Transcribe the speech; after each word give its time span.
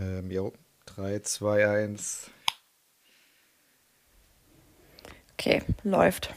Ähm, 0.00 0.30
jo, 0.30 0.52
3, 0.86 1.20
2, 1.20 1.60
1. 1.60 2.30
Okay, 5.34 5.62
läuft. 5.82 6.34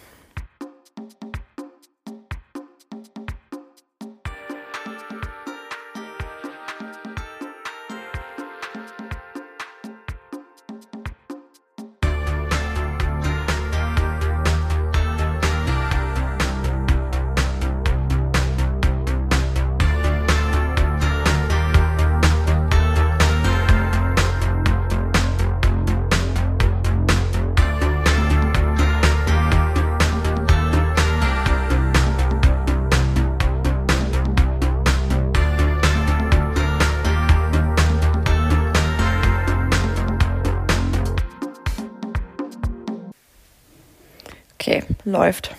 Läuft. 45.23 45.55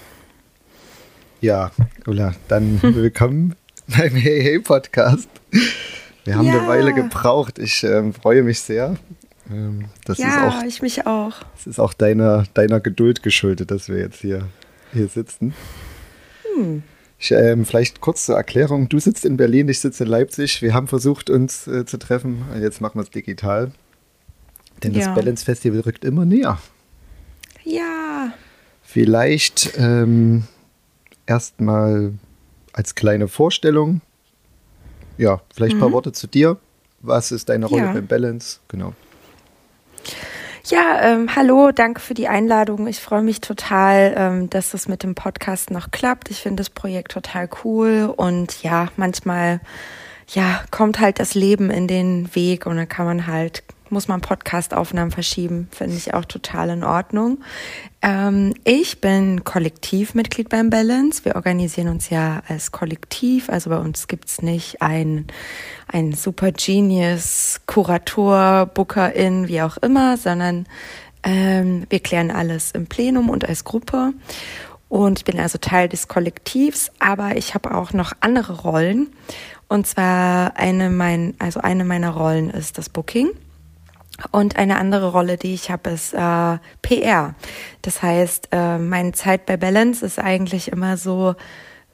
Ja, 1.40 1.70
Ulla, 2.06 2.34
dann 2.48 2.82
willkommen 2.82 3.54
beim 3.86 4.14
Hey 4.14 4.42
Hey 4.42 4.58
Podcast. 4.58 5.26
Wir 6.24 6.36
haben 6.36 6.46
Ja. 6.48 6.58
eine 6.58 6.68
Weile 6.68 6.92
gebraucht. 6.92 7.58
Ich 7.58 7.82
ähm, 7.82 8.12
freue 8.12 8.42
mich 8.42 8.60
sehr. 8.60 8.96
Ähm, 9.50 9.86
das, 10.04 10.18
ist 10.18 10.24
ja, 10.26 10.48
auch, 10.48 10.62
ich 10.64 10.82
mich 10.82 11.06
auch. 11.06 11.32
das 11.56 11.66
ist 11.66 11.78
auch 11.78 11.94
deiner, 11.94 12.44
deiner 12.52 12.78
Geduld 12.80 13.22
geschuldet, 13.22 13.70
dass 13.70 13.88
wir 13.88 13.96
jetzt 14.00 14.20
hier, 14.20 14.48
hier 14.92 15.08
sitzen. 15.08 15.54
Hm. 16.56 16.82
Ich, 17.18 17.30
ähm, 17.32 17.64
vielleicht 17.64 18.02
kurz 18.02 18.26
zur 18.26 18.36
Erklärung. 18.36 18.90
Du 18.90 18.98
sitzt 18.98 19.24
in 19.24 19.38
Berlin, 19.38 19.70
ich 19.70 19.80
sitze 19.80 20.04
in 20.04 20.10
Leipzig. 20.10 20.60
Wir 20.60 20.74
haben 20.74 20.88
versucht, 20.88 21.30
uns 21.30 21.66
äh, 21.66 21.86
zu 21.86 21.96
treffen. 21.96 22.44
Jetzt 22.60 22.82
machen 22.82 22.96
wir 22.98 23.02
es 23.02 23.08
digital. 23.10 23.72
Denn 24.82 24.92
Ja. 24.92 25.06
das 25.06 25.14
Balance 25.14 25.42
Festival 25.42 25.80
rückt 25.80 26.04
immer 26.04 26.26
näher. 26.26 26.58
Ja. 27.62 28.03
Vielleicht 28.94 29.72
ähm, 29.76 30.44
erstmal 31.26 32.12
als 32.72 32.94
kleine 32.94 33.26
Vorstellung. 33.26 34.02
Ja, 35.18 35.40
vielleicht 35.52 35.74
ein 35.74 35.80
paar 35.80 35.90
Worte 35.90 36.12
zu 36.12 36.28
dir. 36.28 36.58
Was 37.00 37.32
ist 37.32 37.48
deine 37.48 37.66
Rolle 37.66 37.82
Mhm. 37.82 37.88
Ja. 37.88 37.92
beim 37.94 38.06
Balance? 38.06 38.60
Genau. 38.68 38.92
Ja, 40.66 41.00
ähm, 41.02 41.34
hallo, 41.34 41.72
danke 41.72 42.00
für 42.00 42.14
die 42.14 42.28
Einladung. 42.28 42.86
Ich 42.86 43.00
freue 43.00 43.22
mich 43.22 43.40
total, 43.40 44.14
ähm, 44.16 44.50
dass 44.50 44.70
das 44.70 44.86
mit 44.86 45.02
dem 45.02 45.16
Podcast 45.16 45.72
noch 45.72 45.90
klappt. 45.90 46.30
Ich 46.30 46.40
finde 46.42 46.60
das 46.60 46.70
Projekt 46.70 47.10
total 47.10 47.48
cool 47.64 48.14
und 48.16 48.62
ja, 48.62 48.90
manchmal 48.96 49.60
ja, 50.28 50.62
kommt 50.70 51.00
halt 51.00 51.18
das 51.18 51.34
Leben 51.34 51.68
in 51.70 51.88
den 51.88 52.32
Weg 52.36 52.64
und 52.64 52.76
dann 52.76 52.88
kann 52.88 53.06
man 53.06 53.26
halt, 53.26 53.64
muss 53.90 54.08
man 54.08 54.20
Podcastaufnahmen 54.20 55.10
verschieben, 55.10 55.68
finde 55.70 55.96
ich 55.96 56.14
auch 56.14 56.24
total 56.24 56.70
in 56.70 56.84
Ordnung. 56.84 57.38
Ähm, 58.02 58.54
ich 58.64 59.00
bin 59.00 59.44
Kollektivmitglied 59.44 60.48
beim 60.48 60.70
Balance. 60.70 61.24
Wir 61.24 61.36
organisieren 61.36 61.88
uns 61.88 62.10
ja 62.10 62.42
als 62.48 62.72
Kollektiv, 62.72 63.48
also 63.48 63.70
bei 63.70 63.78
uns 63.78 64.08
gibt's 64.08 64.42
nicht 64.42 64.82
ein, 64.82 65.26
ein 65.88 66.12
Super 66.12 66.52
Genius, 66.52 67.60
Kurator, 67.66 68.66
Bookerin, 68.66 69.48
wie 69.48 69.62
auch 69.62 69.76
immer, 69.78 70.16
sondern 70.16 70.66
ähm, 71.22 71.86
wir 71.88 72.00
klären 72.00 72.30
alles 72.30 72.72
im 72.72 72.86
Plenum 72.86 73.30
und 73.30 73.48
als 73.48 73.64
Gruppe. 73.64 74.12
Und 74.88 75.18
ich 75.18 75.24
bin 75.24 75.40
also 75.40 75.58
Teil 75.58 75.88
des 75.88 76.08
Kollektivs, 76.08 76.92
aber 76.98 77.36
ich 77.36 77.54
habe 77.54 77.74
auch 77.74 77.92
noch 77.92 78.12
andere 78.20 78.62
Rollen. 78.62 79.08
Und 79.66 79.86
zwar 79.86 80.56
eine 80.56 80.90
mein, 80.90 81.34
also 81.38 81.60
eine 81.60 81.84
meiner 81.84 82.10
Rollen 82.10 82.50
ist 82.50 82.78
das 82.78 82.88
Booking. 82.88 83.30
Und 84.30 84.56
eine 84.56 84.78
andere 84.78 85.10
Rolle, 85.10 85.36
die 85.36 85.54
ich 85.54 85.70
habe, 85.70 85.90
ist 85.90 86.14
äh, 86.14 86.58
PR. 86.82 87.34
Das 87.82 88.02
heißt, 88.02 88.48
äh, 88.52 88.78
meine 88.78 89.12
Zeit 89.12 89.46
bei 89.46 89.56
Balance 89.56 90.04
ist 90.04 90.18
eigentlich 90.18 90.70
immer 90.70 90.96
so, 90.96 91.34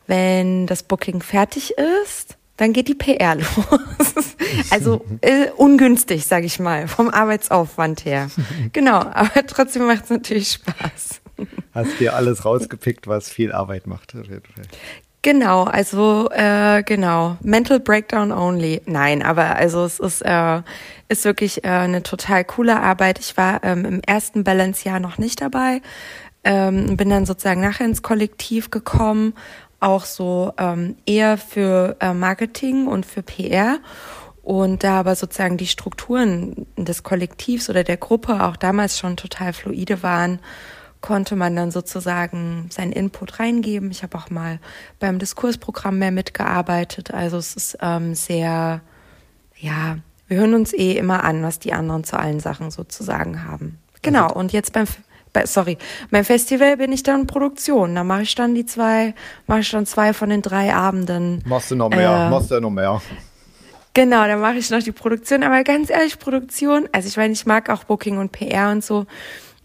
wenn 0.06 0.66
das 0.66 0.82
Booking 0.82 1.22
fertig 1.22 1.74
ist, 2.04 2.36
dann 2.56 2.74
geht 2.74 2.88
die 2.88 2.94
PR 2.94 3.34
los. 3.36 4.36
also 4.70 5.04
äh, 5.22 5.48
ungünstig, 5.56 6.26
sage 6.26 6.46
ich 6.46 6.58
mal, 6.58 6.88
vom 6.88 7.08
Arbeitsaufwand 7.08 8.04
her. 8.04 8.30
genau, 8.72 8.98
aber 8.98 9.46
trotzdem 9.46 9.86
macht 9.86 10.04
es 10.04 10.10
natürlich 10.10 10.52
Spaß. 10.52 11.22
Hast 11.72 12.00
dir 12.00 12.14
alles 12.14 12.44
rausgepickt, 12.44 13.06
was 13.06 13.30
viel 13.30 13.52
Arbeit 13.52 13.86
macht. 13.86 14.14
Genau, 15.22 15.64
also 15.64 16.30
äh, 16.30 16.82
genau, 16.82 17.36
Mental 17.42 17.78
Breakdown 17.78 18.32
only. 18.32 18.80
Nein, 18.86 19.22
aber 19.22 19.56
also 19.56 19.84
es 19.84 20.00
ist 20.00 20.22
äh, 20.22 20.62
ist 21.10 21.24
wirklich 21.26 21.62
äh, 21.62 21.68
eine 21.68 22.02
total 22.02 22.42
coole 22.44 22.80
Arbeit. 22.80 23.18
Ich 23.18 23.36
war 23.36 23.62
ähm, 23.62 23.84
im 23.84 24.00
ersten 24.00 24.44
Balance-Jahr 24.44 24.98
noch 24.98 25.18
nicht 25.18 25.42
dabei, 25.42 25.82
ähm, 26.42 26.96
bin 26.96 27.10
dann 27.10 27.26
sozusagen 27.26 27.60
nachher 27.60 27.84
ins 27.84 28.00
Kollektiv 28.02 28.70
gekommen, 28.70 29.34
auch 29.78 30.06
so 30.06 30.54
ähm, 30.56 30.96
eher 31.04 31.36
für 31.36 31.96
äh, 32.00 32.14
Marketing 32.14 32.86
und 32.86 33.04
für 33.04 33.22
PR. 33.22 33.78
Und 34.42 34.84
da 34.84 35.00
aber 35.00 35.16
sozusagen 35.16 35.58
die 35.58 35.66
Strukturen 35.66 36.66
des 36.78 37.02
Kollektivs 37.02 37.68
oder 37.68 37.84
der 37.84 37.98
Gruppe 37.98 38.42
auch 38.42 38.56
damals 38.56 38.98
schon 38.98 39.18
total 39.18 39.52
fluide 39.52 40.02
waren, 40.02 40.40
konnte 41.00 41.36
man 41.36 41.56
dann 41.56 41.70
sozusagen 41.70 42.68
seinen 42.70 42.92
Input 42.92 43.40
reingeben. 43.40 43.90
Ich 43.90 44.02
habe 44.02 44.18
auch 44.18 44.30
mal 44.30 44.58
beim 44.98 45.18
Diskursprogramm 45.18 45.98
mehr 45.98 46.10
mitgearbeitet. 46.10 47.12
Also 47.12 47.38
es 47.38 47.56
ist 47.56 47.78
ähm, 47.80 48.14
sehr, 48.14 48.80
ja, 49.56 49.98
wir 50.28 50.36
hören 50.38 50.54
uns 50.54 50.72
eh 50.72 50.92
immer 50.92 51.24
an, 51.24 51.42
was 51.42 51.58
die 51.58 51.72
anderen 51.72 52.04
zu 52.04 52.18
allen 52.18 52.40
Sachen 52.40 52.70
sozusagen 52.70 53.44
haben. 53.44 53.78
Genau, 54.02 54.32
und 54.32 54.52
jetzt 54.52 54.72
beim, 54.72 54.86
bei, 55.32 55.46
sorry, 55.46 55.78
beim 56.10 56.24
Festival 56.24 56.76
bin 56.76 56.92
ich 56.92 57.02
dann 57.02 57.26
Produktion. 57.26 57.94
Da 57.94 58.04
mache 58.04 58.22
ich 58.22 58.34
dann 58.34 58.54
die 58.54 58.66
zwei, 58.66 59.14
mache 59.46 59.60
ich 59.60 59.70
dann 59.70 59.86
zwei 59.86 60.12
von 60.12 60.30
den 60.30 60.42
drei 60.42 60.74
Abenden. 60.74 61.42
Machst 61.46 61.70
du 61.70 61.76
noch 61.76 61.90
mehr? 61.90 62.26
Äh, 62.26 62.30
Machst 62.30 62.50
du 62.50 62.60
noch 62.60 62.70
mehr? 62.70 63.00
Genau, 63.92 64.24
dann 64.26 64.40
mache 64.40 64.54
ich 64.54 64.70
noch 64.70 64.82
die 64.82 64.92
Produktion. 64.92 65.42
Aber 65.42 65.64
ganz 65.64 65.90
ehrlich, 65.90 66.18
Produktion, 66.18 66.88
also 66.92 67.08
ich 67.08 67.16
meine, 67.16 67.32
ich 67.32 67.44
mag 67.44 67.68
auch 67.70 67.84
Booking 67.84 68.18
und 68.18 68.32
PR 68.32 68.70
und 68.70 68.84
so. 68.84 69.06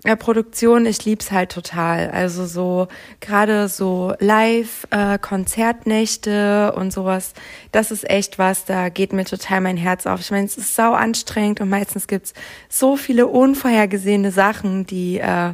Ja, 0.05 0.15
Produktion, 0.15 0.85
ich 0.85 1.03
lieb's 1.05 1.31
halt 1.31 1.51
total. 1.51 2.11
Also 2.11 2.45
so 2.45 2.87
gerade 3.21 3.67
so 3.67 4.13
Live, 4.19 4.85
äh, 4.91 5.17
Konzertnächte 5.17 6.73
und 6.75 6.93
sowas, 6.93 7.33
das 7.71 7.91
ist 7.91 8.09
echt 8.09 8.37
was, 8.37 8.65
da 8.65 8.89
geht 8.89 9.13
mir 9.13 9.25
total 9.25 9.61
mein 9.61 9.77
Herz 9.77 10.05
auf. 10.05 10.19
Ich 10.19 10.31
meine, 10.31 10.45
es 10.45 10.57
ist 10.57 10.75
sau 10.75 10.93
anstrengend 10.93 11.59
und 11.61 11.69
meistens 11.69 12.07
gibt's 12.07 12.33
so 12.69 12.97
viele 12.97 13.27
unvorhergesehene 13.27 14.31
Sachen, 14.31 14.85
die 14.85 15.17
äh, 15.19 15.53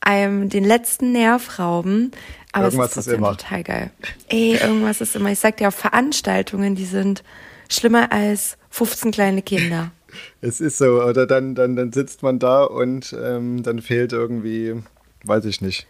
einem 0.00 0.48
den 0.48 0.64
letzten 0.64 1.12
Nerv 1.12 1.58
rauben. 1.58 2.12
Aber 2.52 2.66
Irgendwas 2.66 2.92
es 2.92 2.96
ist 2.98 3.06
ist 3.08 3.14
immer. 3.14 3.36
total 3.36 3.62
geil. 3.64 3.90
Ey, 4.28 4.54
irgendwas 4.56 5.00
ist 5.00 5.16
immer. 5.16 5.30
Ich 5.30 5.38
sag 5.38 5.56
dir 5.56 5.68
auch 5.68 5.72
Veranstaltungen, 5.72 6.74
die 6.74 6.86
sind 6.86 7.22
schlimmer 7.68 8.12
als 8.12 8.56
15 8.70 9.10
kleine 9.10 9.42
Kinder. 9.42 9.90
Es 10.40 10.60
ist 10.60 10.78
so, 10.78 11.02
oder 11.02 11.26
dann, 11.26 11.54
dann, 11.54 11.76
dann 11.76 11.92
sitzt 11.92 12.22
man 12.22 12.38
da 12.38 12.64
und 12.64 13.14
ähm, 13.20 13.62
dann 13.62 13.80
fehlt 13.82 14.12
irgendwie, 14.12 14.82
weiß 15.24 15.44
ich 15.46 15.60
nicht, 15.60 15.86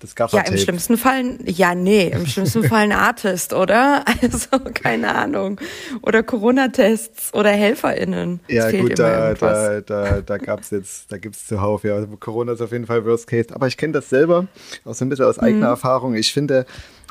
das 0.00 0.10
Ja, 0.10 0.16
Gaffertape. 0.16 0.52
im 0.52 0.56
schlimmsten 0.58 0.96
Fall, 0.98 1.38
ja, 1.46 1.74
nee, 1.74 2.08
im 2.08 2.26
schlimmsten 2.26 2.64
Fall 2.68 2.82
ein 2.84 2.92
Artist, 2.92 3.52
oder? 3.54 4.04
Also, 4.22 4.58
keine 4.74 5.14
Ahnung. 5.14 5.60
Oder 6.02 6.22
Corona-Tests 6.22 7.32
oder 7.34 7.50
HelferInnen. 7.50 8.40
Es 8.48 8.54
Ja, 8.54 8.70
fehlt 8.70 8.82
gut, 8.82 8.98
da, 8.98 9.34
da, 9.34 9.80
da, 9.80 10.20
da 10.22 10.38
gab 10.38 10.60
es 10.62 10.70
jetzt, 10.70 11.10
da 11.12 11.18
gibt 11.18 11.36
es 11.36 11.46
zuhauf. 11.46 11.84
Ja, 11.84 11.94
Also 11.94 12.16
Corona 12.18 12.52
ist 12.52 12.60
auf 12.60 12.72
jeden 12.72 12.86
Fall 12.86 13.04
Worst 13.04 13.26
Case. 13.26 13.54
Aber 13.54 13.66
ich 13.68 13.76
kenne 13.76 13.94
das 13.94 14.08
selber, 14.10 14.48
auch 14.84 14.94
so 14.94 15.04
ein 15.04 15.08
bisschen 15.08 15.24
aus 15.26 15.38
Mhm. 15.40 15.44
eigener 15.44 15.66
Erfahrung. 15.68 16.14
Ich 16.14 16.32
finde, 16.32 16.66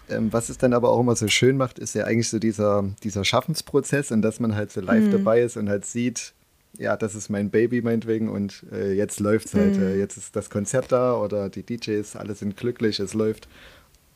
ähm, 0.07 0.31
was 0.31 0.49
es 0.49 0.57
dann 0.59 0.73
aber 0.73 0.89
auch 0.91 0.99
immer 0.99 1.15
so 1.15 1.27
schön 1.27 1.57
macht, 1.57 1.79
ist 1.79 1.95
ja 1.95 2.03
eigentlich 2.05 2.29
so 2.29 2.37
dieser, 2.39 2.83
dieser 3.03 3.25
Schaffensprozess 3.25 4.11
und 4.11 4.21
dass 4.21 4.39
man 4.39 4.55
halt 4.55 4.71
so 4.71 4.81
Mhm. 4.87 4.87
live 4.87 5.09
dabei 5.09 5.41
ist 5.41 5.57
und 5.57 5.67
halt 5.69 5.85
sieht, 5.85 6.34
ja, 6.77 6.97
das 6.97 7.15
ist 7.15 7.29
mein 7.29 7.49
Baby 7.49 7.81
meinetwegen 7.81 8.29
und 8.29 8.65
äh, 8.71 8.93
jetzt 8.93 9.19
läuft's 9.19 9.53
halt. 9.53 9.77
Mhm. 9.77 9.83
Äh, 9.83 9.95
jetzt 9.97 10.17
ist 10.17 10.35
das 10.35 10.49
Konzert 10.49 10.91
da 10.91 11.15
oder 11.15 11.49
die 11.49 11.63
DJs, 11.63 12.15
alle 12.15 12.35
sind 12.35 12.57
glücklich, 12.57 12.99
es 12.99 13.13
läuft. 13.13 13.47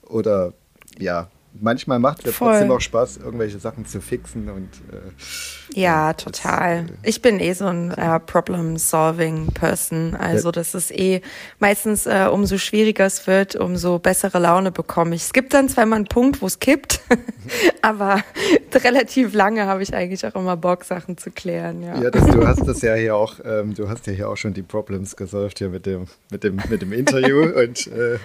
Oder 0.03 0.53
ja, 0.97 1.29
manchmal 1.53 1.99
macht 1.99 2.25
es 2.25 2.35
trotzdem 2.37 2.71
auch 2.71 2.81
Spaß, 2.81 3.17
irgendwelche 3.17 3.59
Sachen 3.59 3.85
zu 3.85 4.01
fixen 4.01 4.49
und 4.49 4.69
äh, 4.91 5.79
ja, 5.79 6.13
total. 6.13 6.83
Das, 6.83 6.91
äh, 6.91 7.09
ich 7.09 7.21
bin 7.21 7.39
eh 7.39 7.53
so 7.53 7.65
ein 7.65 7.91
äh, 7.91 8.19
Problem-Solving-Person. 8.19 10.15
Also 10.15 10.51
das 10.51 10.73
ist 10.73 10.91
eh 10.91 11.21
meistens, 11.59 12.05
äh, 12.07 12.27
umso 12.31 12.57
schwieriger 12.57 13.05
es 13.05 13.27
wird, 13.27 13.55
umso 13.55 13.99
bessere 13.99 14.39
Laune 14.39 14.71
bekomme 14.71 15.15
ich. 15.15 15.23
Es 15.23 15.33
gibt 15.33 15.53
dann 15.53 15.69
zwar 15.69 15.85
mal 15.85 15.97
einen 15.97 16.05
Punkt, 16.05 16.41
wo 16.41 16.47
es 16.47 16.59
kippt, 16.59 17.01
aber 17.81 18.23
relativ 18.73 19.33
lange 19.33 19.65
habe 19.65 19.83
ich 19.83 19.93
eigentlich 19.93 20.25
auch 20.25 20.35
immer 20.35 20.57
Bock, 20.57 20.83
Sachen 20.83 21.17
zu 21.17 21.31
klären. 21.31 21.83
Ja, 21.83 22.01
ja 22.01 22.09
das, 22.11 22.25
du 22.25 22.47
hast 22.47 22.67
das 22.67 22.81
ja 22.81 22.95
hier 22.95 23.15
auch, 23.15 23.35
ähm, 23.43 23.75
du 23.75 23.89
hast 23.89 24.07
ja 24.07 24.13
hier 24.13 24.29
auch 24.29 24.37
schon 24.37 24.53
die 24.53 24.63
Problems 24.63 25.15
gesolved 25.15 25.59
hier 25.59 25.69
mit 25.69 25.85
dem, 25.85 26.07
mit 26.31 26.43
dem, 26.43 26.59
mit 26.69 26.81
dem 26.81 26.93
Interview 26.93 27.43
und 27.43 27.87
äh, 27.87 28.17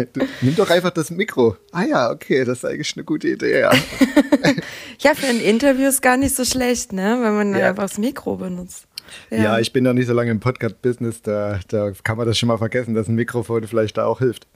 nimm 0.40 0.56
doch 0.56 0.70
einfach 0.70 0.90
das 0.90 1.10
Mikro. 1.10 1.45
Ah 1.72 1.84
ja, 1.84 2.10
okay, 2.10 2.44
das 2.44 2.58
ist 2.58 2.64
eigentlich 2.64 2.96
eine 2.96 3.04
gute 3.04 3.28
Idee, 3.28 3.60
ja. 3.60 3.72
ja, 5.00 5.14
für 5.14 5.26
ein 5.26 5.40
Interview 5.40 5.88
ist 5.88 6.02
gar 6.02 6.16
nicht 6.16 6.34
so 6.34 6.44
schlecht, 6.44 6.92
ne? 6.92 7.18
Wenn 7.20 7.34
man 7.34 7.54
ja. 7.56 7.68
einfach 7.68 7.84
das 7.84 7.98
Mikro 7.98 8.36
benutzt. 8.36 8.86
Ja. 9.30 9.36
ja, 9.36 9.58
ich 9.58 9.72
bin 9.72 9.84
noch 9.84 9.92
nicht 9.92 10.06
so 10.06 10.12
lange 10.12 10.30
im 10.30 10.40
Podcast-Business, 10.40 11.22
da, 11.22 11.60
da 11.68 11.92
kann 12.02 12.16
man 12.16 12.26
das 12.26 12.38
schon 12.38 12.48
mal 12.48 12.58
vergessen, 12.58 12.94
dass 12.94 13.08
ein 13.08 13.14
Mikrofon 13.14 13.66
vielleicht 13.66 13.96
da 13.98 14.06
auch 14.06 14.18
hilft. 14.18 14.46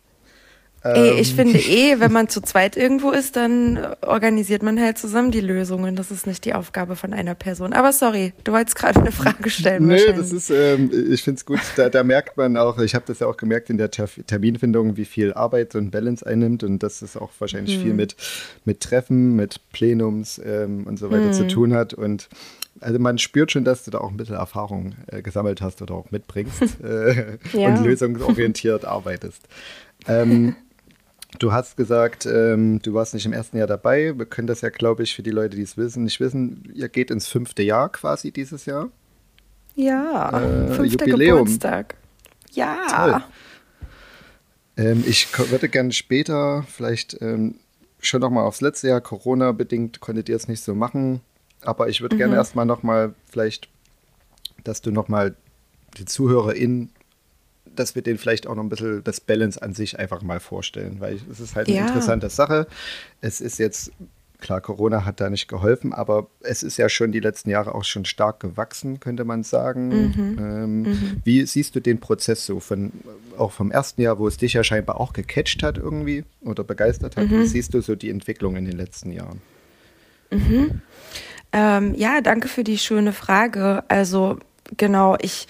Ey, 0.83 1.21
ich 1.21 1.31
ähm. 1.31 1.37
finde 1.37 1.59
eh, 1.59 2.01
wenn 2.01 2.11
man 2.11 2.29
zu 2.29 2.41
zweit 2.41 2.77
irgendwo 2.77 3.11
ist, 3.11 3.37
dann 3.37 3.79
organisiert 4.01 4.63
man 4.63 4.81
halt 4.81 4.97
zusammen 4.97 5.31
die 5.31 5.41
Lösungen. 5.41 5.95
Das 5.95 6.11
ist 6.11 6.27
nicht 6.27 6.45
die 6.47 6.55
Aufgabe 6.55 6.97
von 6.97 7.13
einer 7.13 7.35
Person. 7.35 7.75
Aber 7.75 7.93
sorry, 7.93 8.33
du 8.45 8.53
wolltest 8.53 8.77
gerade 8.77 8.99
eine 8.99 9.13
Frage 9.13 9.51
stellen. 9.51 9.87
Nee, 9.87 10.13
das 10.17 10.33
ist, 10.33 10.49
ähm, 10.49 10.91
ich 11.11 11.23
finde 11.23 11.39
es 11.39 11.45
gut, 11.45 11.61
da, 11.77 11.91
da, 11.91 12.03
merkt 12.03 12.39
man 12.39 12.57
auch, 12.57 12.79
ich 12.79 12.95
habe 12.95 13.05
das 13.07 13.19
ja 13.19 13.27
auch 13.27 13.37
gemerkt 13.37 13.69
in 13.69 13.77
der 13.77 13.91
Ter 13.91 14.09
Terminfindung, 14.27 14.97
wie 14.97 15.05
viel 15.05 15.35
Arbeit 15.35 15.73
so 15.73 15.79
ein 15.79 15.91
Balance 15.91 16.27
einnimmt 16.27 16.65
und 16.65 16.83
dass 16.83 17.03
es 17.03 17.17
auch 17.17 17.31
wahrscheinlich 17.39 17.77
hm. 17.77 17.83
viel 17.83 17.95
mit, 17.95 18.17
mit 18.65 18.81
Treffen, 18.81 19.37
mit 19.37 19.61
Plenums 19.73 20.41
ähm, 20.43 20.87
und 20.87 20.99
so 20.99 21.11
weiter 21.11 21.27
hm. 21.27 21.33
zu 21.35 21.47
tun 21.47 21.75
hat. 21.75 21.93
Und 21.93 22.29
also 22.81 22.99
man 22.99 23.19
spürt 23.19 23.53
schon, 23.53 23.65
dass 23.65 23.85
du 23.85 23.91
da 23.91 23.99
auch 23.99 24.11
ein 24.11 24.17
bisschen 24.17 24.37
Erfahrung 24.37 24.95
äh, 25.09 25.21
gesammelt 25.21 25.61
hast 25.61 25.83
oder 25.83 25.95
auch 25.95 26.11
mitbringst 26.11 26.63
äh, 26.83 27.37
ja. 27.53 27.69
und 27.69 27.85
lösungsorientiert 27.85 28.87
arbeitest. 28.87 29.43
Ähm, 30.09 30.57
Du 31.39 31.53
hast 31.53 31.77
gesagt, 31.77 32.27
ähm, 32.27 32.81
du 32.83 32.93
warst 32.93 33.15
nicht 33.15 33.25
im 33.25 33.33
ersten 33.33 33.57
Jahr 33.57 33.69
dabei. 33.69 34.19
Wir 34.19 34.27
können 34.27 34.49
das 34.49 34.63
ja, 34.63 34.69
glaube 34.69 35.05
ich, 35.05 35.15
für 35.15 35.23
die 35.23 35.31
Leute, 35.31 35.57
die 35.57 35.63
es 35.63 35.77
wissen, 35.77 36.05
nicht 36.05 36.21
wissen. 36.21 36.71
Ihr 36.75 36.89
geht 36.89 37.11
ins 37.11 37.29
fünfte 37.29 37.63
Jahr 37.63 37.91
quasi 37.91 38.33
dieses 38.33 38.67
Jahr. 38.67 38.91
Ja, 39.77 40.31
äh, 40.41 40.75
fünfter 40.75 41.07
Jubiläum. 41.07 41.45
Geburtstag. 41.45 41.95
Ja. 42.53 43.25
Ähm, 44.77 45.05
ich 45.07 45.29
würde 45.51 45.69
gerne 45.69 45.93
später 45.93 46.65
vielleicht 46.69 47.21
ähm, 47.21 47.57
schon 48.01 48.21
noch 48.21 48.31
mal 48.31 48.43
aufs 48.43 48.61
letzte 48.61 48.89
Jahr, 48.89 49.01
Corona-bedingt, 49.01 50.01
konntet 50.01 50.29
ihr 50.29 50.37
es 50.37 50.49
nicht 50.49 50.63
so 50.63 50.75
machen. 50.75 51.21
Aber 51.63 51.89
ich 51.89 52.01
würde 52.01 52.17
mhm. 52.17 52.21
gerne 52.21 52.35
erstmal 52.37 52.67
noch 52.67 52.83
mal 52.83 53.15
vielleicht, 53.31 53.69
dass 54.65 54.81
du 54.81 54.91
noch 54.91 55.09
mal 55.09 55.37
die 55.97 56.07
ZuhörerInnen 56.07 56.91
dass 57.77 57.95
wir 57.95 58.03
den 58.03 58.19
vielleicht 58.19 58.47
auch 58.47 58.55
noch 58.55 58.63
ein 58.63 58.69
bisschen 58.69 59.03
das 59.05 59.21
Balance 59.21 59.61
an 59.61 59.75
sich 59.75 59.99
einfach 59.99 60.23
mal 60.23 60.41
vorstellen, 60.41 60.97
weil 61.01 61.19
es 61.31 61.41
ist 61.41 61.55
halt 61.55 61.69
eine 61.69 61.77
ja. 61.77 61.87
interessante 61.87 62.31
Sache. 62.31 62.67
Es 63.21 63.41
ist 63.41 63.59
jetzt, 63.59 63.93
klar, 64.41 64.61
Corona 64.61 65.05
hat 65.05 65.21
da 65.21 65.31
nicht 65.31 65.49
geholfen, 65.49 65.93
aber 65.93 66.29
es 66.41 66.63
ist 66.63 66.77
ja 66.77 66.89
schon 66.89 67.13
die 67.13 67.21
letzten 67.21 67.51
Jahre 67.51 67.75
auch 67.75 67.85
schon 67.85 68.05
stark 68.05 68.41
gewachsen, 68.41 69.01
könnte 69.01 69.25
man 69.25 69.43
sagen. 69.43 69.89
Mhm. 69.89 70.39
Ähm, 70.39 70.83
mhm. 70.83 71.23
Wie 71.25 71.45
siehst 71.47 71.75
du 71.75 71.81
den 71.81 72.01
Prozess 72.01 72.45
so 72.45 72.61
von, 72.61 72.93
auch 73.39 73.53
vom 73.53 73.71
ersten 73.71 74.03
Jahr, 74.03 74.19
wo 74.19 74.27
es 74.27 74.37
dich 74.37 74.55
ja 74.55 74.65
scheinbar 74.65 75.01
auch 75.01 75.13
gecatcht 75.13 75.63
hat 75.63 75.79
irgendwie 75.79 76.25
oder 76.43 76.65
begeistert 76.65 77.17
hat? 77.17 77.29
Mhm. 77.29 77.43
Wie 77.43 77.47
siehst 77.47 77.75
du 77.75 77.81
so 77.81 77.95
die 77.95 78.11
Entwicklung 78.11 78.57
in 78.57 78.65
den 78.65 78.77
letzten 78.77 79.13
Jahren? 79.13 79.41
Mhm. 80.31 80.83
Ähm, 81.53 81.95
ja, 81.95 82.21
danke 82.21 82.49
für 82.49 82.65
die 82.65 82.79
schöne 82.79 83.13
Frage. 83.13 83.83
Also 83.89 84.39
genau, 84.77 85.17
ich 85.21 85.49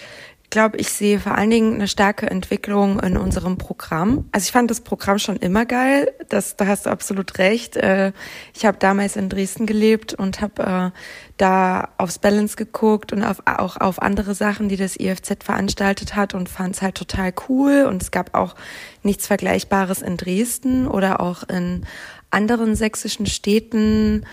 glaube, 0.50 0.78
ich 0.78 0.90
sehe 0.90 1.20
vor 1.20 1.36
allen 1.36 1.50
Dingen 1.50 1.74
eine 1.74 1.88
starke 1.88 2.28
Entwicklung 2.28 3.00
in 3.00 3.16
unserem 3.16 3.56
Programm. 3.56 4.28
Also 4.32 4.44
ich 4.44 4.52
fand 4.52 4.70
das 4.70 4.80
Programm 4.80 5.18
schon 5.18 5.36
immer 5.36 5.64
geil. 5.64 6.12
Das, 6.28 6.56
da 6.56 6.66
hast 6.66 6.86
du 6.86 6.90
absolut 6.90 7.38
recht. 7.38 7.76
Äh, 7.76 8.12
ich 8.54 8.66
habe 8.66 8.76
damals 8.78 9.16
in 9.16 9.28
Dresden 9.28 9.66
gelebt 9.66 10.12
und 10.12 10.40
habe 10.40 10.62
äh, 10.62 10.98
da 11.36 11.88
aufs 11.96 12.18
Balance 12.18 12.56
geguckt 12.56 13.12
und 13.12 13.22
auf, 13.22 13.42
auch 13.46 13.76
auf 13.76 14.02
andere 14.02 14.34
Sachen, 14.34 14.68
die 14.68 14.76
das 14.76 14.98
IFZ 14.98 15.44
veranstaltet 15.44 16.16
hat 16.16 16.34
und 16.34 16.48
fand 16.48 16.74
es 16.74 16.82
halt 16.82 16.96
total 16.96 17.32
cool. 17.48 17.86
Und 17.88 18.02
es 18.02 18.10
gab 18.10 18.34
auch 18.34 18.56
nichts 19.02 19.26
Vergleichbares 19.26 20.02
in 20.02 20.16
Dresden 20.16 20.86
oder 20.86 21.20
auch 21.20 21.44
in 21.48 21.86
anderen 22.30 22.74
sächsischen 22.74 23.26
Städten. 23.26 24.26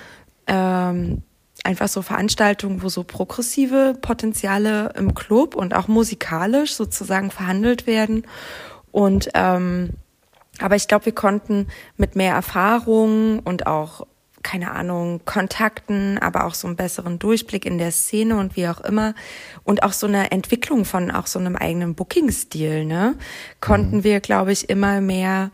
Ähm, 0.47 1.23
einfach 1.63 1.87
so 1.87 2.01
Veranstaltungen, 2.01 2.81
wo 2.81 2.89
so 2.89 3.03
progressive 3.03 3.95
Potenziale 4.01 4.93
im 4.97 5.13
Club 5.13 5.55
und 5.55 5.75
auch 5.75 5.87
musikalisch 5.87 6.73
sozusagen 6.73 7.31
verhandelt 7.31 7.87
werden. 7.87 8.25
Und 8.91 9.29
ähm, 9.33 9.91
aber 10.59 10.75
ich 10.75 10.87
glaube, 10.87 11.05
wir 11.05 11.15
konnten 11.15 11.67
mit 11.97 12.15
mehr 12.15 12.33
Erfahrung 12.33 13.39
und 13.39 13.67
auch 13.67 14.07
keine 14.43 14.71
Ahnung, 14.71 15.21
Kontakten, 15.25 16.17
aber 16.19 16.45
auch 16.45 16.53
so 16.53 16.67
einen 16.67 16.77
besseren 16.77 17.19
Durchblick 17.19 17.65
in 17.65 17.77
der 17.77 17.91
Szene 17.91 18.37
und 18.37 18.55
wie 18.55 18.69
auch 18.69 18.79
immer 18.79 19.13
und 19.65 19.83
auch 19.83 19.91
so 19.91 20.07
eine 20.07 20.31
Entwicklung 20.31 20.85
von 20.85 21.11
auch 21.11 21.27
so 21.27 21.37
einem 21.37 21.57
eigenen 21.57 21.95
Booking-Stil, 21.95 22.85
ne, 22.85 23.15
konnten 23.59 23.97
mhm. 23.97 24.03
wir, 24.05 24.21
glaube 24.21 24.53
ich, 24.53 24.69
immer 24.69 25.01
mehr 25.01 25.51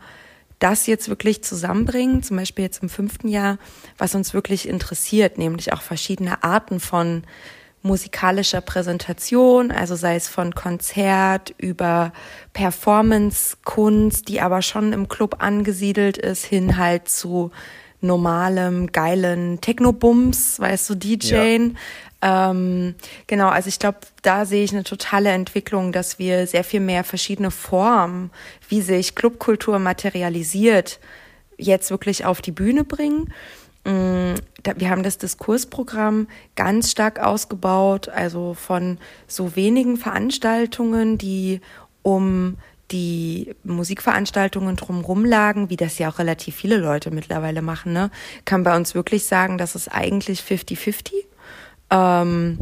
das 0.58 0.86
jetzt 0.86 1.08
wirklich 1.08 1.42
zusammenbringen, 1.42 2.22
zum 2.22 2.36
Beispiel 2.36 2.64
jetzt 2.64 2.82
im 2.82 2.88
fünften 2.88 3.28
Jahr, 3.28 3.58
was 3.98 4.14
uns 4.14 4.34
wirklich 4.34 4.68
interessiert, 4.68 5.38
nämlich 5.38 5.72
auch 5.72 5.82
verschiedene 5.82 6.42
Arten 6.42 6.80
von 6.80 7.24
musikalischer 7.82 8.62
Präsentation, 8.62 9.70
also 9.70 9.94
sei 9.94 10.16
es 10.16 10.26
von 10.26 10.54
Konzert 10.54 11.54
über 11.58 12.12
Performance-Kunst, 12.54 14.28
die 14.28 14.40
aber 14.40 14.62
schon 14.62 14.94
im 14.94 15.06
Club 15.08 15.36
angesiedelt 15.40 16.16
ist, 16.16 16.46
hin 16.46 16.78
halt 16.78 17.08
zu 17.08 17.50
normalem, 18.00 18.92
geilen 18.92 19.60
Techno-Bums, 19.60 20.60
weißt 20.60 20.90
du, 20.90 20.94
DJing. 20.94 21.70
Ja. 21.70 21.78
Ähm, 22.24 22.94
genau, 23.26 23.48
also 23.48 23.68
ich 23.68 23.78
glaube, 23.78 23.98
da 24.22 24.46
sehe 24.46 24.64
ich 24.64 24.72
eine 24.72 24.82
totale 24.82 25.28
Entwicklung, 25.28 25.92
dass 25.92 26.18
wir 26.18 26.46
sehr 26.46 26.64
viel 26.64 26.80
mehr 26.80 27.04
verschiedene 27.04 27.50
Formen, 27.50 28.30
wie 28.66 28.80
sich 28.80 29.14
Clubkultur 29.14 29.78
materialisiert, 29.78 31.00
jetzt 31.58 31.90
wirklich 31.90 32.24
auf 32.24 32.40
die 32.40 32.50
Bühne 32.50 32.82
bringen. 32.84 33.30
Mm, 33.84 34.36
wir 34.76 34.88
haben 34.88 35.02
das 35.02 35.18
Diskursprogramm 35.18 36.26
ganz 36.56 36.90
stark 36.90 37.20
ausgebaut, 37.20 38.08
also 38.08 38.54
von 38.54 38.96
so 39.26 39.54
wenigen 39.54 39.98
Veranstaltungen, 39.98 41.18
die 41.18 41.60
um 42.02 42.56
die 42.90 43.54
Musikveranstaltungen 43.64 44.76
drumherum 44.76 45.26
lagen, 45.26 45.68
wie 45.68 45.76
das 45.76 45.98
ja 45.98 46.08
auch 46.08 46.18
relativ 46.18 46.54
viele 46.56 46.78
Leute 46.78 47.10
mittlerweile 47.10 47.60
machen, 47.60 47.92
ne, 47.92 48.10
kann 48.46 48.62
bei 48.62 48.74
uns 48.74 48.94
wirklich 48.94 49.26
sagen, 49.26 49.58
dass 49.58 49.74
es 49.74 49.88
eigentlich 49.88 50.40
50-50. 50.40 51.12
Ähm, 51.94 52.58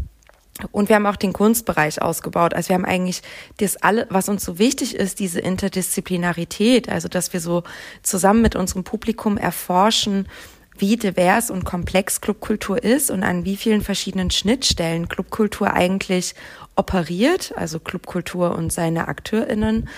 und 0.71 0.89
wir 0.89 0.97
haben 0.97 1.07
auch 1.07 1.17
den 1.17 1.33
Kunstbereich 1.33 2.03
ausgebaut. 2.03 2.55
Also 2.55 2.69
wir 2.69 2.75
haben 2.75 2.85
eigentlich 2.85 3.23
das 3.57 3.77
alle, 3.79 4.07
was 4.11 4.29
uns 4.29 4.45
so 4.45 4.59
wichtig 4.59 4.95
ist, 4.95 5.19
diese 5.19 5.41
Interdisziplinarität, 5.41 6.89
also 6.89 7.09
dass 7.09 7.33
wir 7.33 7.41
so 7.41 7.63
zusammen 8.03 8.43
mit 8.43 8.55
unserem 8.55 8.85
Publikum 8.85 9.39
erforschen, 9.39 10.29
wie 10.77 10.97
divers 10.97 11.51
und 11.51 11.65
komplex 11.65 12.21
Clubkultur 12.21 12.83
ist 12.83 13.11
und 13.11 13.23
an 13.23 13.45
wie 13.45 13.57
vielen 13.57 13.81
verschiedenen 13.81 14.31
Schnittstellen 14.31 15.09
Clubkultur 15.09 15.73
eigentlich 15.73 16.35
operiert, 16.77 17.53
also 17.57 17.79
Clubkultur 17.79 18.55
und 18.57 18.73
seine 18.73 19.09
AkteurInnen. 19.09 19.89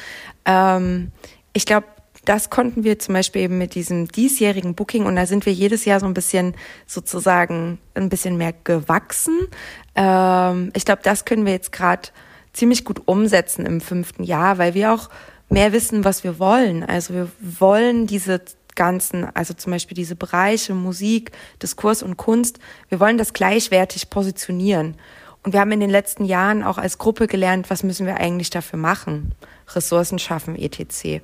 Ähm, 0.45 1.13
ich 1.53 1.67
glaube, 1.67 1.87
das 2.25 2.51
konnten 2.51 2.85
wir 2.85 2.99
zum 2.99 3.15
Beispiel 3.15 3.43
eben 3.43 3.59
mit 3.59 3.75
diesem 3.75 4.09
diesjährigen 4.09 4.75
Booking 4.75 5.07
und 5.07 5.17
da 5.17 5.27
sind 5.27 5.47
wir 5.47 5.53
jedes 5.53 5.85
Jahr 5.85 6.01
so 6.01 6.07
ein 6.07 6.15
bisschen 6.15 6.55
sozusagen 6.87 7.79
ein 7.95 8.09
bisschen 8.09 8.37
mehr 8.37 8.55
gewachsen. 8.65 9.49
Ähm, 9.95 10.71
ich 10.75 10.85
glaube, 10.85 11.03
das 11.03 11.25
können 11.25 11.47
wir 11.47 11.53
jetzt 11.53 11.73
gerade 11.73 12.09
ziemlich 12.53 12.85
gut 12.85 13.03
umsetzen 13.07 13.67
im 13.67 13.81
fünften 13.81 14.25
Jahr, 14.25 14.59
weil 14.59 14.75
wir 14.75 14.93
auch 14.93 15.11
mehr 15.49 15.73
wissen, 15.73 16.05
was 16.05 16.25
wir 16.25 16.39
wollen. 16.39 16.83
Also 16.83 17.15
wir 17.15 17.29
wollen 17.41 18.07
diese 18.07 18.41
ganzen, 18.75 19.25
also 19.35 19.55
zum 19.55 19.73
Beispiel 19.73 19.95
diese 19.95 20.17
Bereiche 20.17 20.75
Musik, 20.75 21.33
Diskurs 21.63 22.03
und 22.03 22.17
Kunst, 22.17 22.59
wir 22.89 23.01
wollen 23.01 23.19
das 23.19 23.33
gleichwertig 23.33 24.11
positionieren. 24.11 24.97
Und 25.43 25.53
wir 25.53 25.61
haben 25.61 25.73
in 25.73 25.81
den 25.81 25.91
letzten 25.91 26.25
Jahren 26.25 26.63
auch 26.63 26.79
als 26.79 26.99
Gruppe 26.99 27.27
gelernt, 27.27 27.69
was 27.69 27.83
müssen 27.83 28.07
wir 28.07 28.17
eigentlich 28.17 28.51
dafür 28.51 28.79
machen. 28.79 29.33
Ressourcen 29.69 30.19
schaffen, 30.19 30.57
etc. 30.57 31.23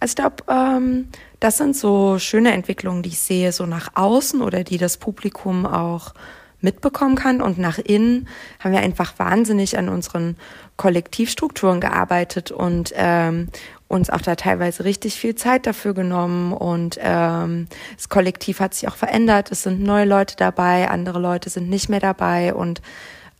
Also 0.00 0.12
ich 0.12 0.16
glaube, 0.16 0.36
ähm, 0.48 1.08
das 1.40 1.58
sind 1.58 1.76
so 1.76 2.18
schöne 2.18 2.52
Entwicklungen, 2.52 3.02
die 3.02 3.10
ich 3.10 3.20
sehe, 3.20 3.52
so 3.52 3.66
nach 3.66 3.90
außen 3.94 4.42
oder 4.42 4.64
die 4.64 4.78
das 4.78 4.96
Publikum 4.96 5.66
auch 5.66 6.14
mitbekommen 6.60 7.16
kann. 7.16 7.42
Und 7.42 7.58
nach 7.58 7.78
innen 7.78 8.28
haben 8.60 8.72
wir 8.72 8.80
einfach 8.80 9.18
wahnsinnig 9.18 9.76
an 9.76 9.88
unseren 9.88 10.36
Kollektivstrukturen 10.76 11.80
gearbeitet 11.80 12.50
und, 12.50 12.92
ähm, 12.94 13.48
uns 13.92 14.08
auch 14.08 14.22
da 14.22 14.36
teilweise 14.36 14.84
richtig 14.84 15.14
viel 15.16 15.34
Zeit 15.34 15.66
dafür 15.66 15.92
genommen 15.92 16.54
und 16.54 16.98
ähm, 17.00 17.68
das 17.94 18.08
Kollektiv 18.08 18.58
hat 18.58 18.72
sich 18.72 18.88
auch 18.88 18.96
verändert. 18.96 19.52
Es 19.52 19.64
sind 19.64 19.82
neue 19.82 20.06
Leute 20.06 20.34
dabei, 20.36 20.88
andere 20.88 21.18
Leute 21.18 21.50
sind 21.50 21.68
nicht 21.68 21.90
mehr 21.90 22.00
dabei 22.00 22.54
und 22.54 22.80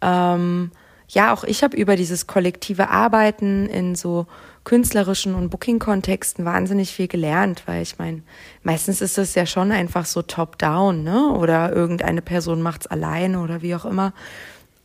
ähm, 0.02 0.70
ja, 1.12 1.32
auch 1.32 1.44
ich 1.44 1.62
habe 1.62 1.76
über 1.76 1.94
dieses 1.96 2.26
kollektive 2.26 2.88
Arbeiten 2.88 3.66
in 3.68 3.94
so 3.94 4.26
künstlerischen 4.64 5.34
und 5.34 5.50
Booking-Kontexten 5.50 6.44
wahnsinnig 6.44 6.92
viel 6.92 7.08
gelernt, 7.08 7.64
weil 7.66 7.82
ich 7.82 7.98
meine, 7.98 8.22
meistens 8.62 9.02
ist 9.02 9.18
es 9.18 9.34
ja 9.34 9.44
schon 9.44 9.72
einfach 9.72 10.06
so 10.06 10.22
top-down, 10.22 11.02
ne? 11.02 11.32
Oder 11.32 11.72
irgendeine 11.72 12.22
Person 12.22 12.62
macht's 12.62 12.86
alleine 12.86 13.40
oder 13.40 13.60
wie 13.60 13.74
auch 13.74 13.84
immer. 13.84 14.14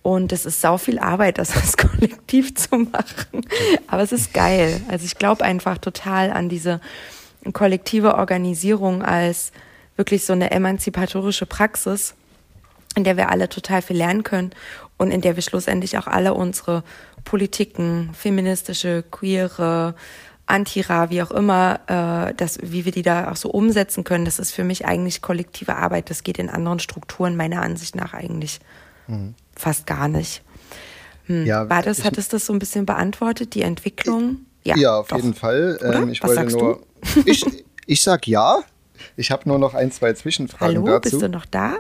Und 0.02 0.34
es 0.34 0.46
ist 0.46 0.60
sau 0.60 0.78
viel 0.78 1.00
Arbeit, 1.00 1.38
das 1.38 1.56
als 1.56 1.78
Kollektiv 1.78 2.56
zu 2.56 2.78
machen. 2.78 3.46
Aber 3.88 4.02
es 4.02 4.12
ist 4.12 4.34
geil. 4.34 4.82
Also 4.90 5.06
ich 5.06 5.16
glaube 5.16 5.46
einfach 5.46 5.78
total 5.78 6.32
an 6.32 6.50
diese 6.50 6.82
kollektive 7.54 8.16
Organisierung 8.16 9.02
als 9.02 9.54
wirklich 9.96 10.26
so 10.26 10.34
eine 10.34 10.52
emanzipatorische 10.52 11.46
Praxis, 11.46 12.16
in 12.96 13.06
der 13.06 13.16
wir 13.16 13.30
alle 13.30 13.48
total 13.48 13.82
viel 13.82 13.98
lernen 13.98 14.24
können 14.24 14.52
und 14.98 15.12
in 15.12 15.22
der 15.22 15.36
wir 15.36 15.44
schlussendlich 15.44 15.98
auch 15.98 16.08
alle 16.08 16.34
unsere 16.34 16.84
Politiken, 17.24 18.10
feministische, 18.14 19.04
queere, 19.10 19.96
Antira, 20.48 21.10
wie 21.10 21.22
auch 21.22 21.32
immer, 21.32 21.82
äh, 21.88 22.34
das, 22.36 22.58
wie 22.62 22.86
wir 22.86 22.94
die 22.94 23.02
da 23.02 23.32
auch 23.32 23.36
so 23.36 23.50
umsetzen 23.50 24.04
können, 24.04 24.24
das 24.24 24.40
ist 24.40 24.52
für 24.52 24.64
mich 24.64 24.86
eigentlich 24.86 25.22
kollektive 25.22 25.76
Arbeit. 25.76 26.10
Das 26.10 26.24
geht 26.24 26.40
in 26.40 26.50
anderen 26.50 26.80
Strukturen 26.80 27.36
meiner 27.36 27.62
Ansicht 27.62 27.96
nach 27.96 28.14
eigentlich 28.14 28.60
mhm. 29.08 29.36
fast 29.56 29.86
gar 29.86 30.08
nicht. 30.08 30.42
Hm. 31.26 31.46
Ja, 31.46 31.70
War 31.70 31.84
das, 31.84 32.00
ich, 32.00 32.06
hat 32.06 32.18
es 32.18 32.30
das 32.30 32.46
so 32.46 32.54
ein 32.54 32.60
bisschen 32.60 32.86
beantwortet, 32.86 33.54
die 33.54 33.62
Entwicklung? 33.62 34.38
Ja, 34.64 34.78
ja 34.78 34.98
auf 34.98 35.08
doch. 35.08 35.18
jeden 35.18 35.34
Fall. 35.34 35.78
Ähm, 35.82 36.10
ich 36.10 36.24
Was 36.24 36.36
wollte 36.36 36.52
nur. 36.54 36.82
Du? 37.02 37.22
ich, 37.26 37.46
ich 37.86 38.02
sag 38.02 38.26
ja. 38.26 38.62
Ich 39.18 39.30
habe 39.32 39.48
nur 39.48 39.60
noch 39.60 39.74
ein, 39.74 39.92
zwei 39.92 40.14
Zwischenfragen 40.14 40.78
Hallo, 40.78 40.88
dazu. 40.88 41.12
bist 41.12 41.22
du 41.22 41.30
noch 41.30 41.46
da? 41.46 41.76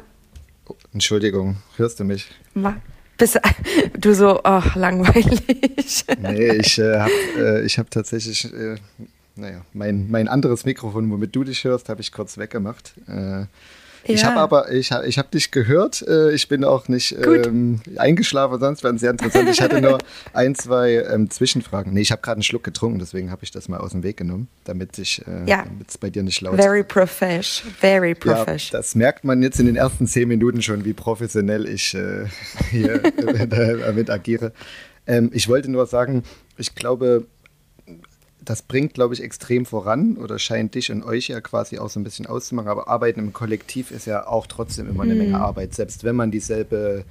Oh, 0.67 0.75
Entschuldigung, 0.93 1.57
hörst 1.77 1.99
du 1.99 2.03
mich? 2.03 2.27
Ma 2.53 2.75
bist 3.17 3.39
du 3.97 4.13
so, 4.13 4.41
ach, 4.43 4.75
langweilig. 4.75 5.41
Nee, 6.21 6.51
ich 6.57 6.79
äh, 6.79 6.99
habe 6.99 7.63
äh, 7.65 7.67
hab 7.67 7.91
tatsächlich, 7.91 8.51
äh, 8.53 8.75
naja, 9.35 9.61
mein, 9.73 10.09
mein 10.09 10.27
anderes 10.27 10.65
Mikrofon, 10.65 11.09
womit 11.11 11.35
du 11.35 11.43
dich 11.43 11.63
hörst, 11.63 11.89
habe 11.89 12.01
ich 12.01 12.11
kurz 12.11 12.37
weggemacht. 12.37 12.93
Äh, 13.07 13.45
ja. 14.07 14.13
Ich 14.13 14.25
habe 14.25 14.39
aber, 14.39 14.71
ich 14.71 14.91
habe 14.91 15.07
ich 15.07 15.17
hab 15.17 15.31
dich 15.31 15.51
gehört. 15.51 16.01
Äh, 16.07 16.31
ich 16.33 16.47
bin 16.47 16.63
auch 16.63 16.87
nicht 16.87 17.13
ähm, 17.13 17.81
eingeschlafen, 17.97 18.59
sonst 18.59 18.83
wäre 18.83 18.95
es 18.95 19.01
sehr 19.01 19.11
interessant. 19.11 19.49
Ich 19.49 19.61
hatte 19.61 19.81
nur 19.81 19.97
ein, 20.33 20.55
zwei 20.55 21.05
ähm, 21.11 21.29
Zwischenfragen. 21.29 21.93
Nee, 21.93 22.01
ich 22.01 22.11
habe 22.11 22.21
gerade 22.21 22.37
einen 22.37 22.43
Schluck 22.43 22.63
getrunken, 22.63 22.99
deswegen 22.99 23.31
habe 23.31 23.43
ich 23.43 23.51
das 23.51 23.69
mal 23.69 23.79
aus 23.79 23.91
dem 23.91 24.03
Weg 24.03 24.17
genommen, 24.17 24.47
damit 24.63 24.97
es 24.97 25.19
äh, 25.19 25.45
ja. 25.45 25.65
bei 25.99 26.09
dir 26.09 26.23
nicht 26.23 26.41
laut. 26.41 26.55
Very 26.55 26.83
profesh, 26.83 27.63
very 27.79 28.15
profesh. 28.15 28.71
Ja, 28.71 28.79
das 28.79 28.95
merkt 28.95 29.23
man 29.23 29.43
jetzt 29.43 29.59
in 29.59 29.65
den 29.65 29.75
ersten 29.75 30.07
zehn 30.07 30.27
Minuten 30.27 30.61
schon, 30.61 30.85
wie 30.85 30.93
professionell 30.93 31.67
ich 31.67 31.93
äh, 31.93 32.25
hier 32.71 32.99
damit 33.17 34.09
agiere. 34.09 34.53
Ähm, 35.07 35.31
ich 35.33 35.47
wollte 35.47 35.71
nur 35.71 35.85
sagen, 35.85 36.23
ich 36.57 36.75
glaube, 36.75 37.25
das 38.47 38.61
bringt, 38.61 38.93
glaube 38.93 39.13
ich, 39.13 39.21
extrem 39.21 39.65
voran 39.65 40.15
oder 40.15 40.39
scheint 40.39 40.73
dich 40.73 40.89
und 40.89 41.03
euch 41.03 41.27
ja 41.27 41.41
quasi 41.41 41.79
auch 41.79 41.89
so 41.89 41.99
ein 41.99 42.05
bisschen 42.05 42.25
auszumachen. 42.25 42.69
Aber 42.69 42.87
Arbeiten 42.87 43.19
im 43.19 43.33
Kollektiv 43.33 43.91
ist 43.91 44.05
ja 44.05 44.25
auch 44.25 44.47
trotzdem 44.47 44.89
immer 44.89 45.03
eine 45.03 45.15
mhm. 45.15 45.19
Menge 45.19 45.39
Arbeit, 45.39 45.73
selbst 45.73 46.05
wenn 46.05 46.15
man 46.15 46.31
dieselbe, 46.31 47.03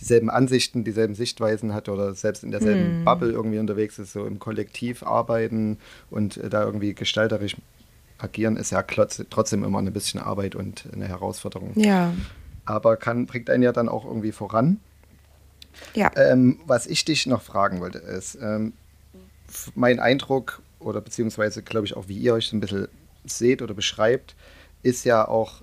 dieselben 0.00 0.30
Ansichten, 0.30 0.82
dieselben 0.82 1.14
Sichtweisen 1.14 1.74
hat 1.74 1.88
oder 1.88 2.14
selbst 2.14 2.42
in 2.42 2.50
derselben 2.50 3.00
mhm. 3.00 3.04
Bubble 3.04 3.30
irgendwie 3.30 3.60
unterwegs 3.60 4.00
ist, 4.00 4.12
so 4.12 4.26
im 4.26 4.40
Kollektiv 4.40 5.04
arbeiten 5.04 5.78
und 6.10 6.38
äh, 6.38 6.50
da 6.50 6.64
irgendwie 6.64 6.92
gestalterisch 6.92 7.56
agieren, 8.18 8.56
ist 8.56 8.72
ja 8.72 8.82
trotzdem 8.82 9.62
immer 9.62 9.78
ein 9.78 9.92
bisschen 9.92 10.20
Arbeit 10.20 10.56
und 10.56 10.88
eine 10.92 11.06
Herausforderung. 11.06 11.72
Ja. 11.76 12.12
Aber 12.64 12.96
kann, 12.96 13.26
bringt 13.26 13.48
einen 13.48 13.62
ja 13.62 13.70
dann 13.72 13.88
auch 13.88 14.04
irgendwie 14.04 14.32
voran. 14.32 14.80
Ja. 15.94 16.10
Ähm, 16.16 16.58
was 16.66 16.88
ich 16.88 17.04
dich 17.04 17.26
noch 17.26 17.42
fragen 17.42 17.80
wollte, 17.80 17.98
ist, 17.98 18.36
ähm, 18.42 18.72
mein 19.76 20.00
Eindruck 20.00 20.60
oder 20.80 21.00
beziehungsweise, 21.00 21.62
glaube 21.62 21.86
ich, 21.86 21.96
auch 21.96 22.08
wie 22.08 22.18
ihr 22.18 22.34
euch 22.34 22.48
so 22.48 22.56
ein 22.56 22.60
bisschen 22.60 22.88
seht 23.24 23.62
oder 23.62 23.74
beschreibt, 23.74 24.34
ist 24.82 25.04
ja 25.04 25.26
auch, 25.28 25.62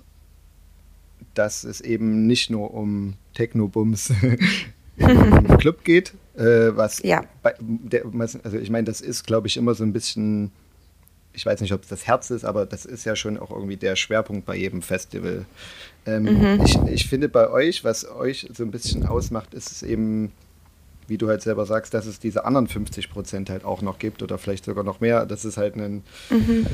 dass 1.34 1.64
es 1.64 1.80
eben 1.80 2.26
nicht 2.26 2.50
nur 2.50 2.72
um 2.72 3.14
Techno-Bums 3.34 4.12
im 4.96 5.58
Club 5.58 5.84
geht, 5.84 6.14
äh, 6.36 6.76
was 6.76 7.02
ja. 7.02 7.24
bei, 7.42 7.54
der, 7.60 8.04
also 8.04 8.58
ich 8.58 8.70
meine, 8.70 8.84
das 8.84 9.00
ist, 9.00 9.26
glaube 9.26 9.48
ich, 9.48 9.56
immer 9.56 9.74
so 9.74 9.84
ein 9.84 9.92
bisschen, 9.92 10.52
ich 11.32 11.44
weiß 11.44 11.60
nicht, 11.60 11.72
ob 11.72 11.82
es 11.82 11.88
das 11.88 12.06
Herz 12.06 12.30
ist, 12.30 12.44
aber 12.44 12.66
das 12.66 12.84
ist 12.84 13.04
ja 13.04 13.16
schon 13.16 13.38
auch 13.38 13.50
irgendwie 13.50 13.76
der 13.76 13.96
Schwerpunkt 13.96 14.46
bei 14.46 14.56
jedem 14.56 14.82
Festival. 14.82 15.46
Ähm, 16.06 16.22
mhm. 16.22 16.62
ich, 16.64 16.76
ich 16.92 17.08
finde 17.08 17.28
bei 17.28 17.50
euch, 17.50 17.84
was 17.84 18.08
euch 18.08 18.48
so 18.52 18.62
ein 18.62 18.70
bisschen 18.70 19.06
ausmacht, 19.06 19.54
ist 19.54 19.70
es 19.70 19.82
eben 19.82 20.32
wie 21.08 21.18
du 21.18 21.28
halt 21.28 21.42
selber 21.42 21.66
sagst, 21.66 21.94
dass 21.94 22.06
es 22.06 22.18
diese 22.18 22.44
anderen 22.44 22.68
50 22.68 23.10
Prozent 23.10 23.50
halt 23.50 23.64
auch 23.64 23.82
noch 23.82 23.98
gibt 23.98 24.22
oder 24.22 24.38
vielleicht 24.38 24.64
sogar 24.64 24.84
noch 24.84 25.00
mehr. 25.00 25.26
Das 25.26 25.44
ist 25.44 25.56
halt 25.56 25.76
ein 25.76 26.04
mhm. 26.30 26.66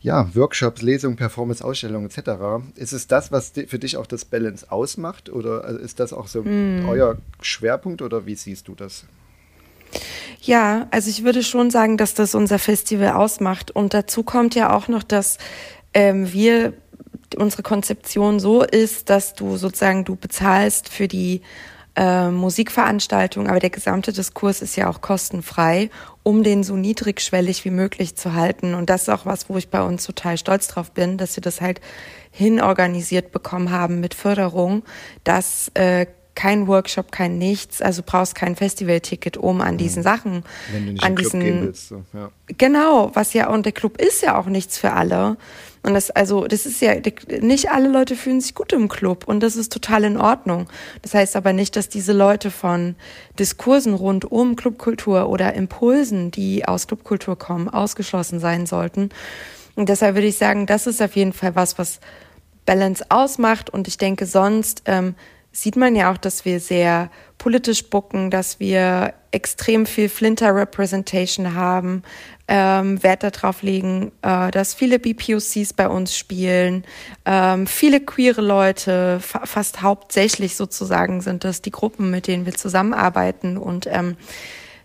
ja, 0.00 0.28
Workshops, 0.34 0.82
Lesung, 0.82 1.16
Performance, 1.16 1.64
Ausstellung 1.64 2.06
etc. 2.06 2.64
Ist 2.74 2.92
es 2.92 3.06
das, 3.06 3.30
was 3.30 3.52
für 3.66 3.78
dich 3.78 3.96
auch 3.96 4.06
das 4.06 4.24
Balance 4.24 4.70
ausmacht 4.70 5.30
oder 5.30 5.64
also 5.64 5.78
ist 5.78 6.00
das 6.00 6.12
auch 6.12 6.26
so 6.26 6.42
mhm. 6.42 6.86
euer 6.88 7.18
Schwerpunkt 7.42 8.02
oder 8.02 8.26
wie 8.26 8.34
siehst 8.34 8.68
du 8.68 8.74
das? 8.74 9.04
Ja, 10.40 10.86
also 10.90 11.10
ich 11.10 11.24
würde 11.24 11.42
schon 11.42 11.70
sagen, 11.70 11.96
dass 11.96 12.14
das 12.14 12.34
unser 12.34 12.58
Festival 12.58 13.12
ausmacht. 13.12 13.70
Und 13.70 13.94
dazu 13.94 14.22
kommt 14.22 14.54
ja 14.54 14.74
auch 14.74 14.88
noch, 14.88 15.02
dass 15.02 15.38
ähm, 15.94 16.32
wir 16.32 16.74
unsere 17.36 17.62
Konzeption 17.62 18.40
so 18.40 18.62
ist, 18.62 19.10
dass 19.10 19.34
du 19.34 19.56
sozusagen 19.56 20.04
du 20.04 20.16
bezahlst 20.16 20.88
für 20.88 21.08
die 21.08 21.42
äh, 21.98 22.30
Musikveranstaltung, 22.30 23.48
aber 23.48 23.58
der 23.58 23.70
gesamte 23.70 24.12
Diskurs 24.12 24.62
ist 24.62 24.76
ja 24.76 24.88
auch 24.88 25.00
kostenfrei, 25.00 25.90
um 26.22 26.44
den 26.44 26.62
so 26.62 26.76
niedrigschwellig 26.76 27.64
wie 27.64 27.70
möglich 27.70 28.14
zu 28.14 28.34
halten. 28.34 28.74
Und 28.74 28.88
das 28.88 29.02
ist 29.02 29.08
auch 29.08 29.26
was, 29.26 29.48
wo 29.48 29.56
ich 29.56 29.68
bei 29.68 29.82
uns 29.82 30.04
total 30.04 30.38
stolz 30.38 30.68
drauf 30.68 30.92
bin, 30.92 31.18
dass 31.18 31.36
wir 31.36 31.40
das 31.40 31.60
halt 31.60 31.80
hinorganisiert 32.30 33.32
bekommen 33.32 33.72
haben 33.72 33.98
mit 33.98 34.14
Förderung, 34.14 34.84
dass 35.24 35.72
äh, 35.74 36.06
kein 36.36 36.68
Workshop, 36.68 37.10
kein 37.10 37.36
nichts, 37.36 37.82
also 37.82 38.02
brauchst 38.06 38.36
kein 38.36 38.54
Festivalticket, 38.54 39.36
um 39.36 39.60
an 39.60 39.76
diesen 39.76 40.00
mhm. 40.00 40.04
Sachen, 40.04 40.44
Wenn 40.70 40.86
du 40.86 40.92
nicht 40.92 41.02
an 41.02 41.16
diesen, 41.16 41.42
willst, 41.42 41.88
so, 41.88 42.04
ja. 42.12 42.30
genau, 42.56 43.10
was 43.14 43.32
ja 43.32 43.48
und 43.48 43.66
der 43.66 43.72
Club 43.72 44.00
ist 44.00 44.22
ja 44.22 44.38
auch 44.38 44.46
nichts 44.46 44.78
für 44.78 44.92
alle. 44.92 45.36
Und 45.82 45.94
das, 45.94 46.10
also, 46.10 46.46
das 46.46 46.66
ist 46.66 46.80
ja, 46.80 46.94
nicht 47.40 47.70
alle 47.70 47.88
Leute 47.88 48.16
fühlen 48.16 48.40
sich 48.40 48.54
gut 48.54 48.72
im 48.72 48.88
Club 48.88 49.26
und 49.26 49.40
das 49.40 49.56
ist 49.56 49.72
total 49.72 50.04
in 50.04 50.16
Ordnung. 50.16 50.68
Das 51.02 51.14
heißt 51.14 51.36
aber 51.36 51.52
nicht, 51.52 51.76
dass 51.76 51.88
diese 51.88 52.12
Leute 52.12 52.50
von 52.50 52.96
Diskursen 53.38 53.94
rund 53.94 54.30
um 54.30 54.56
Clubkultur 54.56 55.28
oder 55.28 55.54
Impulsen, 55.54 56.30
die 56.30 56.66
aus 56.66 56.86
Clubkultur 56.86 57.38
kommen, 57.38 57.68
ausgeschlossen 57.68 58.40
sein 58.40 58.66
sollten. 58.66 59.10
Und 59.76 59.88
deshalb 59.88 60.16
würde 60.16 60.26
ich 60.26 60.36
sagen, 60.36 60.66
das 60.66 60.86
ist 60.86 61.00
auf 61.00 61.14
jeden 61.14 61.32
Fall 61.32 61.54
was, 61.54 61.78
was 61.78 62.00
Balance 62.66 63.04
ausmacht. 63.08 63.70
Und 63.70 63.86
ich 63.86 63.96
denke, 63.96 64.26
sonst 64.26 64.82
ähm, 64.86 65.14
sieht 65.52 65.76
man 65.76 65.96
ja 65.96 66.12
auch, 66.12 66.18
dass 66.18 66.44
wir 66.44 66.60
sehr 66.60 67.10
politisch 67.38 67.88
bucken, 67.88 68.30
dass 68.30 68.60
wir 68.60 69.14
extrem 69.30 69.86
viel 69.86 70.08
Flinter-Representation 70.08 71.54
haben, 71.54 72.02
ähm, 72.48 73.02
Wert 73.02 73.22
darauf 73.22 73.62
legen, 73.62 74.10
äh, 74.22 74.50
dass 74.50 74.74
viele 74.74 74.98
BPOCs 74.98 75.74
bei 75.74 75.88
uns 75.88 76.16
spielen, 76.16 76.84
ähm, 77.26 77.66
viele 77.66 78.00
queere 78.00 78.40
Leute, 78.40 79.20
fa 79.20 79.44
fast 79.44 79.82
hauptsächlich 79.82 80.56
sozusagen 80.56 81.20
sind 81.20 81.44
das 81.44 81.60
die 81.60 81.70
Gruppen, 81.70 82.10
mit 82.10 82.26
denen 82.26 82.46
wir 82.46 82.54
zusammenarbeiten. 82.54 83.58
Und 83.58 83.86
ähm, 83.86 84.16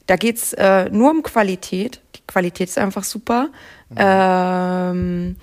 da 0.08 0.17
geht's 0.17 0.51
äh, 0.53 0.89
nur 0.89 1.12
um 1.12 1.24
Qualität. 1.24 2.01
Die 2.15 2.22
Qualität 2.27 2.67
ist 2.67 2.77
einfach 2.77 3.05
super. 3.05 3.50
Mhm. 3.89 3.98
Ähm, 3.98 5.36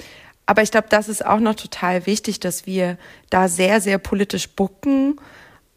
aber 0.45 0.63
ich 0.63 0.71
glaube, 0.71 0.89
das 0.91 1.09
ist 1.09 1.25
auch 1.25 1.41
noch 1.41 1.55
total 1.55 2.07
wichtig, 2.07 2.41
dass 2.41 2.67
wir 2.67 2.99
da 3.31 3.49
sehr, 3.49 3.81
sehr 3.81 3.99
politisch 3.99 4.49
bucken. 4.49 5.19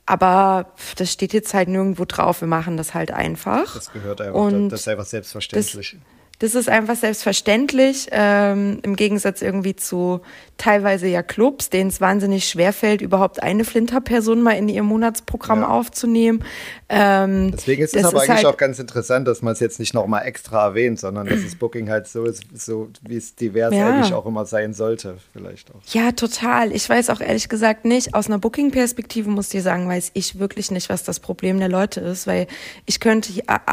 Aber 0.06 0.74
das 0.98 1.14
steht 1.14 1.32
jetzt 1.32 1.54
halt 1.54 1.70
nirgendwo 1.70 2.04
drauf. 2.04 2.42
Wir 2.42 2.48
machen 2.50 2.76
das 2.76 2.94
halt 2.94 3.12
einfach. 3.12 3.74
Das 3.74 3.94
gehört 3.94 4.20
einfach. 4.20 4.34
Und 4.38 4.70
das 4.70 4.82
ist 4.82 4.88
einfach 4.90 5.06
selbstverständlich. 5.06 5.92
Das, 5.92 6.23
das 6.44 6.56
ist 6.56 6.68
einfach 6.68 6.98
selbstverständlich, 6.98 8.10
ähm, 8.12 8.80
im 8.84 8.98
Gegensatz 8.98 9.42
irgendwie 9.42 9.78
zu 9.78 10.20
teilweise 10.58 11.08
ja 11.08 11.24
Clubs, 11.24 11.70
denen 11.70 11.90
es 11.90 12.02
wahnsinnig 12.02 12.50
schwerfällt, 12.50 13.02
überhaupt 13.02 13.42
eine 13.42 13.64
Flinter-Person 13.64 14.42
mal 14.42 14.52
in 14.52 14.68
ihr 14.68 14.84
Monatsprogramm 14.84 15.62
ja. 15.62 15.70
aufzunehmen. 15.70 16.44
Ähm, 16.90 17.52
Deswegen 17.52 17.82
ist 17.82 17.96
es 17.96 18.04
aber 18.04 18.18
ist 18.18 18.30
eigentlich 18.30 18.44
halt 18.44 18.54
auch 18.54 18.58
ganz 18.58 18.78
interessant, 18.80 19.26
dass 19.26 19.42
man 19.42 19.54
es 19.54 19.62
jetzt 19.62 19.80
nicht 19.80 19.94
nochmal 19.94 20.26
extra 20.26 20.66
erwähnt, 20.66 21.00
sondern 21.00 21.28
dass 21.28 21.42
das 21.42 21.56
Booking 21.56 21.90
halt 21.90 22.10
so 22.10 22.26
ist, 22.26 22.44
so 22.54 22.90
wie 23.04 23.16
es 23.16 23.36
divers 23.36 23.74
ja. 23.74 23.94
eigentlich 23.94 24.14
auch 24.14 24.26
immer 24.26 24.46
sein 24.46 24.74
sollte, 24.74 25.20
vielleicht 25.32 25.72
auch. 25.72 25.80
Ja, 25.94 26.12
total. 26.12 26.74
Ich 26.74 26.90
weiß 26.90 27.10
auch 27.10 27.22
ehrlich 27.22 27.48
gesagt 27.48 27.86
nicht, 27.86 28.14
aus 28.16 28.28
einer 28.28 28.40
Booking-Perspektive 28.40 29.30
muss 29.30 29.54
ich 29.54 29.64
sagen, 29.64 29.88
weiß 29.88 30.12
ich 30.14 30.40
wirklich 30.40 30.72
nicht, 30.72 30.90
was 30.90 31.04
das 31.04 31.22
Problem 31.22 31.58
der 31.60 31.70
Leute 31.70 32.02
ist, 32.02 32.28
weil 32.28 32.48
ich 32.86 33.00
könnte 33.00 33.32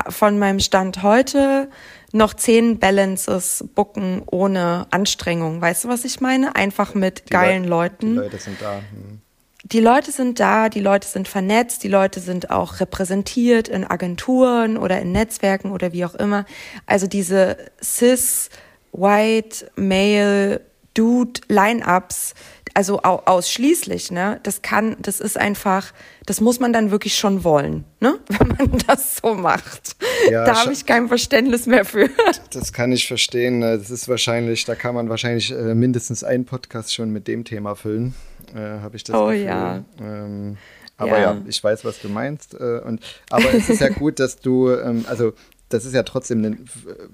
von 0.09 0.39
meinem 0.39 0.61
Stand 0.61 1.03
heute 1.03 1.69
noch 2.13 2.35
zehn 2.35 2.79
Balances 2.79 3.65
booken 3.75 4.23
ohne 4.27 4.87
Anstrengung. 4.91 5.61
Weißt 5.61 5.85
du, 5.85 5.89
was 5.89 6.05
ich 6.05 6.21
meine? 6.21 6.57
Einfach 6.57 6.95
mit 6.95 7.29
die 7.29 7.33
geilen 7.33 7.65
Le 7.65 7.71
Leuten. 7.71 8.15
Die 8.15 8.21
Leute 8.21 8.39
sind 8.39 8.61
da. 8.61 8.77
Hm. 8.77 9.21
Die 9.65 9.81
Leute 9.81 10.11
sind 10.11 10.41
da, 10.41 10.69
die 10.71 10.81
Leute 10.81 11.07
sind 11.07 11.29
vernetzt, 11.29 11.85
die 11.85 11.89
Leute 11.89 12.21
sind 12.21 12.51
auch 12.51 12.81
repräsentiert 12.81 13.69
in 13.69 13.85
Agenturen 13.85 14.79
oder 14.79 15.01
in 15.01 15.13
Netzwerken 15.13 15.71
oder 15.71 15.93
wie 15.93 16.05
auch 16.05 16.15
immer. 16.15 16.47
Also 16.87 17.07
diese 17.07 17.59
cis, 17.83 18.49
white, 18.93 19.71
male, 19.77 20.63
dude 20.95 21.41
Line-ups, 21.49 22.35
also 22.75 23.01
ausschließlich, 23.03 24.11
ne? 24.11 24.41
Das 24.43 24.63
kann, 24.63 24.97
das 25.01 25.21
ist 25.21 25.37
einfach, 25.37 25.93
das 26.27 26.41
muss 26.41 26.61
man 26.61 26.73
dann 26.73 26.91
wirklich 26.91 27.17
schon 27.17 27.45
wollen, 27.45 27.85
ne? 28.01 28.19
Wenn 28.29 28.49
man 28.49 28.83
das 28.87 29.17
so 29.17 29.35
macht. 29.35 29.97
Ja, 30.31 30.45
da 30.45 30.61
habe 30.61 30.73
ich 30.73 30.87
kein 30.87 31.09
Verständnis 31.09 31.67
mehr 31.67 31.85
für. 31.85 32.09
Das 32.53 32.73
kann 32.73 32.93
ich 32.93 33.07
verstehen. 33.07 33.61
Ne? 33.61 33.79
Das 33.79 33.91
ist 33.91 34.09
wahrscheinlich, 34.09 34.65
da 34.65 34.75
kann 34.75 34.95
man 34.95 35.09
wahrscheinlich 35.09 35.53
äh, 35.53 35.75
mindestens 35.75 36.25
einen 36.25 36.45
Podcast 36.45 36.93
schon 36.93 37.11
mit 37.11 37.29
dem 37.29 37.45
Thema 37.45 37.75
füllen. 37.75 38.15
Äh, 38.55 38.81
habe 38.81 38.97
ich 38.97 39.05
das 39.05 39.15
oh, 39.15 39.27
Gefühl. 39.27 39.45
ja. 39.45 39.85
Ähm, 40.01 40.57
aber 40.97 41.19
ja. 41.19 41.33
ja. 41.33 41.43
ich 41.47 41.63
weiß, 41.63 41.85
was 41.85 42.01
du 42.01 42.09
meinst. 42.09 42.55
Äh, 42.55 42.81
und, 42.85 43.01
aber 43.31 43.53
es 43.55 43.69
ist 43.69 43.81
ja 43.81 43.89
gut, 43.91 44.19
dass 44.19 44.39
du, 44.39 44.71
ähm, 44.71 45.05
also 45.09 45.33
das 45.69 45.85
ist 45.85 45.95
ja 45.95 46.03
trotzdem, 46.03 46.67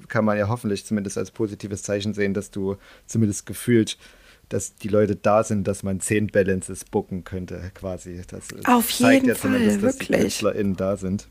kann 0.09 0.25
man 0.25 0.39
ja 0.39 0.49
hoffentlich 0.49 0.85
zumindest 0.85 1.19
als 1.19 1.31
positives 1.31 1.83
Zeichen 1.83 2.15
sehen, 2.15 2.35
dass 2.35 2.51
du 2.51 2.77
zumindest 3.07 3.47
gefühlt 3.47 3.99
dass 4.49 4.77
die 4.77 4.89
Leute 4.89 5.17
da 5.17 5.43
sind, 5.43 5.67
dass 5.67 5.83
man 5.83 6.01
zehn 6.01 6.29
Balances 6.29 6.85
booken 6.85 7.25
könnte, 7.25 7.71
quasi. 7.75 8.23
Das 8.29 8.45
Auf 8.65 8.97
zeigt 8.97 9.15
jeden 9.15 9.29
ja 9.29 9.35
Fall, 9.35 9.53
zumindest, 9.53 9.83
dass 9.83 9.95
wirklich. 9.95 10.09
die 10.09 10.23
KünstlerInnen 10.23 10.77
da 10.77 10.97
sind. 10.97 11.27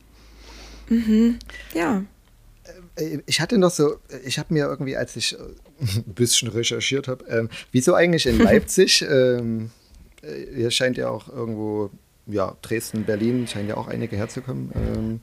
Mhm. 0.90 1.40
Ja. 1.74 2.04
Äh, 2.96 3.20
ich 3.26 3.40
hatte 3.40 3.58
noch 3.58 3.72
so, 3.72 3.98
ich 4.26 4.38
habe 4.38 4.54
mir 4.54 4.66
irgendwie, 4.66 4.98
als 4.98 5.16
ich 5.16 5.38
ein 5.80 6.14
bisschen 6.14 6.50
recherchiert 6.50 7.08
habe, 7.08 7.26
ähm, 7.28 7.50
wieso 7.72 7.94
eigentlich 7.94 8.26
in 8.26 8.38
Leipzig? 8.44 9.06
ähm, 9.10 9.72
äh, 10.22 10.56
hier 10.56 10.72
scheint 10.72 10.98
ja 10.98 11.10
auch 11.10 11.30
irgendwo, 11.30 11.92
ja, 12.28 12.56
Dresden, 12.62 13.06
Berlin 13.06 13.48
scheinen 13.48 13.70
ja 13.70 13.78
auch 13.78 13.88
einige 13.88 14.18
herzukommen. 14.18 14.72
Ähm, 14.76 15.20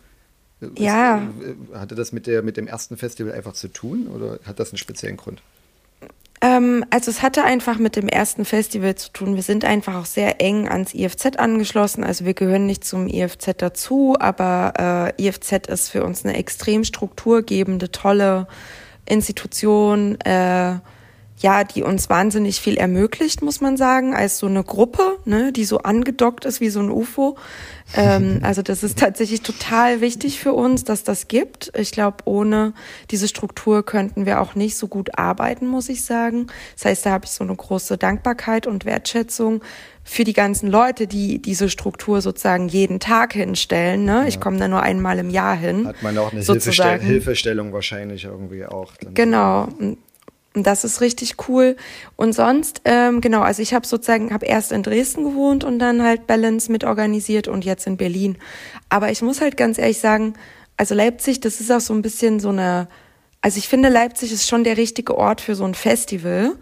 ja. 0.78 1.28
Hatte 1.74 1.94
das 1.94 2.12
mit, 2.12 2.26
der, 2.26 2.42
mit 2.42 2.56
dem 2.56 2.68
ersten 2.68 2.96
Festival 2.96 3.32
einfach 3.32 3.54
zu 3.54 3.68
tun 3.68 4.06
oder 4.06 4.38
hat 4.44 4.60
das 4.60 4.70
einen 4.70 4.78
speziellen 4.78 5.16
Grund? 5.16 5.42
Ähm, 6.42 6.84
also 6.90 7.10
es 7.10 7.22
hatte 7.22 7.44
einfach 7.44 7.78
mit 7.78 7.94
dem 7.94 8.08
ersten 8.08 8.44
Festival 8.44 8.96
zu 8.96 9.12
tun. 9.12 9.36
Wir 9.36 9.44
sind 9.44 9.64
einfach 9.64 9.94
auch 9.94 10.06
sehr 10.06 10.40
eng 10.40 10.68
ans 10.68 10.92
IFZ 10.92 11.36
angeschlossen. 11.38 12.02
Also 12.02 12.24
wir 12.24 12.34
gehören 12.34 12.66
nicht 12.66 12.84
zum 12.84 13.06
IFZ 13.06 13.54
dazu, 13.58 14.16
aber 14.18 15.12
äh, 15.16 15.28
IFZ 15.28 15.68
ist 15.68 15.88
für 15.88 16.04
uns 16.04 16.24
eine 16.24 16.36
extrem 16.36 16.82
strukturgebende, 16.82 17.92
tolle 17.92 18.48
Institution. 19.06 20.20
Äh, 20.22 20.80
ja, 21.38 21.64
die 21.64 21.82
uns 21.82 22.08
wahnsinnig 22.08 22.60
viel 22.60 22.76
ermöglicht, 22.76 23.42
muss 23.42 23.60
man 23.60 23.76
sagen, 23.76 24.14
als 24.14 24.38
so 24.38 24.46
eine 24.46 24.62
Gruppe, 24.62 25.18
ne, 25.24 25.52
die 25.52 25.64
so 25.64 25.78
angedockt 25.78 26.44
ist 26.44 26.60
wie 26.60 26.70
so 26.70 26.78
ein 26.80 26.88
UFO. 26.90 27.36
Ähm, 27.94 28.40
also 28.42 28.62
das 28.62 28.82
ist 28.82 28.98
tatsächlich 28.98 29.42
total 29.42 30.00
wichtig 30.00 30.40
für 30.40 30.52
uns, 30.52 30.84
dass 30.84 31.04
das 31.04 31.28
gibt. 31.28 31.72
Ich 31.76 31.92
glaube, 31.92 32.18
ohne 32.24 32.72
diese 33.10 33.28
Struktur 33.28 33.84
könnten 33.84 34.26
wir 34.26 34.40
auch 34.40 34.54
nicht 34.54 34.76
so 34.76 34.88
gut 34.88 35.18
arbeiten, 35.18 35.66
muss 35.66 35.88
ich 35.88 36.04
sagen. 36.04 36.46
Das 36.74 36.86
heißt, 36.86 37.06
da 37.06 37.10
habe 37.10 37.26
ich 37.26 37.32
so 37.32 37.44
eine 37.44 37.54
große 37.54 37.98
Dankbarkeit 37.98 38.66
und 38.66 38.84
Wertschätzung 38.84 39.62
für 40.04 40.24
die 40.24 40.32
ganzen 40.32 40.68
Leute, 40.68 41.06
die 41.06 41.40
diese 41.40 41.68
Struktur 41.68 42.20
sozusagen 42.20 42.68
jeden 42.68 42.98
Tag 42.98 43.34
hinstellen. 43.34 44.04
Ne? 44.04 44.22
Ja. 44.22 44.26
Ich 44.26 44.40
komme 44.40 44.58
da 44.58 44.68
nur 44.68 44.82
einmal 44.82 45.18
im 45.18 45.30
Jahr 45.30 45.56
hin. 45.56 45.86
Hat 45.86 46.02
man 46.02 46.18
auch 46.18 46.32
eine 46.32 46.42
Hilfestell 46.42 47.00
Hilfestellung 47.00 47.72
wahrscheinlich 47.72 48.24
irgendwie 48.24 48.64
auch. 48.64 48.92
genau. 49.14 49.68
Und 50.54 50.66
das 50.66 50.84
ist 50.84 51.00
richtig 51.00 51.36
cool. 51.48 51.76
Und 52.16 52.34
sonst, 52.34 52.82
ähm, 52.84 53.20
genau, 53.20 53.40
also 53.40 53.62
ich 53.62 53.72
habe 53.72 53.86
sozusagen, 53.86 54.32
habe 54.32 54.46
erst 54.46 54.70
in 54.72 54.82
Dresden 54.82 55.24
gewohnt 55.24 55.64
und 55.64 55.78
dann 55.78 56.02
halt 56.02 56.26
Balance 56.26 56.70
mit 56.70 56.84
organisiert 56.84 57.48
und 57.48 57.64
jetzt 57.64 57.86
in 57.86 57.96
Berlin. 57.96 58.36
Aber 58.88 59.10
ich 59.10 59.22
muss 59.22 59.40
halt 59.40 59.56
ganz 59.56 59.78
ehrlich 59.78 59.98
sagen, 59.98 60.34
also 60.76 60.94
Leipzig, 60.94 61.40
das 61.40 61.60
ist 61.60 61.70
auch 61.70 61.80
so 61.80 61.94
ein 61.94 62.02
bisschen 62.02 62.38
so 62.38 62.50
eine, 62.50 62.88
also 63.40 63.58
ich 63.58 63.68
finde, 63.68 63.88
Leipzig 63.88 64.32
ist 64.32 64.48
schon 64.48 64.64
der 64.64 64.76
richtige 64.76 65.16
Ort 65.16 65.40
für 65.40 65.54
so 65.54 65.64
ein 65.64 65.74
Festival. 65.74 66.56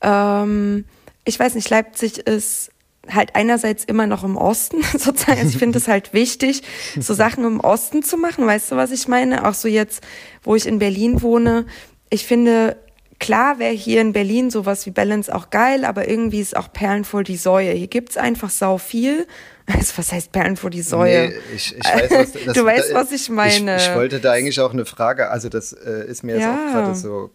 Ähm, 0.00 0.84
ich 1.24 1.38
weiß 1.38 1.54
nicht, 1.54 1.70
Leipzig 1.70 2.18
ist 2.18 2.70
halt 3.08 3.36
einerseits 3.36 3.84
immer 3.84 4.06
noch 4.06 4.24
im 4.24 4.36
Osten, 4.36 4.82
sozusagen. 4.92 5.38
Also 5.38 5.50
ich 5.50 5.58
finde 5.58 5.78
es 5.78 5.86
halt 5.86 6.12
wichtig, 6.12 6.62
so 6.98 7.14
Sachen 7.14 7.44
im 7.44 7.60
Osten 7.60 8.02
zu 8.02 8.16
machen. 8.16 8.46
Weißt 8.46 8.72
du, 8.72 8.76
was 8.76 8.90
ich 8.90 9.06
meine? 9.08 9.46
Auch 9.46 9.54
so 9.54 9.68
jetzt, 9.68 10.02
wo 10.42 10.56
ich 10.56 10.66
in 10.66 10.78
Berlin 10.78 11.22
wohne. 11.22 11.66
Ich 12.10 12.26
finde, 12.26 12.76
Klar 13.18 13.58
wäre 13.58 13.72
hier 13.72 14.00
in 14.00 14.12
Berlin 14.12 14.50
sowas 14.50 14.84
wie 14.86 14.90
Balance 14.90 15.34
auch 15.34 15.50
geil, 15.50 15.84
aber 15.84 16.08
irgendwie 16.08 16.40
ist 16.40 16.56
auch 16.56 16.72
Perlen 16.72 17.04
vor 17.04 17.24
die 17.24 17.36
Säue. 17.36 17.72
Hier 17.72 17.86
gibt's 17.86 18.16
einfach 18.16 18.50
sau 18.50 18.78
viel. 18.78 19.26
Also, 19.68 19.94
was 19.96 20.12
heißt 20.12 20.30
Perlen 20.30 20.56
vor 20.56 20.70
die 20.70 20.80
Säue? 20.80 21.30
Nee, 21.30 21.34
ich, 21.56 21.74
ich 21.76 21.84
weiß, 21.84 22.10
was, 22.12 22.32
das, 22.46 22.54
du 22.54 22.64
weißt, 22.64 22.94
was 22.94 23.10
ich 23.10 23.28
meine. 23.28 23.78
Ich, 23.78 23.88
ich, 23.88 23.94
wollte 23.96 24.20
da 24.20 24.30
eigentlich 24.30 24.60
auch 24.60 24.72
eine 24.72 24.84
Frage, 24.84 25.28
also 25.28 25.48
das 25.48 25.72
äh, 25.72 26.06
ist 26.06 26.22
mir 26.22 26.36
jetzt 26.36 26.46
auch 26.46 26.72
gerade 26.72 26.94
so 26.94 27.32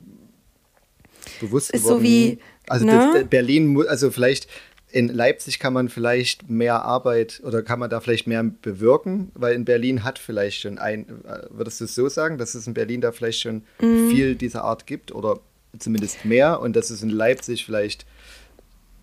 bewusst 1.42 1.72
ist 1.72 1.84
geworden. 1.84 2.00
So 2.00 2.04
wie, 2.04 2.40
also 2.70 2.86
ne? 2.86 3.12
das, 3.16 3.28
Berlin, 3.28 3.84
also 3.86 4.12
vielleicht 4.12 4.48
in 4.92 5.08
Leipzig 5.08 5.60
kann 5.60 5.74
man 5.74 5.90
vielleicht 5.90 6.50
mehr 6.50 6.84
Arbeit 6.84 7.42
oder 7.44 7.64
kann 7.64 7.80
man 7.80 7.90
da 7.90 8.00
vielleicht 8.00 8.28
mehr 8.28 8.44
bewirken, 8.44 9.32
weil 9.34 9.54
in 9.56 9.66
Berlin 9.66 10.04
hat 10.04 10.20
vielleicht 10.20 10.62
schon 10.62 10.78
ein, 10.78 11.06
äh, 11.26 11.48
würdest 11.50 11.82
du 11.82 11.86
es 11.86 11.96
so 11.96 12.10
sagen, 12.10 12.38
dass 12.38 12.56
es 12.56 12.68
in 12.68 12.74
Berlin 12.74 13.02
da 13.02 13.12
vielleicht 13.12 13.42
schon 13.42 13.64
mhm. 13.82 14.10
viel 14.10 14.36
dieser 14.36 14.64
Art 14.64 14.88
gibt 14.88 15.12
oder 15.12 15.40
zumindest 15.80 16.26
mehr 16.26 16.60
und 16.60 16.76
dass 16.76 16.90
es 16.90 17.02
in 17.02 17.10
Leipzig 17.10 17.66
vielleicht 17.66 18.06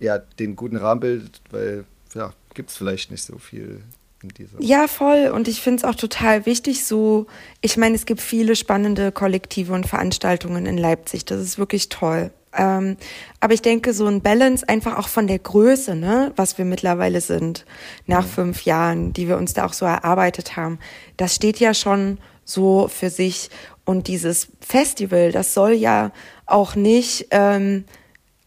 ja 0.00 0.18
den 0.18 0.56
guten 0.56 0.76
Rahmen 0.76 1.00
bildet, 1.00 1.40
weil 1.50 1.84
ja, 2.14 2.32
gibt 2.54 2.70
es 2.70 2.76
vielleicht 2.76 3.10
nicht 3.10 3.22
so 3.22 3.38
viel 3.38 3.82
in 4.22 4.28
dieser. 4.30 4.60
Ja, 4.60 4.88
voll. 4.88 5.28
Und 5.28 5.48
ich 5.48 5.60
finde 5.60 5.78
es 5.78 5.84
auch 5.84 5.94
total 5.94 6.46
wichtig, 6.46 6.84
so, 6.84 7.26
ich 7.60 7.76
meine, 7.76 7.94
es 7.94 8.06
gibt 8.06 8.20
viele 8.20 8.56
spannende 8.56 9.12
Kollektive 9.12 9.72
und 9.72 9.86
Veranstaltungen 9.86 10.66
in 10.66 10.78
Leipzig. 10.78 11.24
Das 11.24 11.40
ist 11.40 11.58
wirklich 11.58 11.88
toll. 11.88 12.30
Ähm, 12.56 12.96
aber 13.40 13.54
ich 13.54 13.62
denke, 13.62 13.92
so 13.92 14.06
ein 14.06 14.22
Balance 14.22 14.66
einfach 14.68 14.96
auch 14.96 15.08
von 15.08 15.26
der 15.26 15.38
Größe, 15.38 15.94
ne, 15.94 16.32
was 16.36 16.56
wir 16.58 16.64
mittlerweile 16.64 17.20
sind, 17.20 17.66
nach 18.06 18.24
ja. 18.24 18.28
fünf 18.28 18.62
Jahren, 18.62 19.12
die 19.12 19.28
wir 19.28 19.36
uns 19.36 19.52
da 19.52 19.66
auch 19.66 19.74
so 19.74 19.84
erarbeitet 19.84 20.56
haben, 20.56 20.78
das 21.16 21.34
steht 21.34 21.60
ja 21.60 21.74
schon 21.74 22.18
so 22.48 22.88
für 22.88 23.10
sich. 23.10 23.50
Und 23.84 24.08
dieses 24.08 24.48
Festival, 24.60 25.32
das 25.32 25.54
soll 25.54 25.72
ja 25.72 26.12
auch 26.46 26.74
nicht 26.74 27.28
ähm, 27.30 27.84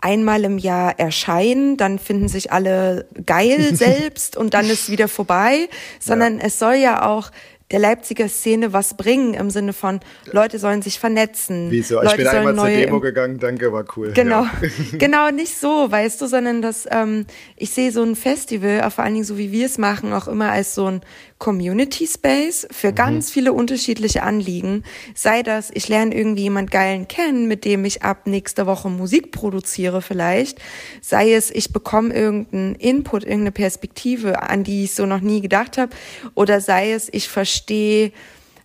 einmal 0.02 0.44
im 0.44 0.58
Jahr 0.58 1.00
erscheinen, 1.00 1.78
dann 1.78 2.00
finden 2.00 2.28
sich 2.28 2.52
alle 2.52 3.08
geil 3.26 3.70
selbst 3.76 4.36
und 4.36 4.54
dann 4.54 4.70
ist 4.70 4.92
wieder 4.92 5.08
vorbei, 5.08 5.70
sondern 6.00 6.40
ja. 6.40 6.46
es 6.46 6.60
soll 6.60 6.76
ja 6.76 7.08
auch 7.08 7.32
der 7.72 7.80
Leipziger 7.80 8.28
Szene 8.28 8.74
was 8.74 8.96
bringen 8.96 9.34
im 9.34 9.50
Sinne 9.50 9.74
von 9.74 10.02
Leute 10.32 10.60
sollen 10.60 10.82
sich 10.82 11.00
vernetzen. 11.00 11.68
Wieso? 11.72 11.96
Leute 11.96 12.08
ich 12.10 12.18
bin 12.18 12.28
einmal 12.28 12.56
zur 12.56 12.68
Demo 12.68 13.00
gegangen, 13.00 13.40
danke, 13.40 13.72
war 13.72 13.86
cool. 13.96 14.12
Genau, 14.14 14.44
ja. 14.44 14.52
genau 14.98 15.32
nicht 15.32 15.58
so, 15.58 15.90
weißt 15.90 16.22
du, 16.22 16.28
sondern 16.28 16.62
dass 16.62 16.88
ähm, 16.92 17.26
ich 17.56 17.72
sehe 17.72 17.92
so 17.92 18.04
ein 18.04 18.16
Festival, 18.16 18.82
auch 18.84 18.92
vor 18.92 19.06
allen 19.06 19.14
Dingen 19.14 19.26
so 19.26 19.38
wie 19.38 19.52
wir 19.52 19.66
es 19.66 19.78
machen, 19.78 20.12
auch 20.14 20.28
immer 20.28 20.52
als 20.52 20.76
so 20.76 20.88
ein 20.88 21.02
Community 21.42 22.06
Space 22.06 22.68
für 22.70 22.92
mhm. 22.92 22.96
ganz 22.96 23.32
viele 23.32 23.52
unterschiedliche 23.52 24.22
Anliegen. 24.22 24.84
Sei 25.16 25.42
das, 25.42 25.72
ich 25.74 25.90
lerne 25.90 26.16
irgendwie 26.16 26.44
jemand 26.44 26.70
geilen 26.70 27.08
kennen, 27.08 27.48
mit 27.48 27.66
dem 27.66 27.84
ich 27.84 28.04
ab 28.04 28.28
nächster 28.28 28.68
Woche 28.68 28.90
Musik 28.90 29.32
produziere 29.32 30.04
vielleicht. 30.04 30.62
Sei 31.02 31.34
es, 31.34 31.50
ich 31.50 31.74
bekomme 31.74 32.14
irgendeinen 32.14 32.76
Input, 32.76 33.24
irgendeine 33.24 33.52
Perspektive, 33.52 34.44
an 34.44 34.64
die 34.64 34.84
ich 34.84 34.94
so 34.94 35.08
noch 35.08 35.22
nie 35.22 35.42
gedacht 35.42 35.80
habe. 35.80 35.96
Oder 36.36 36.62
sei 36.62 36.94
es, 36.94 37.10
ich 37.12 37.28
verstehe 37.28 38.12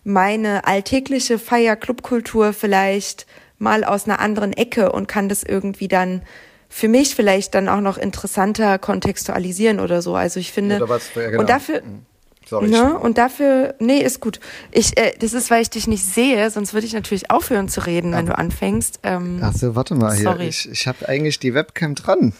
meine 0.03 0.67
alltägliche 0.67 1.39
Feier-Clubkultur 1.39 2.53
vielleicht 2.53 3.25
mal 3.57 3.83
aus 3.85 4.05
einer 4.05 4.19
anderen 4.19 4.53
Ecke 4.53 4.91
und 4.91 5.07
kann 5.07 5.29
das 5.29 5.41
irgendwie 5.41 5.87
dann 5.87 6.21
für 6.69 6.89
mich 6.89 7.15
vielleicht 7.15 7.55
dann 7.55 7.69
auch 7.69 7.81
noch 7.81 7.97
interessanter 7.97 8.77
kontextualisieren 8.77 9.79
oder 9.79 10.03
so. 10.03 10.13
Also 10.15 10.39
ich 10.39 10.51
finde, 10.51 10.77
ja, 10.77 10.85
ja, 11.15 11.29
genau. 11.29 11.39
und 11.39 11.49
dafür, 11.49 11.81
mhm. 11.81 12.05
Sorry. 12.49 12.69
Ne? 12.69 12.97
Und 12.97 13.17
dafür, 13.17 13.75
nee, 13.79 13.99
ist 13.99 14.21
gut. 14.21 14.39
Ich, 14.71 14.97
äh, 14.97 15.13
das 15.19 15.33
ist, 15.33 15.51
weil 15.51 15.61
ich 15.61 15.69
dich 15.69 15.85
nicht 15.87 16.05
sehe, 16.05 16.49
sonst 16.49 16.73
würde 16.73 16.87
ich 16.87 16.93
natürlich 16.93 17.29
aufhören 17.29 17.67
zu 17.67 17.85
reden, 17.85 18.13
wenn 18.13 18.25
du 18.25 18.37
anfängst. 18.37 18.99
Ähm, 19.03 19.39
Ach 19.41 19.53
so, 19.53 19.75
warte 19.75 19.95
mal 19.95 20.15
sorry. 20.15 20.39
hier. 20.39 20.49
Ich, 20.49 20.69
ich 20.69 20.87
habe 20.87 21.07
eigentlich 21.09 21.39
die 21.39 21.53
Webcam 21.53 21.95
dran. 21.95 22.33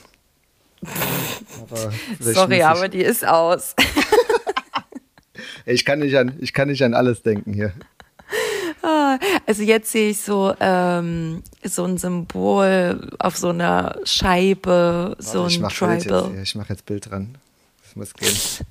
Aber 1.62 1.92
Sorry, 2.20 2.62
aber 2.62 2.88
die 2.88 3.02
ist 3.02 3.28
aus. 3.28 3.76
ich, 5.66 5.84
kann 5.84 6.00
nicht 6.00 6.16
an, 6.16 6.38
ich 6.40 6.54
kann 6.54 6.70
nicht 6.70 6.84
an 6.84 6.94
alles 6.94 7.24
denken 7.24 7.54
hier. 7.54 7.74
Ah, 8.84 9.18
also 9.46 9.64
jetzt 9.64 9.92
sehe 9.92 10.12
ich 10.12 10.22
so, 10.22 10.54
ähm, 10.62 11.44
so 11.64 11.84
ein 11.84 11.98
Symbol 11.98 13.12
auf 13.20 13.36
so 13.36 13.50
einer 13.50 14.00
Scheibe, 14.06 15.16
Warte, 15.18 15.24
so 15.24 15.44
ein 15.44 15.48
ich 15.50 15.60
mach 15.60 15.74
Tribal. 15.74 16.32
Jetzt, 16.36 16.44
ich 16.44 16.56
mache 16.56 16.70
jetzt 16.70 16.86
Bild 16.86 17.10
dran. 17.10 17.36
Das 17.84 17.96
muss 17.96 18.14
gehen. 18.14 18.66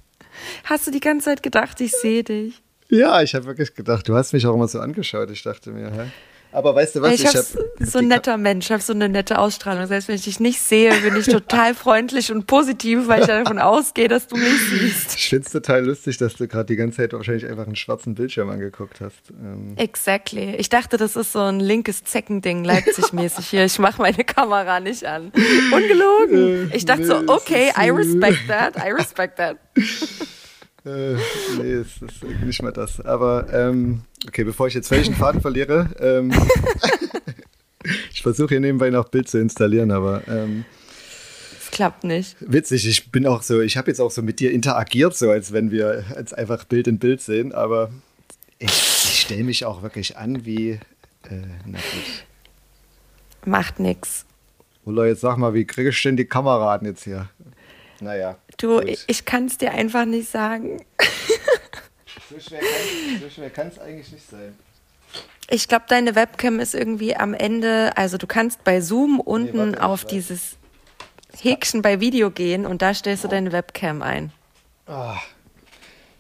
Hast 0.64 0.87
du 0.87 0.90
die 0.90 1.00
ganze 1.00 1.26
Zeit 1.26 1.42
gedacht, 1.42 1.80
ich 1.80 1.92
sehe 1.92 2.24
dich? 2.24 2.62
Ja, 2.88 3.20
ich 3.22 3.35
habe 3.35 3.46
wirklich 3.46 3.74
gedacht, 3.74 4.09
du 4.09 4.14
hast 4.14 4.32
mich 4.32 4.46
auch 4.46 4.54
immer 4.54 4.68
so 4.68 4.78
angeschaut. 4.80 5.30
Ich 5.30 5.42
dachte 5.42 5.70
mir, 5.70 5.90
hä? 5.90 6.11
Aber 6.57 6.75
weißt 6.75 6.97
du 6.97 7.03
was? 7.03 7.12
Ich, 7.12 7.21
ich 7.21 7.37
habe 7.37 7.47
so 7.81 7.99
ein 7.99 8.09
netter 8.09 8.38
Mensch, 8.38 8.64
ich 8.64 8.73
habe 8.73 8.83
so 8.83 8.95
eine 8.95 9.11
nette 9.11 9.38
Ausstrahlung. 9.38 9.90
Heißt, 9.90 10.09
wenn 10.09 10.14
ich 10.14 10.25
dich 10.25 10.40
nicht 10.40 10.59
sehe, 10.59 10.90
bin 11.03 11.14
ich 11.14 11.27
total 11.27 11.75
freundlich 11.75 12.33
und 12.33 12.47
positiv, 12.47 13.09
weil 13.09 13.21
ich 13.21 13.27
davon 13.27 13.59
ausgehe, 13.59 14.09
dass 14.09 14.27
du 14.27 14.37
mich 14.37 14.59
siehst. 14.71 15.16
Ich 15.16 15.29
finde 15.29 15.45
es 15.45 15.53
total 15.53 15.85
lustig, 15.85 16.16
dass 16.16 16.33
du 16.33 16.49
gerade 16.49 16.64
die 16.64 16.77
ganze 16.77 16.97
Zeit 16.97 17.12
wahrscheinlich 17.12 17.45
einfach 17.45 17.66
einen 17.66 17.77
schwarzen 17.77 18.14
Bildschirm 18.14 18.49
angeguckt 18.49 19.03
hast. 19.03 19.21
Ähm. 19.38 19.75
Exactly. 19.77 20.57
Ich 20.57 20.71
dachte, 20.71 20.97
das 20.97 21.14
ist 21.14 21.33
so 21.33 21.40
ein 21.40 21.61
linkes 21.61 22.05
Zeckending, 22.05 22.64
Leipzig-mäßig 22.64 23.47
hier. 23.49 23.66
Ich 23.66 23.79
mache 23.79 24.01
meine 24.01 24.25
Kamera 24.25 24.81
nicht 24.81 25.05
an. 25.05 25.33
Ungelogen. 25.73 26.71
Äh, 26.71 26.75
ich 26.77 26.87
dachte 26.87 27.05
so, 27.05 27.23
okay, 27.27 27.71
I 27.79 27.90
respect 27.90 28.38
that, 28.49 28.77
I 28.77 28.92
respect 28.92 29.37
that. 29.37 29.59
Äh, 30.87 31.16
nee, 31.59 31.72
es 31.72 32.01
ist 32.01 32.22
nicht 32.44 32.62
mal 32.62 32.72
das. 32.72 33.01
Aber 33.01 33.53
ähm, 33.53 34.03
okay, 34.27 34.44
bevor 34.44 34.68
ich 34.68 34.75
jetzt 34.75 34.90
welchen 34.92 35.14
Faden 35.14 35.40
verliere, 35.40 35.90
ähm, 35.99 36.33
ich 38.12 38.22
versuche 38.22 38.51
hier 38.51 38.61
nebenbei 38.61 38.90
noch 38.90 39.09
Bild 39.09 39.29
zu 39.29 39.38
installieren, 39.38 39.90
aber 39.90 40.22
ähm, 40.29 40.64
es 41.61 41.72
klappt 41.72 42.05
nicht. 42.05 42.37
Witzig, 42.38 42.87
ich 42.87 43.11
bin 43.11 43.27
auch 43.27 43.42
so, 43.42 43.61
ich 43.61 43.77
habe 43.77 43.90
jetzt 43.90 44.01
auch 44.01 44.12
so 44.12 44.22
mit 44.22 44.38
dir 44.38 44.53
interagiert, 44.53 45.16
so 45.16 45.31
als 45.31 45.53
wenn 45.53 45.72
wir 45.72 46.05
als 46.14 46.33
einfach 46.33 46.64
Bild 46.64 46.87
in 46.87 47.01
Bild 47.01 47.20
sehen, 47.20 47.53
aber 47.53 47.90
ich, 48.61 48.68
ich 48.68 49.20
stelle 49.22 49.42
mich 49.42 49.64
auch 49.64 49.83
wirklich 49.83 50.16
an 50.16 50.46
wie, 50.46 50.70
äh, 50.70 51.42
na 51.66 51.79
gut. 51.79 52.25
Macht 53.44 53.81
nix. 53.81 54.25
Oder 54.85 55.07
jetzt 55.09 55.20
sag 55.20 55.37
mal, 55.37 55.53
wie 55.53 55.64
kriege 55.64 55.88
ich 55.88 56.01
denn 56.01 56.16
die 56.16 56.27
Kamera 56.27 56.75
an 56.75 56.85
jetzt 56.85 57.03
hier? 57.03 57.29
Naja. 58.00 58.37
Du, 58.59 58.80
gut. 58.80 59.04
ich 59.06 59.24
kann 59.24 59.46
es 59.46 59.59
dir 59.59 59.72
einfach 59.72 60.04
nicht 60.04 60.30
sagen. 60.30 60.85
so 62.30 62.40
schwer 62.40 63.50
kann 63.50 63.68
es 63.68 63.78
eigentlich 63.78 64.12
nicht 64.12 64.28
sein. 64.28 64.54
Ich 65.48 65.68
glaube, 65.68 65.85
deine 65.88 66.14
Webcam 66.14 66.59
ist 66.59 66.74
irgendwie 66.74 67.16
am 67.16 67.32
Ende, 67.32 67.96
also 67.96 68.18
du 68.18 68.26
kannst 68.26 68.64
bei 68.64 68.80
Zoom 68.80 69.20
unten 69.20 69.72
nee, 69.72 69.78
auf 69.78 70.04
dieses 70.04 70.56
Häkchen 71.40 71.82
bei 71.82 72.00
Video 72.00 72.30
gehen 72.30 72.66
und 72.66 72.82
da 72.82 72.94
stellst 72.94 73.24
du 73.24 73.28
deine 73.28 73.52
Webcam 73.52 74.02
ein. 74.02 74.32
Ah, 74.87 75.18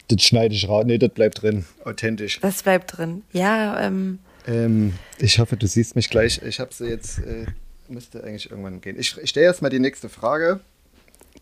das 0.08 0.22
schneide 0.22 0.54
ich 0.54 0.68
raus. 0.68 0.84
Nee, 0.86 0.98
das 0.98 1.10
bleibt 1.10 1.42
drin. 1.42 1.64
Authentisch. 1.84 2.40
Das 2.40 2.62
bleibt 2.62 2.96
drin. 2.96 3.22
Ja, 3.32 3.80
ähm. 3.80 4.20
ähm 4.46 4.94
ich 5.18 5.38
hoffe, 5.38 5.56
du 5.56 5.66
siehst 5.66 5.96
mich 5.96 6.10
gleich. 6.10 6.40
Ich 6.42 6.60
habe 6.60 6.72
sie 6.72 6.86
jetzt, 6.86 7.18
äh, 7.18 7.46
müsste 7.88 8.22
eigentlich 8.22 8.50
irgendwann 8.50 8.80
gehen. 8.80 8.98
Ich, 8.98 9.16
ich 9.18 9.30
stelle 9.30 9.46
erstmal 9.46 9.70
die 9.70 9.80
nächste 9.80 10.08
Frage. 10.08 10.60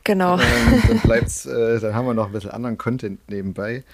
Genau. 0.04 0.38
Ähm, 0.38 0.82
dann 0.88 1.00
bleibt's, 1.00 1.46
äh, 1.46 1.80
dann 1.80 1.94
haben 1.94 2.06
wir 2.06 2.14
noch 2.14 2.26
ein 2.26 2.32
bisschen 2.32 2.50
anderen 2.50 2.78
Content 2.78 3.18
nebenbei. 3.28 3.84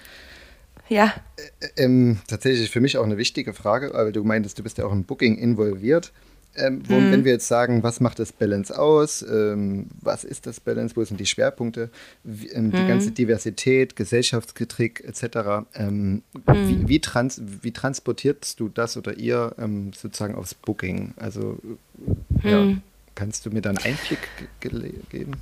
Ja. 0.89 1.13
Äh, 1.37 1.83
ähm, 1.83 2.19
tatsächlich 2.27 2.69
für 2.69 2.81
mich 2.81 2.97
auch 2.97 3.05
eine 3.05 3.17
wichtige 3.17 3.53
Frage, 3.53 3.91
weil 3.93 4.11
du 4.11 4.23
meintest, 4.23 4.59
du 4.59 4.63
bist 4.63 4.77
ja 4.77 4.85
auch 4.85 4.91
im 4.91 5.05
Booking 5.05 5.37
involviert. 5.37 6.11
Ähm, 6.53 6.83
wo, 6.89 6.95
mhm. 6.95 7.11
Wenn 7.13 7.23
wir 7.23 7.31
jetzt 7.31 7.47
sagen, 7.47 7.81
was 7.81 8.01
macht 8.01 8.19
das 8.19 8.33
Balance 8.33 8.77
aus, 8.77 9.21
ähm, 9.21 9.87
was 10.01 10.25
ist 10.25 10.45
das 10.47 10.59
Balance, 10.59 10.97
wo 10.97 11.03
sind 11.05 11.17
die 11.17 11.25
Schwerpunkte, 11.25 11.89
wie, 12.25 12.49
ähm, 12.49 12.67
mhm. 12.67 12.71
die 12.71 12.87
ganze 12.87 13.11
Diversität, 13.11 13.95
Gesellschaftskritik 13.95 15.01
etc., 15.05 15.65
ähm, 15.75 16.23
mhm. 16.33 16.43
wie, 16.45 16.87
wie, 16.89 16.99
trans 16.99 17.41
wie 17.61 17.71
transportierst 17.71 18.59
du 18.59 18.67
das 18.67 18.97
oder 18.97 19.17
ihr 19.17 19.55
ähm, 19.57 19.93
sozusagen 19.93 20.35
aufs 20.35 20.53
Booking? 20.53 21.13
Also 21.15 21.57
ja, 22.43 22.59
mhm. 22.59 22.81
kannst 23.15 23.45
du 23.45 23.51
mir 23.51 23.61
da 23.61 23.69
einen 23.69 23.79
Einblick 23.79 24.27
geben? 24.59 25.37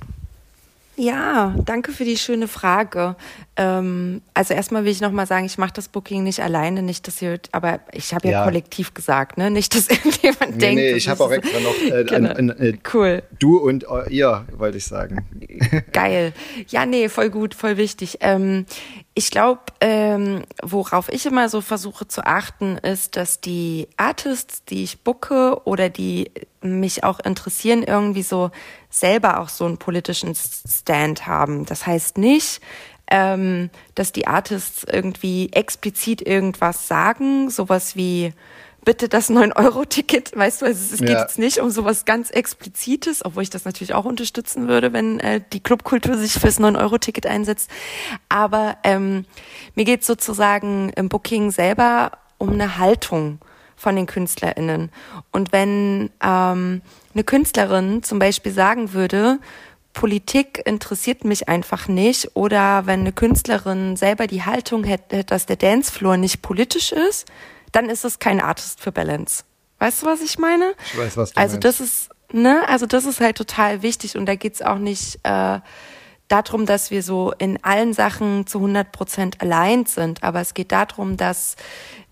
Ja, 1.00 1.54
danke 1.64 1.92
für 1.92 2.04
die 2.04 2.18
schöne 2.18 2.46
Frage. 2.46 3.16
Ähm, 3.56 4.20
also 4.34 4.52
erstmal 4.52 4.84
will 4.84 4.92
ich 4.92 5.00
nochmal 5.00 5.26
sagen, 5.26 5.46
ich 5.46 5.56
mache 5.56 5.72
das 5.72 5.88
Booking 5.88 6.22
nicht 6.22 6.42
alleine, 6.42 6.82
nicht, 6.82 7.06
dass 7.06 7.22
ihr, 7.22 7.40
aber 7.52 7.80
ich 7.92 8.12
habe 8.12 8.28
ja, 8.28 8.40
ja, 8.40 8.44
kollektiv 8.44 8.92
gesagt, 8.92 9.38
ne? 9.38 9.50
Nicht, 9.50 9.74
dass 9.74 9.88
irgendjemand 9.90 10.56
nee, 10.56 10.58
denkt. 10.58 10.74
Nee, 10.76 10.92
ich 10.92 11.08
habe 11.08 11.24
auch 11.24 11.30
extra 11.30 11.58
noch 11.60 11.74
äh, 11.90 12.04
genau. 12.08 12.28
ein, 12.34 12.50
ein, 12.50 12.58
ein, 12.58 12.80
cool. 12.92 13.22
Du 13.38 13.56
und 13.56 13.84
äh, 13.84 14.10
ihr, 14.10 14.44
wollte 14.58 14.76
ich 14.76 14.84
sagen. 14.84 15.26
Geil. 15.92 16.34
Ja, 16.68 16.84
nee, 16.84 17.08
voll 17.08 17.30
gut, 17.30 17.54
voll 17.54 17.78
wichtig. 17.78 18.18
Ähm, 18.20 18.66
ich 19.14 19.30
glaube, 19.30 19.62
ähm, 19.80 20.42
worauf 20.62 21.10
ich 21.10 21.24
immer 21.24 21.48
so 21.48 21.62
versuche 21.62 22.08
zu 22.08 22.26
achten, 22.26 22.76
ist, 22.76 23.16
dass 23.16 23.40
die 23.40 23.88
Artists, 23.96 24.66
die 24.66 24.82
ich 24.82 25.02
booke 25.02 25.62
oder 25.64 25.88
die 25.88 26.30
mich 26.60 27.04
auch 27.04 27.20
interessieren, 27.20 27.82
irgendwie 27.82 28.22
so 28.22 28.50
selber 28.90 29.40
auch 29.40 29.48
so 29.48 29.64
einen 29.64 29.78
politischen 29.78 30.34
Stand 30.34 31.26
haben. 31.26 31.64
Das 31.64 31.86
heißt 31.86 32.18
nicht, 32.18 32.60
ähm, 33.10 33.70
dass 33.94 34.12
die 34.12 34.26
Artists 34.26 34.84
irgendwie 34.84 35.50
explizit 35.52 36.22
irgendwas 36.22 36.86
sagen, 36.86 37.50
sowas 37.50 37.96
wie 37.96 38.32
bitte 38.84 39.08
das 39.08 39.30
9-Euro-Ticket, 39.30 40.36
weißt 40.36 40.62
du, 40.62 40.66
also 40.66 40.94
es 40.94 41.00
geht 41.00 41.10
ja. 41.10 41.20
jetzt 41.20 41.38
nicht 41.38 41.58
um 41.58 41.70
sowas 41.70 42.04
ganz 42.04 42.30
Explizites, 42.30 43.24
obwohl 43.24 43.42
ich 43.42 43.50
das 43.50 43.64
natürlich 43.64 43.94
auch 43.94 44.04
unterstützen 44.04 44.68
würde, 44.68 44.92
wenn 44.92 45.20
äh, 45.20 45.40
die 45.52 45.60
Clubkultur 45.60 46.16
sich 46.16 46.32
fürs 46.32 46.58
9-Euro-Ticket 46.60 47.26
einsetzt. 47.26 47.70
Aber 48.28 48.78
ähm, 48.84 49.26
mir 49.74 49.84
geht 49.84 50.04
sozusagen 50.04 50.90
im 50.96 51.08
Booking 51.08 51.50
selber 51.50 52.12
um 52.38 52.50
eine 52.50 52.78
Haltung 52.78 53.38
von 53.80 53.96
den 53.96 54.06
KünstlerInnen. 54.06 54.90
Und 55.32 55.52
wenn 55.52 56.10
ähm, 56.22 56.82
eine 57.14 57.24
Künstlerin 57.24 58.02
zum 58.02 58.18
Beispiel 58.18 58.52
sagen 58.52 58.92
würde, 58.92 59.38
Politik 59.94 60.62
interessiert 60.66 61.24
mich 61.24 61.48
einfach 61.48 61.88
nicht, 61.88 62.36
oder 62.36 62.86
wenn 62.86 63.00
eine 63.00 63.12
Künstlerin 63.12 63.96
selber 63.96 64.26
die 64.26 64.44
Haltung 64.44 64.84
hätte, 64.84 65.24
dass 65.24 65.46
der 65.46 65.56
Dancefloor 65.56 66.18
nicht 66.18 66.42
politisch 66.42 66.92
ist, 66.92 67.26
dann 67.72 67.88
ist 67.88 68.04
es 68.04 68.18
kein 68.18 68.40
Artist 68.40 68.80
für 68.80 68.92
Balance. 68.92 69.44
Weißt 69.78 70.02
du, 70.02 70.06
was 70.06 70.20
ich 70.20 70.38
meine? 70.38 70.74
Ich 70.92 70.98
weiß, 70.98 71.16
was 71.16 71.32
du 71.32 71.40
Also 71.40 71.54
meinst. 71.54 71.64
das 71.64 71.80
ist, 71.80 72.10
ne, 72.32 72.62
also 72.68 72.84
das 72.84 73.06
ist 73.06 73.20
halt 73.20 73.36
total 73.38 73.80
wichtig 73.82 74.16
und 74.16 74.26
da 74.26 74.34
geht's 74.34 74.60
auch 74.60 74.78
nicht 74.78 75.18
äh, 75.22 75.58
darum, 76.28 76.66
dass 76.66 76.90
wir 76.90 77.02
so 77.02 77.32
in 77.38 77.62
allen 77.64 77.92
Sachen 77.94 78.46
zu 78.46 78.58
100 78.58 78.92
Prozent 78.92 79.40
allein 79.40 79.86
sind, 79.86 80.22
aber 80.22 80.40
es 80.40 80.54
geht 80.54 80.70
darum, 80.70 81.16
dass 81.16 81.56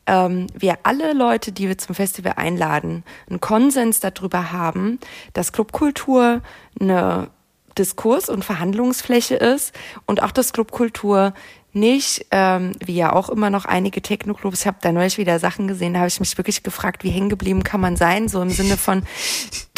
ähm, 0.09 0.49
wir 0.59 0.79
alle 0.83 1.13
Leute, 1.13 1.53
die 1.53 1.69
wir 1.69 1.79
zum 1.79 1.95
Festival 1.95 2.35
einladen, 2.37 3.05
einen 3.29 3.41
Konsens 3.41 4.01
darüber 4.01 4.51
haben, 4.51 4.99
dass 5.35 5.53
Clubkultur 5.53 6.41
eine 6.81 7.29
Diskurs- 7.77 8.29
und 8.29 8.45
Verhandlungsfläche 8.45 9.37
ist 9.37 9.73
und 10.07 10.23
auch 10.23 10.33
dass 10.33 10.53
Clubkultur 10.53 11.33
nicht, 11.79 12.27
ähm, 12.31 12.73
wie 12.85 12.97
ja 12.97 13.13
auch 13.13 13.29
immer 13.29 13.51
noch 13.51 13.65
einige 13.65 14.03
Techno-Clubs, 14.03 14.61
ich 14.61 14.67
habe 14.67 14.79
da 14.81 14.93
neulich 14.93 15.19
wieder 15.19 15.39
Sachen 15.39 15.69
gesehen, 15.69 15.95
da 15.95 16.01
habe 16.01 16.09
ich 16.09 16.21
mich 16.21 16.37
wirklich 16.37 16.63
gefragt, 16.63 17.05
wie 17.05 17.11
hängen 17.11 17.29
geblieben 17.29 17.63
kann 17.63 17.81
man 17.81 17.97
sein, 17.97 18.29
so 18.29 18.43
im 18.43 18.51
Sinne 18.51 18.77
von 18.77 19.03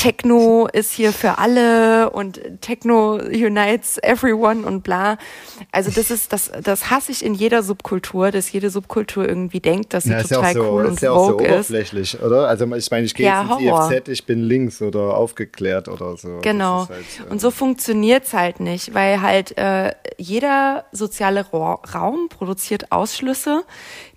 Techno 0.01 0.67
ist 0.73 0.93
hier 0.93 1.13
für 1.13 1.37
alle 1.37 2.09
und 2.09 2.41
Techno 2.63 3.17
unites 3.17 3.99
everyone 4.03 4.67
und 4.67 4.83
bla. 4.83 5.19
Also 5.73 5.91
das 5.91 6.11
ist, 6.11 6.33
das, 6.33 6.51
das 6.63 6.89
hasse 6.89 7.13
ich 7.13 7.23
in 7.23 7.35
jeder 7.35 7.63
Subkultur, 7.63 8.31
dass 8.31 8.51
jede 8.51 8.71
Subkultur 8.71 9.29
irgendwie 9.29 9.61
denkt, 9.61 9.93
dass 9.93 10.05
sie 10.05 10.13
ja, 10.13 10.23
total 10.23 10.43
ja 10.43 10.53
so, 10.55 10.73
cool 10.73 10.87
und 10.87 10.95
ist 10.95 11.03
ja 11.03 11.13
auch 11.13 11.29
so 11.29 11.35
oberflächlich, 11.35 12.15
ist. 12.15 12.23
oder? 12.23 12.49
Also 12.49 12.75
ich 12.75 12.91
meine, 12.91 13.05
ich 13.05 13.15
gehe 13.15 13.27
ja, 13.27 13.43
jetzt 13.43 13.61
ins 13.61 13.71
Horror. 13.71 13.93
IFZ, 13.93 14.09
ich 14.09 14.25
bin 14.25 14.43
links 14.43 14.81
oder 14.81 15.15
aufgeklärt 15.15 15.87
oder 15.89 16.17
so. 16.17 16.39
Genau. 16.41 16.89
Halt, 16.89 17.05
äh 17.29 17.31
und 17.31 17.43
so 17.43 17.51
funktioniert's 17.51 18.33
halt 18.33 18.59
nicht, 18.61 18.95
weil 18.95 19.21
halt 19.21 19.59
äh, 19.59 19.93
jeder 20.17 20.87
soziale 20.93 21.45
Raum 21.95 22.29
produziert 22.29 22.93
Ausschlüsse, 22.93 23.65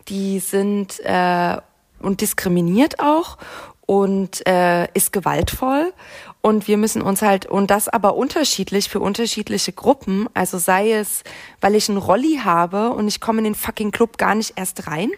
die 0.08 0.40
sind 0.40 1.00
äh, 1.02 1.58
und 2.00 2.22
diskriminiert 2.22 3.00
auch 3.00 3.38
und 3.86 4.46
äh, 4.48 4.88
ist 4.94 5.12
gewaltvoll. 5.12 5.94
Und 6.42 6.68
wir 6.68 6.78
müssen 6.78 7.02
uns 7.02 7.22
halt, 7.22 7.46
und 7.46 7.72
das 7.72 7.88
aber 7.88 8.16
unterschiedlich 8.16 8.90
für 8.90 9.00
unterschiedliche 9.00 9.72
Gruppen, 9.72 10.28
also 10.34 10.58
sei 10.58 10.92
es, 10.92 11.24
weil 11.62 11.74
ich 11.74 11.88
einen 11.88 11.98
Rolli 11.98 12.42
habe 12.44 12.90
und 12.90 13.08
ich 13.08 13.22
komme 13.22 13.38
in 13.38 13.46
den 13.46 13.56
fucking 13.56 13.92
Club 13.92 14.18
gar 14.18 14.36
nicht 14.36 14.54
erst 14.58 14.88
rein, 14.88 15.10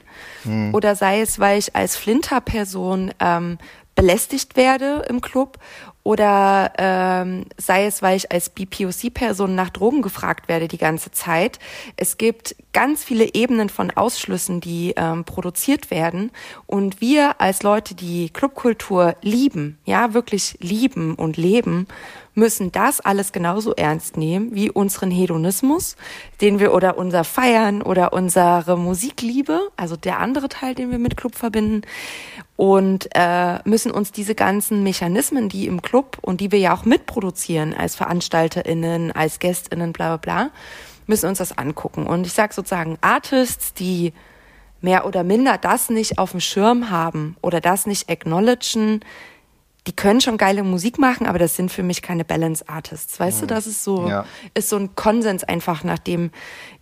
mhm. 0.43 0.73
oder 0.75 0.95
sei 0.95 1.21
es, 1.21 1.39
weil 1.39 1.57
ich 1.57 1.75
als 1.75 1.95
Flinter-Person 1.95 3.11
ähm, 3.19 3.57
belästigt 3.95 4.55
werde 4.55 5.05
im 5.09 5.21
Club 5.21 5.57
oder 6.05 6.71
ähm, 6.77 7.45
sei 7.57 7.87
es, 7.87 8.03
weil 8.03 8.15
ich 8.15 8.31
als 8.31 8.51
BPOC-Person 8.51 9.55
nach 9.55 9.71
Drogen 9.71 10.03
gefragt 10.03 10.47
werde 10.47 10.67
die 10.67 10.77
ganze 10.77 11.09
Zeit. 11.09 11.57
Es 11.97 12.17
gibt 12.17 12.55
ganz 12.73 13.03
viele 13.03 13.33
Ebenen 13.33 13.69
von 13.69 13.89
Ausschlüssen, 13.89 14.61
die 14.61 14.93
ähm, 14.97 15.23
produziert 15.23 15.89
werden. 15.89 16.29
Und 16.67 17.01
wir 17.01 17.41
als 17.41 17.63
Leute, 17.63 17.95
die 17.95 18.29
Clubkultur 18.29 19.15
lieben, 19.23 19.79
ja, 19.83 20.13
wirklich 20.13 20.59
lieben 20.61 21.15
und 21.15 21.37
leben, 21.37 21.87
müssen 22.35 22.71
das 22.71 23.01
alles 23.01 23.31
genauso 23.31 23.73
ernst 23.73 24.15
nehmen 24.15 24.53
wie 24.53 24.69
unseren 24.69 25.09
Hedonismus, 25.09 25.95
den 26.39 26.59
wir 26.59 26.73
oder 26.73 26.99
unser 26.99 27.23
Feiern 27.23 27.81
oder 27.81 28.13
unsere 28.13 28.77
Musikliebe, 28.77 29.71
also 29.75 29.95
der 29.95 30.19
andere 30.19 30.49
Teil, 30.49 30.75
den 30.75 30.91
wir 30.91 30.99
mit 30.99 31.17
Club 31.17 31.35
verbinden 31.35 31.81
und 32.55 33.09
äh, 33.13 33.59
müssen 33.67 33.91
uns 33.91 34.11
diese 34.11 34.35
ganzen 34.35 34.83
Mechanismen, 34.83 35.49
die 35.49 35.67
im 35.67 35.81
Club 35.81 36.17
und 36.21 36.39
die 36.39 36.51
wir 36.51 36.59
ja 36.59 36.73
auch 36.73 36.85
mitproduzieren 36.85 37.73
als 37.73 37.95
VeranstalterInnen, 37.95 39.11
als 39.11 39.39
GästInnen, 39.39 39.91
bla 39.91 40.17
bla 40.17 40.17
bla, 40.17 40.51
müssen 41.07 41.27
uns 41.27 41.39
das 41.39 41.57
angucken. 41.57 42.07
Und 42.07 42.25
ich 42.25 42.33
sage 42.33 42.53
sozusagen, 42.53 42.97
Artists, 43.01 43.73
die 43.73 44.13
mehr 44.81 45.05
oder 45.05 45.23
minder 45.23 45.57
das 45.57 45.89
nicht 45.89 46.17
auf 46.17 46.31
dem 46.31 46.39
Schirm 46.39 46.89
haben 46.89 47.35
oder 47.41 47.59
das 47.59 47.87
nicht 47.87 48.09
acknowledgen, 48.09 49.01
die 49.87 49.93
können 49.93 50.19
schon 50.19 50.37
geile 50.37 50.63
Musik 50.63 50.97
machen, 50.97 51.27
aber 51.27 51.37
das 51.37 51.55
sind 51.55 51.71
für 51.71 51.83
mich 51.83 52.01
keine 52.01 52.25
Balance 52.25 52.67
Artists. 52.67 53.19
Weißt 53.19 53.37
mhm. 53.37 53.47
du, 53.47 53.53
das 53.53 53.67
ist 53.67 53.83
so, 53.83 54.07
ja. 54.07 54.25
ist 54.55 54.69
so 54.69 54.77
ein 54.77 54.95
Konsens 54.95 55.43
einfach, 55.43 55.83
nachdem 55.83 56.31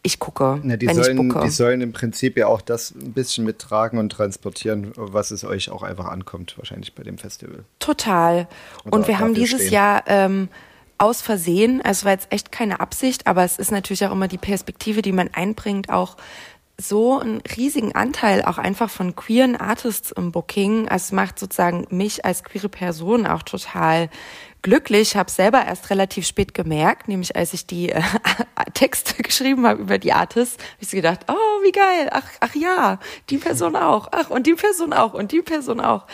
ich 0.04 0.20
gucke. 0.20 0.62
Ja, 0.64 0.78
die, 0.78 0.88
wenn 0.88 0.96
sollen, 0.96 1.20
ich 1.20 1.28
bucke. 1.28 1.46
die 1.46 1.52
sollen 1.52 1.82
im 1.82 1.92
Prinzip 1.92 2.38
ja 2.38 2.48
auch 2.48 2.62
das 2.62 2.92
ein 2.92 3.14
bisschen 3.14 3.44
mittragen 3.44 4.00
und 4.00 4.12
transportieren, 4.12 4.94
was 4.96 5.32
es 5.32 5.44
euch 5.44 5.70
auch 5.70 5.84
einfach 5.84 6.06
ankommt, 6.06 6.58
wahrscheinlich 6.58 6.96
bei 6.96 7.04
dem 7.04 7.18
Festival. 7.18 7.66
Total. 7.80 8.48
Und, 8.86 8.94
und 8.94 9.08
wir 9.08 9.20
haben 9.20 9.34
dieses 9.34 9.62
stehen. 9.62 9.74
Jahr 9.74 10.04
ähm, 10.08 10.48
aus 10.98 11.22
Versehen, 11.22 11.82
also 11.82 12.00
es 12.00 12.06
war 12.06 12.12
jetzt 12.14 12.28
echt 12.30 12.52
keine 12.54 12.80
Absicht, 12.80 13.28
aber 13.28 13.44
es 13.44 13.60
ist 13.60 13.72
natürlich 13.72 14.06
auch 14.06 14.12
immer 14.12 14.30
die 14.30 14.38
Perspektive, 14.38 15.02
die 15.02 15.12
man 15.12 15.30
einbringt, 15.34 15.90
auch 15.90 16.16
so 16.84 17.20
einen 17.20 17.42
riesigen 17.58 17.96
Anteil 17.96 18.44
auch 18.44 18.58
einfach 18.58 18.90
von 18.90 19.16
queeren 19.16 19.56
Artists 19.56 20.12
im 20.12 20.32
Booking. 20.32 20.88
Es 20.88 21.12
macht 21.12 21.40
sozusagen 21.40 21.88
mich 21.90 22.26
als 22.26 22.44
queere 22.44 22.70
Person 22.70 23.26
auch 23.26 23.44
total 23.44 24.10
glücklich. 24.64 25.16
Habe 25.16 25.30
selber 25.30 25.64
erst 25.66 25.90
relativ 25.90 26.26
spät 26.26 26.54
gemerkt, 26.54 27.08
nämlich 27.08 27.36
als 27.36 27.54
ich 27.54 27.68
die 27.68 27.90
äh, 27.90 28.02
Texte 28.74 29.22
geschrieben 29.22 29.68
habe 29.68 29.82
über 29.82 30.00
die 30.00 30.14
Artists, 30.14 30.58
habe 30.58 30.78
ich 30.80 30.90
so 30.90 30.98
gedacht, 30.98 31.22
oh, 31.28 31.64
wie 31.64 31.72
geil. 31.72 32.10
Ach, 32.12 32.28
ach 32.40 32.56
ja, 32.56 33.00
die 33.30 33.38
Person 33.38 33.76
auch. 33.76 34.08
Ach, 34.12 34.30
und 34.30 34.48
die 34.48 34.56
Person 34.56 34.94
auch 34.94 35.14
und 35.14 35.32
die 35.32 35.42
Person 35.42 35.80
auch. 35.80 36.08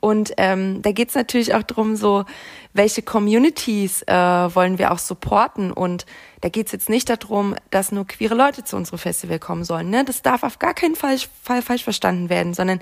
Und 0.00 0.32
ähm, 0.38 0.80
da 0.82 0.92
geht's 0.92 1.14
natürlich 1.14 1.54
auch 1.54 1.62
drum 1.62 1.96
so, 1.96 2.24
welche 2.72 3.02
Communities 3.02 4.02
äh, 4.02 4.14
wollen 4.14 4.78
wir 4.78 4.92
auch 4.92 4.98
supporten 4.98 5.72
und 5.72 6.06
da 6.40 6.48
geht's 6.48 6.70
jetzt 6.70 6.88
nicht 6.88 7.08
darum, 7.08 7.56
dass 7.70 7.90
nur 7.90 8.06
queere 8.06 8.34
Leute 8.34 8.62
zu 8.62 8.76
unserem 8.76 8.98
Festival 8.98 9.38
kommen 9.38 9.64
sollen. 9.64 9.90
Ne? 9.90 10.04
Das 10.04 10.22
darf 10.22 10.44
auf 10.44 10.58
gar 10.58 10.74
keinen 10.74 10.94
Fall, 10.94 11.18
Fall 11.42 11.62
falsch 11.62 11.82
verstanden 11.82 12.28
werden, 12.28 12.54
sondern 12.54 12.80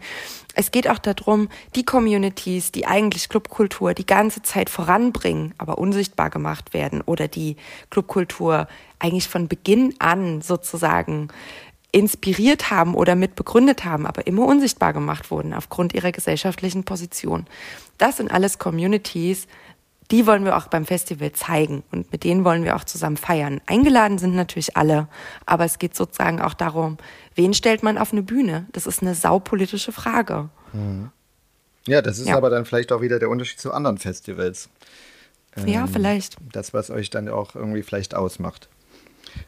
es 0.55 0.70
geht 0.70 0.88
auch 0.88 0.99
darum, 0.99 1.49
die 1.75 1.85
Communities, 1.85 2.72
die 2.72 2.87
eigentlich 2.87 3.29
Clubkultur 3.29 3.94
die 3.94 4.07
ganze 4.07 4.42
Zeit 4.42 4.68
voranbringen, 4.68 5.55
aber 5.59 5.79
unsichtbar 5.79 6.29
gemacht 6.29 6.75
werden 6.75 7.01
oder 7.01 7.29
die 7.29 7.57
Clubkultur 7.90 8.68
eigentlich 8.99 9.29
von 9.29 9.49
Beginn 9.49 9.94
an 9.99 10.42
sozusagen 10.42 11.29
inspiriert 11.92 12.70
haben 12.70 12.94
oder 12.94 13.14
mit 13.14 13.37
begründet 13.37 13.87
haben, 13.87 14.07
aber 14.07 14.27
immer 14.27 14.44
unsichtbar 14.44 14.92
gemacht 14.92 15.31
wurden 15.31 15.55
aufgrund 15.55 15.94
ihrer 15.94 16.12
gesellschaftlichen 16.12 16.85
Position. 16.85 17.46
Das 17.96 18.18
sind 18.18 18.31
alles 18.31 18.59
Communities, 18.59 19.46
die 20.11 20.27
wollen 20.27 20.45
wir 20.45 20.57
auch 20.57 20.69
beim 20.69 20.85
Festival 20.85 21.33
zeigen 21.33 21.83
und 21.90 22.12
mit 22.12 22.25
denen 22.25 22.45
wollen 22.45 22.64
wir 22.64 22.77
auch 22.77 22.85
zusammen 22.85 23.16
feiern. 23.16 23.61
Eingeladen 23.66 24.19
sind 24.19 24.35
natürlich 24.35 24.77
alle, 24.77 25.09
aber 25.47 25.64
es 25.64 25.79
geht 25.79 25.97
sozusagen 25.97 26.40
auch 26.40 26.55
darum, 26.55 26.99
wen 27.35 27.55
stellt 27.55 27.83
man 27.83 27.99
auf 27.99 28.12
eine 28.12 28.23
Bühne? 28.23 28.66
Das 28.73 28.87
ist 28.87 29.03
eine 29.03 29.14
saupolitische 29.14 29.92
Frage. 29.92 30.49
Mhm. 30.73 31.11
Ja, 31.87 32.03
das 32.03 32.19
ist 32.19 32.29
ja. 32.29 32.37
aber 32.37 32.51
dann 32.51 32.64
vielleicht 32.64 32.92
auch 32.92 33.01
wieder 33.01 33.19
der 33.19 33.31
Unterschied 33.31 33.61
zu 33.61 33.73
anderen 33.73 33.99
Festivals. 33.99 34.69
Ähm, 35.57 35.69
ja, 35.69 35.87
vielleicht. 35.87 36.37
Das, 36.53 36.75
was 36.75 36.90
euch 36.90 37.11
dann 37.11 37.29
auch 37.29 37.55
irgendwie 37.55 37.83
vielleicht 37.83 38.14
ausmacht. 38.14 38.69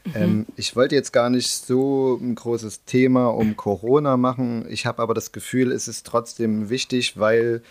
Mhm. 0.05 0.11
Ähm, 0.15 0.45
ich 0.55 0.75
wollte 0.75 0.95
jetzt 0.95 1.11
gar 1.11 1.29
nicht 1.29 1.49
so 1.49 2.19
ein 2.21 2.35
großes 2.35 2.85
Thema 2.85 3.27
um 3.27 3.55
Corona 3.55 4.17
machen. 4.17 4.65
Ich 4.69 4.85
habe 4.85 5.01
aber 5.01 5.13
das 5.13 5.31
Gefühl, 5.31 5.71
es 5.71 5.87
ist 5.87 6.05
trotzdem 6.05 6.69
wichtig, 6.69 7.19
weil 7.19 7.61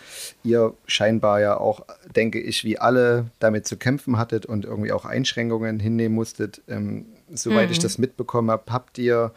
ihr 0.43 0.73
scheinbar 0.85 1.41
ja 1.41 1.57
auch, 1.57 1.85
denke 2.15 2.39
ich, 2.39 2.63
wie 2.63 2.79
alle 2.79 3.27
damit 3.39 3.67
zu 3.67 3.77
kämpfen 3.77 4.17
hattet 4.17 4.45
und 4.45 4.65
irgendwie 4.65 4.91
auch 4.91 5.05
Einschränkungen 5.05 5.79
hinnehmen 5.79 6.15
musstet. 6.15 6.61
Ähm, 6.67 7.05
soweit 7.31 7.67
mhm. 7.67 7.73
ich 7.73 7.79
das 7.79 7.97
mitbekommen 7.97 8.51
habe, 8.51 8.71
habt 8.71 8.97
ihr 8.97 9.31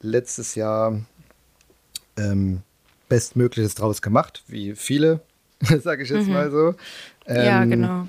letztes 0.00 0.54
Jahr 0.54 1.00
ähm, 2.16 2.62
Bestmögliches 3.08 3.74
draus 3.74 4.02
gemacht, 4.02 4.42
wie 4.48 4.74
viele, 4.74 5.20
sage 5.60 6.02
ich 6.02 6.10
jetzt 6.10 6.26
mhm. 6.26 6.32
mal 6.32 6.50
so. 6.50 6.74
ja, 7.26 7.62
ähm, 7.62 7.70
genau 7.70 8.06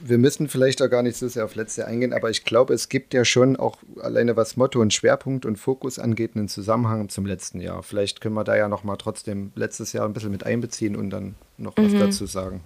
wir 0.00 0.18
müssen 0.18 0.48
vielleicht 0.48 0.82
auch 0.82 0.88
gar 0.88 1.02
nicht 1.02 1.16
so 1.16 1.28
sehr 1.28 1.44
auf 1.44 1.54
letzte 1.54 1.86
eingehen, 1.86 2.12
aber 2.12 2.30
ich 2.30 2.44
glaube, 2.44 2.74
es 2.74 2.88
gibt 2.88 3.14
ja 3.14 3.24
schon 3.24 3.56
auch 3.56 3.78
alleine 4.00 4.36
was 4.36 4.56
Motto 4.56 4.80
und 4.80 4.92
Schwerpunkt 4.92 5.46
und 5.46 5.56
Fokus 5.56 5.98
angeht, 5.98 6.32
einen 6.34 6.48
Zusammenhang 6.48 7.08
zum 7.08 7.26
letzten 7.26 7.60
Jahr. 7.60 7.82
Vielleicht 7.82 8.20
können 8.20 8.34
wir 8.34 8.44
da 8.44 8.56
ja 8.56 8.68
noch 8.68 8.84
mal 8.84 8.96
trotzdem 8.96 9.52
letztes 9.54 9.92
Jahr 9.92 10.06
ein 10.06 10.12
bisschen 10.12 10.30
mit 10.30 10.44
einbeziehen 10.44 10.96
und 10.96 11.10
dann 11.10 11.34
noch 11.56 11.76
was 11.76 11.92
mhm. 11.92 11.98
dazu 11.98 12.26
sagen. 12.26 12.60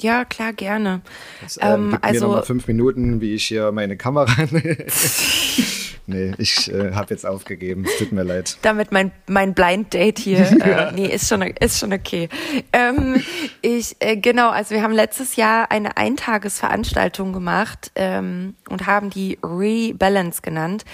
Ja, 0.00 0.24
klar, 0.24 0.52
gerne. 0.52 1.00
Das, 1.42 1.58
ähm, 1.60 1.92
ähm, 1.92 1.98
also 2.02 2.20
mir 2.20 2.26
noch 2.26 2.40
mal 2.40 2.42
fünf 2.42 2.66
Minuten, 2.66 3.20
wie 3.20 3.34
ich 3.34 3.44
hier 3.44 3.70
meine 3.70 3.96
Kamera 3.96 4.32
Nee, 6.06 6.32
ich 6.38 6.72
äh, 6.72 6.92
habe 6.92 7.14
jetzt 7.14 7.24
aufgegeben. 7.24 7.84
Es 7.84 7.98
tut 7.98 8.12
mir 8.12 8.24
leid. 8.24 8.58
Damit 8.62 8.90
mein, 8.90 9.12
mein 9.28 9.54
Blind 9.54 9.94
Date 9.94 10.18
hier. 10.18 10.42
Äh, 10.62 10.92
nee, 10.92 11.06
ist 11.06 11.28
schon, 11.28 11.42
ist 11.42 11.78
schon 11.78 11.92
okay. 11.92 12.28
Ähm, 12.72 13.22
ich, 13.62 13.96
äh, 13.98 14.16
genau, 14.16 14.50
also 14.50 14.74
wir 14.74 14.82
haben 14.82 14.92
letztes 14.92 15.34
Jahr 15.34 15.70
eine 15.70 15.96
Eintagesveranstaltung 15.96 17.32
gemacht 17.32 17.90
ähm, 17.96 18.54
und 18.68 18.86
haben 18.86 19.10
die 19.10 19.38
Rebalance 19.42 20.40
genannt. 20.40 20.84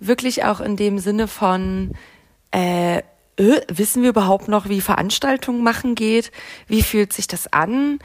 Wirklich 0.00 0.44
auch 0.44 0.60
in 0.60 0.76
dem 0.76 0.98
Sinne 0.98 1.28
von, 1.28 1.92
äh, 2.52 2.98
äh, 3.38 3.60
wissen 3.68 4.02
wir 4.02 4.10
überhaupt 4.10 4.48
noch, 4.48 4.68
wie 4.68 4.80
Veranstaltungen 4.80 5.62
machen 5.62 5.94
geht? 5.94 6.32
Wie 6.66 6.82
fühlt 6.82 7.12
sich 7.12 7.26
das 7.26 7.52
an? 7.52 7.98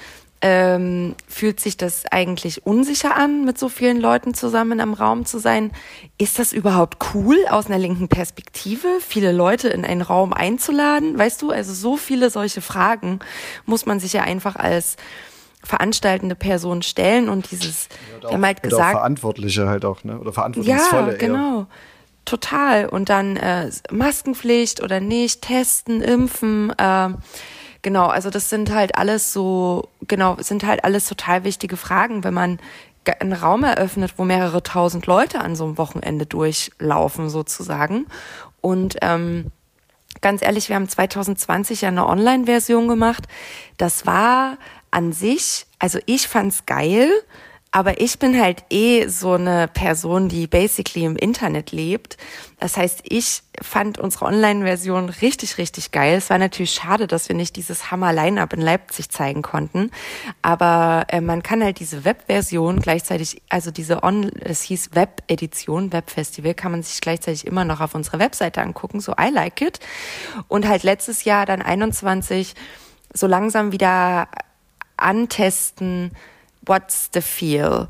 Ähm, 0.46 1.16
fühlt 1.26 1.62
sich 1.62 1.78
das 1.78 2.04
eigentlich 2.12 2.66
unsicher 2.66 3.16
an, 3.16 3.46
mit 3.46 3.58
so 3.58 3.70
vielen 3.70 3.98
Leuten 4.02 4.34
zusammen 4.34 4.82
im 4.82 4.94
Raum 4.94 5.26
zu 5.26 5.40
sein? 5.40 5.72
Ist 6.18 6.38
das 6.38 6.52
überhaupt 6.52 6.98
cool 7.14 7.38
aus 7.50 7.68
einer 7.68 7.78
linken 7.78 8.10
Perspektive, 8.10 8.90
viele 9.00 9.32
Leute 9.32 9.70
in 9.70 9.86
einen 9.86 10.02
Raum 10.02 10.34
einzuladen? 10.34 11.18
Weißt 11.18 11.42
du, 11.42 11.52
also 11.52 11.74
so 11.74 11.96
viele 11.96 12.30
solche 12.30 12.60
Fragen 12.60 13.20
muss 13.66 13.86
man 13.86 14.02
sich 14.02 14.12
ja 14.12 14.24
einfach 14.24 14.58
als 14.58 14.98
veranstaltende 15.64 16.36
Person 16.36 16.82
stellen 16.82 17.30
und 17.30 17.50
dieses, 17.50 17.88
ja, 18.22 18.28
wir 18.28 18.34
haben 18.34 18.46
halt 18.46 18.62
gesagt. 18.62 18.92
Verantwortliche 18.92 19.70
halt 19.70 19.86
auch, 19.86 20.04
ne? 20.04 20.20
Oder 20.20 20.34
verantwortungsvolle. 20.34 21.12
Ja, 21.14 21.18
genau. 21.18 21.60
Eher. 21.60 21.68
Total. 22.26 22.90
Und 22.90 23.08
dann 23.08 23.38
äh, 23.38 23.70
Maskenpflicht 23.92 24.84
oder 24.84 25.00
nicht, 25.00 25.42
testen, 25.42 26.02
impfen. 26.02 26.74
Äh, 26.78 27.12
Genau, 27.84 28.08
also 28.08 28.30
das 28.30 28.50
sind 28.50 28.74
halt 28.74 28.96
alles 28.98 29.34
so, 29.34 29.90
genau, 30.08 30.38
sind 30.40 30.66
halt 30.66 30.86
alles 30.86 31.06
total 31.06 31.44
wichtige 31.44 31.76
Fragen, 31.78 32.24
wenn 32.24 32.34
man 32.34 32.60
einen 33.20 33.34
Raum 33.34 33.66
eröffnet, 33.66 34.14
wo 34.16 34.24
mehrere 34.24 34.64
tausend 34.64 35.06
Leute 35.06 35.42
an 35.42 35.58
so 35.58 35.66
einem 35.66 35.78
Wochenende 35.78 36.26
durchlaufen 36.26 37.30
sozusagen. 37.30 38.08
Und 38.62 38.96
ähm, 39.02 39.52
ganz 40.22 40.42
ehrlich, 40.42 40.70
wir 40.70 40.78
haben 40.78 40.88
2020 40.88 41.82
ja 41.82 41.90
eine 41.90 42.08
Online-Version 42.08 42.88
gemacht. 42.88 43.26
Das 43.76 44.06
war 44.06 44.58
an 44.90 45.12
sich, 45.12 45.66
also 45.78 46.00
ich 46.06 46.30
fand's 46.30 46.66
geil, 46.66 47.12
aber 47.76 48.00
ich 48.00 48.20
bin 48.20 48.40
halt 48.40 48.66
eh 48.70 49.08
so 49.08 49.34
eine 49.34 49.68
Person, 49.68 50.30
die 50.30 50.46
basically 50.46 51.06
im 51.06 51.16
Internet 51.16 51.72
lebt. 51.72 52.18
Das 52.60 52.78
heißt, 52.78 53.02
ich 53.04 53.42
fand 53.60 53.98
unsere 53.98 54.26
Online-Version 54.26 55.10
richtig, 55.10 55.58
richtig 55.58 55.90
geil. 55.90 56.18
Es 56.18 56.30
war 56.30 56.38
natürlich 56.38 56.72
schade, 56.72 57.08
dass 57.08 57.30
wir 57.30 57.36
nicht 57.36 57.56
dieses 57.56 57.90
Hammer-Line-Up 57.90 58.54
in 58.54 58.62
Leipzig 58.62 59.10
zeigen 59.10 59.42
konnten. 59.42 59.90
Aber 60.44 61.08
äh, 61.08 61.20
man 61.20 61.42
kann 61.42 61.64
halt 61.64 61.80
diese 61.80 62.06
Web-Version 62.06 62.80
gleichzeitig, 62.80 63.42
also 63.50 63.72
diese 63.72 64.04
On, 64.04 64.30
es 64.40 64.62
hieß 64.62 64.92
Web-Edition, 64.94 65.92
Web-Festival, 65.92 66.54
kann 66.54 66.74
man 66.74 66.84
sich 66.84 67.02
gleichzeitig 67.02 67.48
immer 67.48 67.66
noch 67.66 67.82
auf 67.82 67.96
unserer 67.96 68.20
Webseite 68.20 68.62
angucken, 68.62 69.00
so 69.00 69.14
I 69.20 69.32
like 69.32 69.62
it. 69.62 69.80
Und 70.48 70.68
halt 70.68 70.84
letztes 70.84 71.24
Jahr 71.24 71.48
dann 71.48 71.64
21 71.64 72.54
so 73.16 73.26
langsam 73.26 73.72
wieder 73.72 74.28
antesten, 74.96 76.12
What's 76.66 77.10
the 77.14 77.22
Feel? 77.22 77.88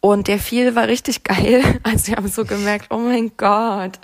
Und 0.00 0.26
der 0.26 0.40
Feel 0.40 0.74
war 0.74 0.88
richtig 0.88 1.22
geil. 1.22 1.62
Also 1.84 2.08
wir 2.08 2.16
haben 2.16 2.28
so 2.28 2.44
gemerkt, 2.44 2.86
oh 2.90 2.98
mein 2.98 3.32
Gott, 3.36 4.00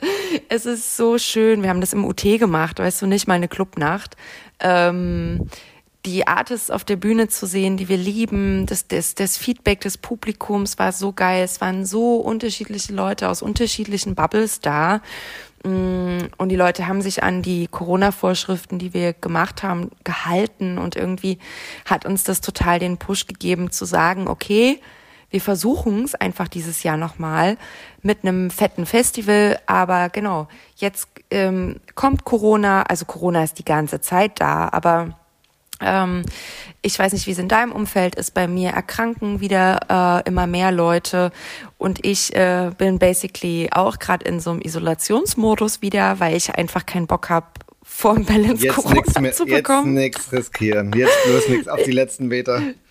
es 0.49 0.65
ist 0.65 0.97
so 0.97 1.19
schön. 1.19 1.63
Wir 1.63 1.71
haben 1.71 1.81
das 1.81 1.93
im 1.93 2.05
UT 2.05 2.23
gemacht, 2.23 2.79
weißt 2.79 3.03
du, 3.03 3.07
nicht 3.07 3.27
mal 3.27 3.35
eine 3.35 3.49
Clubnacht. 3.49 4.17
Ähm, 4.61 5.49
die 6.07 6.27
Artists 6.27 6.71
auf 6.71 6.85
der 6.85 6.97
Bühne 6.97 7.29
zu 7.29 7.47
sehen, 7.47 7.77
die 7.77 7.89
wir 7.89 7.97
lieben, 7.97 8.67
das, 8.67 8.87
das, 8.87 9.15
das 9.15 9.37
Feedback 9.37 9.81
des 9.81 9.99
Publikums 9.99 10.79
war 10.79 10.93
so 10.93 11.13
geil. 11.13 11.43
Es 11.43 11.61
waren 11.61 11.85
so 11.85 12.17
unterschiedliche 12.17 12.93
Leute 12.93 13.29
aus 13.29 13.43
unterschiedlichen 13.43 14.15
Bubbles 14.15 14.61
da. 14.61 15.01
Mm, 15.65 16.19
und 16.37 16.51
die 16.51 16.57
Leute 16.57 16.87
haben 16.87 17.03
sich 17.03 17.23
an 17.23 17.43
die 17.43 17.67
Corona-Vorschriften, 17.67 18.79
die 18.79 18.95
wir 18.95 19.13
gemacht 19.13 19.63
haben, 19.63 19.91
gehalten. 20.05 20.79
Und 20.79 20.95
irgendwie 20.95 21.39
hat 21.85 22.07
uns 22.07 22.23
das 22.23 22.41
total 22.41 22.79
den 22.79 22.99
Push 22.99 23.27
gegeben 23.27 23.71
zu 23.73 23.85
sagen, 23.85 24.29
okay, 24.29 24.81
wir 25.31 25.41
versuchen 25.41 26.05
es 26.05 26.15
einfach 26.15 26.49
dieses 26.49 26.85
Jahr 26.85 26.97
nochmal 26.97 27.59
mit 28.03 28.23
einem 28.23 28.51
fetten 28.51 28.87
Festival. 28.87 29.59
Aber 29.67 30.09
genau, 30.11 30.49
jetzt 30.77 31.09
ähm, 31.31 31.81
kommt 31.97 32.25
Corona, 32.25 32.85
also 32.85 33.05
Corona 33.05 33.43
ist 33.43 33.59
die 33.59 33.65
ganze 33.65 34.01
Zeit 34.01 34.41
da, 34.41 34.69
aber 34.71 35.19
ähm, 35.81 36.23
ich 36.83 36.99
weiß 36.99 37.13
nicht, 37.13 37.27
wie 37.27 37.33
es 37.33 37.39
in 37.39 37.49
deinem 37.49 37.73
Umfeld 37.73 38.15
ist. 38.15 38.35
Bei 38.35 38.47
mir 38.49 38.71
erkranken 38.71 39.41
wieder 39.41 40.23
äh, 40.25 40.29
immer 40.29 40.47
mehr 40.47 40.73
Leute 40.73 41.33
und 41.77 42.05
ich 42.05 42.35
äh, 42.35 42.71
bin 42.77 42.99
basically 42.99 43.69
auch 43.73 43.99
gerade 43.99 44.25
in 44.25 44.41
so 44.41 44.51
einem 44.51 44.61
Isolationsmodus 44.61 45.83
wieder, 45.83 46.21
weil 46.21 46.37
ich 46.37 46.55
einfach 46.55 46.87
keinen 46.87 47.07
Bock 47.07 47.31
habe, 47.31 47.47
vor 47.83 48.15
dem 48.15 48.25
Balance 48.25 48.65
jetzt 48.65 48.77
Corona 48.77 49.21
mehr, 49.21 49.33
zu 49.33 49.45
bekommen. 49.45 49.97
Jetzt 49.97 50.31
nichts 50.31 50.33
riskieren. 50.33 50.93
Jetzt 50.93 51.17
bloß 51.27 51.49
nichts 51.49 51.69
auf 51.69 51.83
die 51.83 51.93
letzten 51.93 52.29
Meter. 52.29 52.63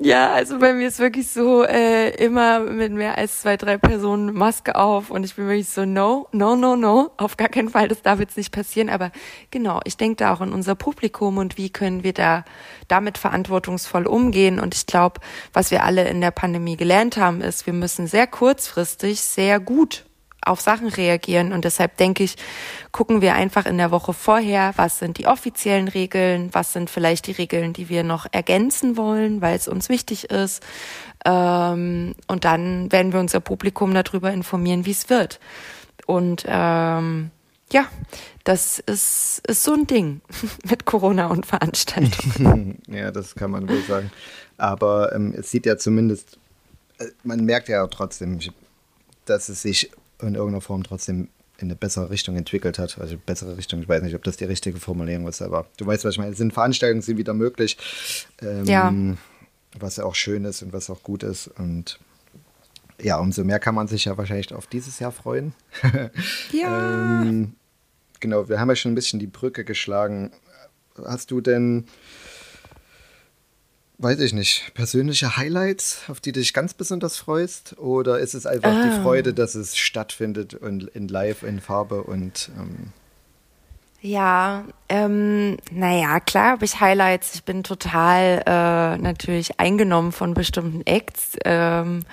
Ja, 0.00 0.32
also 0.32 0.60
bei 0.60 0.74
mir 0.74 0.86
ist 0.86 1.00
wirklich 1.00 1.28
so 1.28 1.64
äh, 1.64 2.10
immer 2.24 2.60
mit 2.60 2.92
mehr 2.92 3.18
als 3.18 3.40
zwei, 3.40 3.56
drei 3.56 3.78
Personen 3.78 4.32
Maske 4.32 4.76
auf 4.76 5.10
und 5.10 5.24
ich 5.24 5.34
bin 5.34 5.48
wirklich 5.48 5.68
so, 5.68 5.84
no, 5.84 6.28
no, 6.30 6.54
no, 6.54 6.76
no, 6.76 7.10
auf 7.16 7.36
gar 7.36 7.48
keinen 7.48 7.68
Fall, 7.68 7.88
das 7.88 8.02
darf 8.02 8.20
jetzt 8.20 8.36
nicht 8.36 8.52
passieren. 8.52 8.90
Aber 8.90 9.10
genau, 9.50 9.80
ich 9.82 9.96
denke 9.96 10.16
da 10.16 10.32
auch 10.32 10.40
an 10.40 10.52
unser 10.52 10.76
Publikum 10.76 11.38
und 11.38 11.58
wie 11.58 11.70
können 11.70 12.04
wir 12.04 12.12
da 12.12 12.44
damit 12.86 13.18
verantwortungsvoll 13.18 14.06
umgehen. 14.06 14.60
Und 14.60 14.76
ich 14.76 14.86
glaube, 14.86 15.20
was 15.52 15.72
wir 15.72 15.82
alle 15.82 16.08
in 16.08 16.20
der 16.20 16.30
Pandemie 16.30 16.76
gelernt 16.76 17.16
haben, 17.16 17.40
ist, 17.40 17.66
wir 17.66 17.72
müssen 17.72 18.06
sehr 18.06 18.28
kurzfristig 18.28 19.20
sehr 19.20 19.58
gut 19.58 20.04
auf 20.48 20.60
Sachen 20.60 20.88
reagieren. 20.88 21.52
Und 21.52 21.64
deshalb 21.64 21.96
denke 21.96 22.24
ich, 22.24 22.36
gucken 22.92 23.20
wir 23.20 23.34
einfach 23.34 23.66
in 23.66 23.78
der 23.78 23.90
Woche 23.90 24.12
vorher, 24.12 24.72
was 24.76 24.98
sind 24.98 25.18
die 25.18 25.26
offiziellen 25.26 25.88
Regeln, 25.88 26.50
was 26.52 26.72
sind 26.72 26.90
vielleicht 26.90 27.26
die 27.26 27.32
Regeln, 27.32 27.72
die 27.72 27.88
wir 27.88 28.02
noch 28.02 28.26
ergänzen 28.32 28.96
wollen, 28.96 29.40
weil 29.40 29.56
es 29.56 29.68
uns 29.68 29.88
wichtig 29.88 30.30
ist. 30.30 30.62
Ähm, 31.24 32.14
und 32.26 32.44
dann 32.44 32.90
werden 32.92 33.12
wir 33.12 33.20
unser 33.20 33.40
Publikum 33.40 33.94
darüber 33.94 34.32
informieren, 34.32 34.86
wie 34.86 34.92
es 34.92 35.10
wird. 35.10 35.40
Und 36.06 36.44
ähm, 36.46 37.30
ja, 37.72 37.86
das 38.44 38.78
ist, 38.78 39.42
ist 39.46 39.62
so 39.62 39.74
ein 39.74 39.86
Ding 39.86 40.20
mit 40.70 40.84
Corona 40.84 41.26
und 41.26 41.46
Veranstaltungen. 41.46 42.80
ja, 42.88 43.10
das 43.10 43.34
kann 43.34 43.50
man 43.50 43.68
wohl 43.68 43.82
sagen. 43.82 44.10
Aber 44.56 45.14
ähm, 45.14 45.34
es 45.36 45.50
sieht 45.50 45.66
ja 45.66 45.76
zumindest, 45.76 46.38
äh, 46.98 47.06
man 47.24 47.44
merkt 47.44 47.68
ja 47.68 47.86
trotzdem, 47.86 48.38
dass 49.26 49.48
es 49.48 49.62
sich 49.62 49.90
in 50.20 50.34
irgendeiner 50.34 50.60
Form 50.60 50.82
trotzdem 50.82 51.28
in 51.58 51.66
eine 51.66 51.76
bessere 51.76 52.10
Richtung 52.10 52.36
entwickelt 52.36 52.78
hat. 52.78 52.98
Also 52.98 53.16
bessere 53.18 53.56
Richtung, 53.56 53.82
ich 53.82 53.88
weiß 53.88 54.02
nicht, 54.02 54.14
ob 54.14 54.22
das 54.22 54.36
die 54.36 54.44
richtige 54.44 54.78
Formulierung 54.78 55.26
ist, 55.26 55.42
aber 55.42 55.66
du 55.76 55.86
weißt, 55.86 56.04
was 56.04 56.14
ich 56.14 56.18
meine. 56.18 56.32
Es 56.32 56.38
sind 56.38 56.52
Veranstaltungen, 56.52 57.02
sind 57.02 57.18
wieder 57.18 57.34
möglich. 57.34 57.76
Ähm, 58.40 58.64
ja. 58.64 58.94
Was 59.78 59.96
ja 59.96 60.04
auch 60.04 60.14
schön 60.14 60.44
ist 60.44 60.62
und 60.62 60.72
was 60.72 60.88
auch 60.88 61.02
gut 61.02 61.24
ist. 61.24 61.48
Und 61.48 61.98
ja, 63.00 63.18
umso 63.18 63.44
mehr 63.44 63.58
kann 63.58 63.74
man 63.74 63.88
sich 63.88 64.04
ja 64.04 64.16
wahrscheinlich 64.16 64.52
auf 64.54 64.66
dieses 64.66 64.98
Jahr 65.00 65.12
freuen. 65.12 65.52
ja. 66.52 67.22
ähm, 67.22 67.54
genau, 68.20 68.48
wir 68.48 68.60
haben 68.60 68.68
ja 68.68 68.76
schon 68.76 68.92
ein 68.92 68.96
bisschen 68.96 69.18
die 69.18 69.26
Brücke 69.26 69.64
geschlagen. 69.64 70.30
Hast 71.04 71.30
du 71.30 71.40
denn 71.40 71.86
weiß 73.98 74.20
ich 74.20 74.32
nicht, 74.32 74.72
persönliche 74.74 75.36
Highlights, 75.36 76.02
auf 76.08 76.20
die 76.20 76.32
du 76.32 76.40
dich 76.40 76.52
ganz 76.52 76.74
besonders 76.74 77.16
freust? 77.16 77.76
Oder 77.78 78.20
ist 78.20 78.34
es 78.34 78.46
einfach 78.46 78.72
ah. 78.72 78.84
die 78.84 79.02
Freude, 79.02 79.34
dass 79.34 79.54
es 79.54 79.76
stattfindet 79.76 80.54
und 80.54 80.84
in 80.84 81.08
Live, 81.08 81.42
in 81.42 81.60
Farbe 81.60 82.02
und 82.04 82.50
ähm 82.56 82.92
ja, 84.00 84.62
ähm, 84.88 85.56
naja, 85.72 86.20
klar 86.20 86.52
habe 86.52 86.64
ich 86.64 86.78
Highlights. 86.78 87.34
Ich 87.34 87.42
bin 87.42 87.64
total 87.64 88.42
äh, 88.46 88.96
natürlich 88.96 89.58
eingenommen 89.58 90.12
von 90.12 90.34
bestimmten 90.34 90.86
Acts. 90.86 91.36
Ähm, 91.44 92.04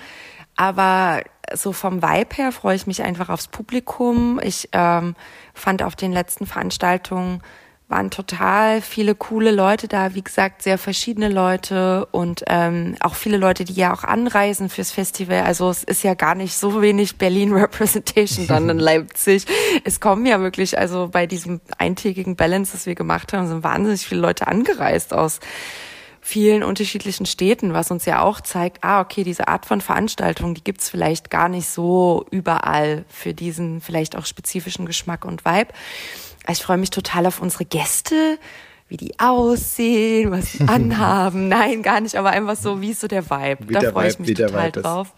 aber 0.56 1.22
so 1.54 1.72
vom 1.72 2.02
Vibe 2.02 2.34
her 2.34 2.50
freue 2.50 2.74
ich 2.74 2.88
mich 2.88 3.02
einfach 3.02 3.28
aufs 3.28 3.46
Publikum. 3.46 4.40
Ich 4.42 4.68
ähm, 4.72 5.14
fand 5.54 5.84
auf 5.84 5.94
den 5.94 6.10
letzten 6.10 6.46
Veranstaltungen 6.46 7.40
waren 7.88 8.10
total 8.10 8.82
viele 8.82 9.14
coole 9.14 9.52
Leute 9.52 9.86
da, 9.86 10.14
wie 10.14 10.22
gesagt, 10.22 10.62
sehr 10.62 10.76
verschiedene 10.76 11.28
Leute 11.28 12.06
und 12.10 12.42
ähm, 12.48 12.96
auch 12.98 13.14
viele 13.14 13.36
Leute, 13.36 13.64
die 13.64 13.74
ja 13.74 13.94
auch 13.94 14.02
anreisen 14.02 14.68
fürs 14.68 14.90
Festival. 14.90 15.44
Also 15.44 15.70
es 15.70 15.84
ist 15.84 16.02
ja 16.02 16.14
gar 16.14 16.34
nicht 16.34 16.56
so 16.56 16.82
wenig 16.82 17.16
Berlin 17.16 17.52
Representation 17.54 18.48
dann 18.48 18.68
in 18.68 18.78
Leipzig. 18.80 19.46
Es 19.84 20.00
kommen 20.00 20.26
ja 20.26 20.40
wirklich, 20.40 20.76
also 20.76 21.08
bei 21.12 21.26
diesem 21.26 21.60
eintägigen 21.78 22.34
Balance, 22.34 22.72
das 22.72 22.86
wir 22.86 22.96
gemacht 22.96 23.32
haben, 23.32 23.46
sind 23.46 23.62
wahnsinnig 23.62 24.04
viele 24.04 24.20
Leute 24.20 24.48
angereist 24.48 25.14
aus 25.14 25.38
vielen 26.20 26.64
unterschiedlichen 26.64 27.24
Städten, 27.24 27.72
was 27.72 27.92
uns 27.92 28.04
ja 28.04 28.20
auch 28.20 28.40
zeigt, 28.40 28.82
ah, 28.82 29.00
okay, 29.00 29.22
diese 29.22 29.46
Art 29.46 29.64
von 29.64 29.80
Veranstaltung, 29.80 30.54
die 30.54 30.64
gibt's 30.64 30.90
vielleicht 30.90 31.30
gar 31.30 31.48
nicht 31.48 31.68
so 31.68 32.26
überall 32.32 33.04
für 33.08 33.32
diesen 33.32 33.80
vielleicht 33.80 34.16
auch 34.16 34.26
spezifischen 34.26 34.86
Geschmack 34.86 35.24
und 35.24 35.44
Vibe. 35.44 35.68
Ich 36.48 36.62
freue 36.62 36.78
mich 36.78 36.90
total 36.90 37.26
auf 37.26 37.40
unsere 37.40 37.64
Gäste, 37.64 38.38
wie 38.88 38.96
die 38.96 39.18
aussehen, 39.18 40.30
was 40.30 40.52
sie 40.52 40.60
anhaben. 40.66 41.48
Nein, 41.48 41.82
gar 41.82 42.00
nicht, 42.00 42.16
aber 42.16 42.30
einfach 42.30 42.56
so, 42.56 42.80
wie 42.80 42.90
ist 42.90 43.00
so 43.00 43.08
der 43.08 43.28
Vibe. 43.28 43.68
Wie 43.68 43.74
da 43.74 43.90
freue 43.90 44.08
ich 44.08 44.18
mich 44.18 44.34
total 44.34 44.70
drauf. 44.72 45.14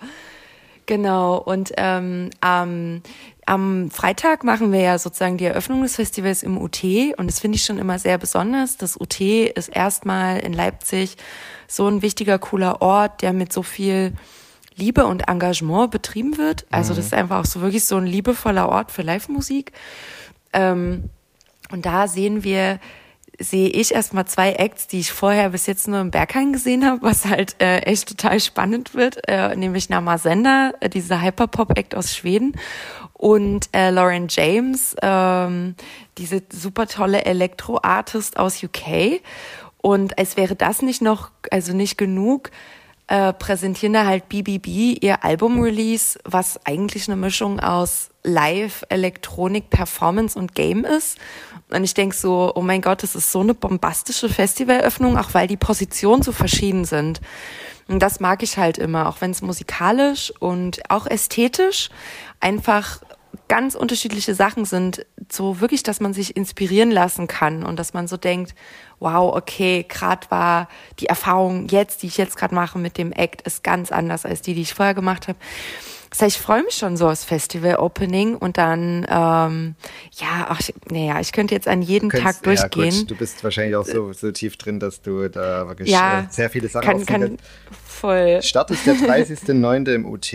Genau. 0.87 1.37
Und 1.37 1.73
ähm, 1.77 2.31
ähm, 2.43 3.03
am 3.45 3.91
Freitag 3.91 4.43
machen 4.43 4.73
wir 4.73 4.81
ja 4.81 4.99
sozusagen 4.99 5.37
die 5.37 5.45
Eröffnung 5.45 5.83
des 5.83 5.97
Festivals 5.97 6.43
im 6.43 6.57
UT 6.57 6.83
und 7.19 7.27
das 7.27 7.41
finde 7.41 7.57
ich 7.57 7.65
schon 7.65 7.79
immer 7.79 7.99
sehr 7.99 8.17
besonders. 8.17 8.79
Das 8.79 8.99
UT 8.99 9.21
ist 9.21 9.69
erstmal 9.69 10.39
in 10.41 10.55
Leipzig 10.55 11.17
so 11.67 11.87
ein 11.89 12.01
wichtiger, 12.01 12.39
cooler 12.39 12.81
Ort, 12.81 13.21
der 13.21 13.35
mit 13.35 13.53
so 13.53 13.63
viel 13.63 14.15
Liebe 14.77 15.05
und 15.05 15.29
Engagement 15.29 15.91
betrieben 15.91 16.39
wird. 16.39 16.65
Also 16.71 16.95
das 16.95 17.07
ist 17.07 17.15
einfach 17.15 17.41
auch 17.41 17.45
so 17.45 17.61
wirklich 17.61 17.85
so 17.85 17.97
ein 17.97 18.07
liebevoller 18.07 18.69
Ort 18.69 18.91
für 18.91 19.03
Live-Musik. 19.03 19.73
Ähm, 20.55 21.11
und 21.71 21.87
da 21.87 22.09
sehen 22.09 22.45
wir, 22.45 22.81
sehe 23.39 23.69
ich 23.69 23.95
erstmal 23.95 24.27
zwei 24.27 24.53
Acts, 24.53 24.87
die 24.87 25.01
ich 25.01 25.13
vorher 25.13 25.51
bis 25.51 25.67
jetzt 25.67 25.87
nur 25.87 26.01
im 26.01 26.11
Berghain 26.11 26.53
gesehen 26.53 26.85
habe, 26.85 27.03
was 27.03 27.25
halt 27.27 27.57
äh, 27.61 27.79
echt 27.81 28.09
total 28.09 28.41
spannend 28.41 28.95
wird, 28.95 29.29
äh, 29.29 29.55
nämlich 29.55 29.89
Nama 29.89 30.19
Sender, 30.19 30.75
äh, 30.81 30.89
dieser 30.89 31.23
Hyperpop-Act 31.23 31.95
aus 31.95 32.15
Schweden 32.15 32.57
und 33.13 33.69
äh, 33.73 33.91
Lauren 33.91 34.27
James, 34.29 34.97
ähm, 35.03 35.75
diese 36.19 36.43
super 36.53 36.87
tolle 36.87 37.25
Elektro-Artist 37.25 38.39
aus 38.39 38.63
UK. 38.63 39.21
Und 39.81 40.19
als 40.19 40.37
wäre 40.37 40.57
das 40.57 40.83
nicht 40.83 41.03
noch, 41.03 41.31
also 41.51 41.73
nicht 41.73 41.99
genug, 41.99 42.51
äh, 43.09 43.33
präsentieren 43.33 43.95
da 43.95 44.07
halt 44.07 44.29
BBB 44.29 45.03
ihr 45.03 45.25
Album-Release, 45.25 46.19
was 46.25 46.61
eigentlich 46.65 47.09
eine 47.09 47.17
Mischung 47.17 47.59
aus 47.59 48.11
Live, 48.23 48.85
Elektronik, 48.91 49.71
Performance 49.71 50.39
und 50.39 50.55
Game 50.55 50.85
ist. 50.85 51.19
Und 51.71 51.85
ich 51.85 51.95
denk 51.95 52.15
so, 52.15 52.53
oh 52.55 52.61
mein 52.61 52.83
Gott, 52.83 53.03
das 53.03 53.15
ist 53.15 53.33
so 53.33 53.41
eine 53.41 53.55
bombastische 53.55 54.29
Festivalöffnung, 54.29 55.17
auch 55.17 55.33
weil 55.33 55.47
die 55.47 55.57
Positionen 55.57 56.23
so 56.23 56.33
verschieden 56.33 56.85
sind. 56.85 57.21
Und 57.89 58.01
das 58.01 58.21
mag 58.21 58.43
ich 58.43 58.59
halt 58.59 58.77
immer, 58.77 59.09
auch 59.09 59.21
wenn 59.21 59.31
es 59.31 59.41
musikalisch 59.41 60.31
und 60.41 60.91
auch 60.91 61.07
ästhetisch 61.07 61.89
einfach 62.41 63.01
ganz 63.49 63.75
unterschiedliche 63.75 64.35
Sachen 64.35 64.67
sind, 64.67 65.07
so 65.31 65.61
wirklich, 65.61 65.83
dass 65.83 66.01
man 66.01 66.13
sich 66.13 66.37
inspirieren 66.37 66.91
lassen 66.91 67.27
kann 67.27 67.65
und 67.65 67.79
dass 67.79 67.95
man 67.95 68.07
so 68.07 68.19
denkt, 68.19 68.55
wow, 69.01 69.35
okay, 69.35 69.85
gerade 69.89 70.31
war 70.31 70.69
die 70.99 71.07
Erfahrung 71.07 71.69
jetzt, 71.69 72.03
die 72.03 72.07
ich 72.07 72.17
jetzt 72.17 72.37
gerade 72.37 72.55
mache 72.55 72.79
mit 72.79 72.99
dem 72.99 73.13
Act, 73.13 73.43
ist 73.43 73.63
ganz 73.63 73.93
anders 73.93 74.25
als 74.25 74.43
die, 74.43 74.55
die 74.55 74.63
ich 74.63 74.75
vorher 74.75 74.95
gemacht 74.95 75.29
habe. 75.29 75.39
Das 76.11 76.23
heißt, 76.23 76.37
ich 76.37 76.43
freue 76.43 76.63
mich 76.63 76.75
schon 76.75 76.97
so 76.97 77.09
aufs 77.09 77.25
Festival-Opening 77.25 78.37
und 78.37 78.57
dann, 78.57 79.07
ähm, 79.11 79.75
ja, 80.13 80.47
ach, 80.49 80.61
naja, 80.91 81.21
ich 81.21 81.33
könnte 81.33 81.55
jetzt 81.55 81.69
an 81.69 81.83
jeden 81.83 82.09
Könntest, 82.09 82.39
Tag 82.39 82.43
durchgehen. 82.45 82.93
Ja, 82.93 83.01
gut, 83.01 83.11
du 83.11 83.17
bist 83.17 83.45
wahrscheinlich 83.45 83.77
auch 83.77 83.85
so, 83.85 84.13
so 84.15 84.33
tief 84.33 84.57
drin, 84.57 84.81
dass 84.81 85.03
du 85.03 85.29
da 85.29 85.69
wirklich 85.69 85.91
ja, 85.91 86.21
äh, 86.21 86.27
sehr 86.31 86.49
viele 86.49 86.69
Sachen 86.69 87.05
kann, 87.05 87.07
kann 87.07 87.37
voll. 87.87 88.41
Start 88.43 88.71
ist 88.71 88.87
der 88.87 88.95
30.09. 88.95 89.95
im 89.95 90.07
UT 90.07 90.35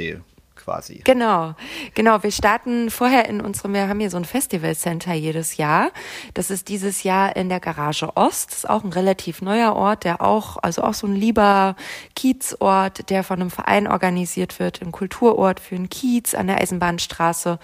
quasi. 0.64 1.02
Genau, 1.04 1.56
genau. 1.94 2.24
Wir 2.24 2.32
starten 2.32 2.90
vorher 2.90 3.28
in 3.28 3.42
unserem, 3.42 3.74
wir 3.74 3.88
haben 3.88 4.00
hier 4.00 4.10
so 4.10 4.18
ein 4.18 4.26
Festivalcenter 4.26 5.14
jedes 5.14 5.58
Jahr. 5.58 5.92
Das 6.34 6.50
ist 6.50 6.70
dieses 6.70 7.04
Jahr 7.04 7.36
in 7.36 7.50
der 7.50 7.60
Garage 7.60 8.16
Ost. 8.16 8.52
Das 8.52 8.58
ist 8.60 8.70
auch 8.70 8.84
ein 8.84 8.94
relativ 8.94 9.42
neuer 9.42 9.76
Ort, 9.76 10.04
der 10.04 10.22
auch, 10.22 10.58
also 10.62 10.84
auch 10.84 10.94
so 10.94 11.08
ein 11.08 11.16
lieber 11.16 11.76
Kiezort, 12.16 13.10
der 13.10 13.24
von 13.24 13.42
einem 13.42 13.52
Verein 13.52 13.88
organisiert 13.88 14.60
wird, 14.60 14.82
ein 14.82 14.92
Kulturort 14.92 15.60
für 15.60 15.76
einen 15.76 15.90
Kiez 15.90 16.34
an 16.34 16.48
der 16.48 16.62
Eisenbahnstraße. 16.62 17.60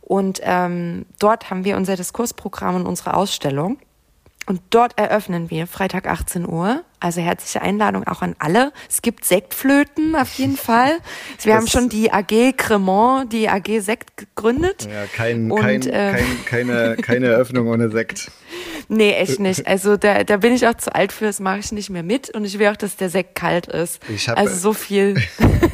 Und 0.00 0.40
ähm, 0.42 1.06
dort 1.18 1.50
haben 1.50 1.64
wir 1.64 1.76
unser 1.76 1.96
Diskursprogramm 1.96 2.76
und 2.76 2.86
unsere 2.86 3.14
Ausstellung. 3.14 3.78
Und 4.48 4.62
dort 4.70 4.98
eröffnen 4.98 5.50
wir 5.50 5.66
Freitag 5.66 6.06
18 6.06 6.48
Uhr. 6.48 6.82
Also 7.00 7.20
herzliche 7.20 7.60
Einladung 7.60 8.06
auch 8.06 8.22
an 8.22 8.34
alle. 8.38 8.72
Es 8.88 9.02
gibt 9.02 9.26
Sektflöten 9.26 10.16
auf 10.16 10.32
jeden 10.38 10.56
Fall. 10.56 10.92
Wir 11.42 11.52
das 11.52 11.54
haben 11.54 11.66
schon 11.66 11.88
die 11.90 12.10
AG 12.10 12.56
Cremant, 12.56 13.30
die 13.30 13.50
AG 13.50 13.80
Sekt 13.80 14.16
gegründet. 14.16 14.88
Ja, 14.90 15.04
kein, 15.04 15.50
Und, 15.50 15.60
kein, 15.60 15.82
äh, 15.82 16.12
kein, 16.14 16.44
keine, 16.46 16.96
keine 17.02 17.26
Eröffnung 17.26 17.68
ohne 17.68 17.90
Sekt. 17.90 18.30
Nee, 18.88 19.12
echt 19.12 19.38
nicht. 19.38 19.66
Also 19.66 19.98
da, 19.98 20.24
da 20.24 20.38
bin 20.38 20.54
ich 20.54 20.66
auch 20.66 20.78
zu 20.78 20.94
alt 20.94 21.12
für, 21.12 21.26
das 21.26 21.40
mache 21.40 21.58
ich 21.58 21.70
nicht 21.70 21.90
mehr 21.90 22.02
mit. 22.02 22.30
Und 22.30 22.46
ich 22.46 22.58
will 22.58 22.68
auch, 22.68 22.76
dass 22.76 22.96
der 22.96 23.10
Sekt 23.10 23.34
kalt 23.34 23.66
ist. 23.66 24.00
Hab, 24.26 24.38
also 24.38 24.56
so 24.56 24.72
viel. 24.72 25.16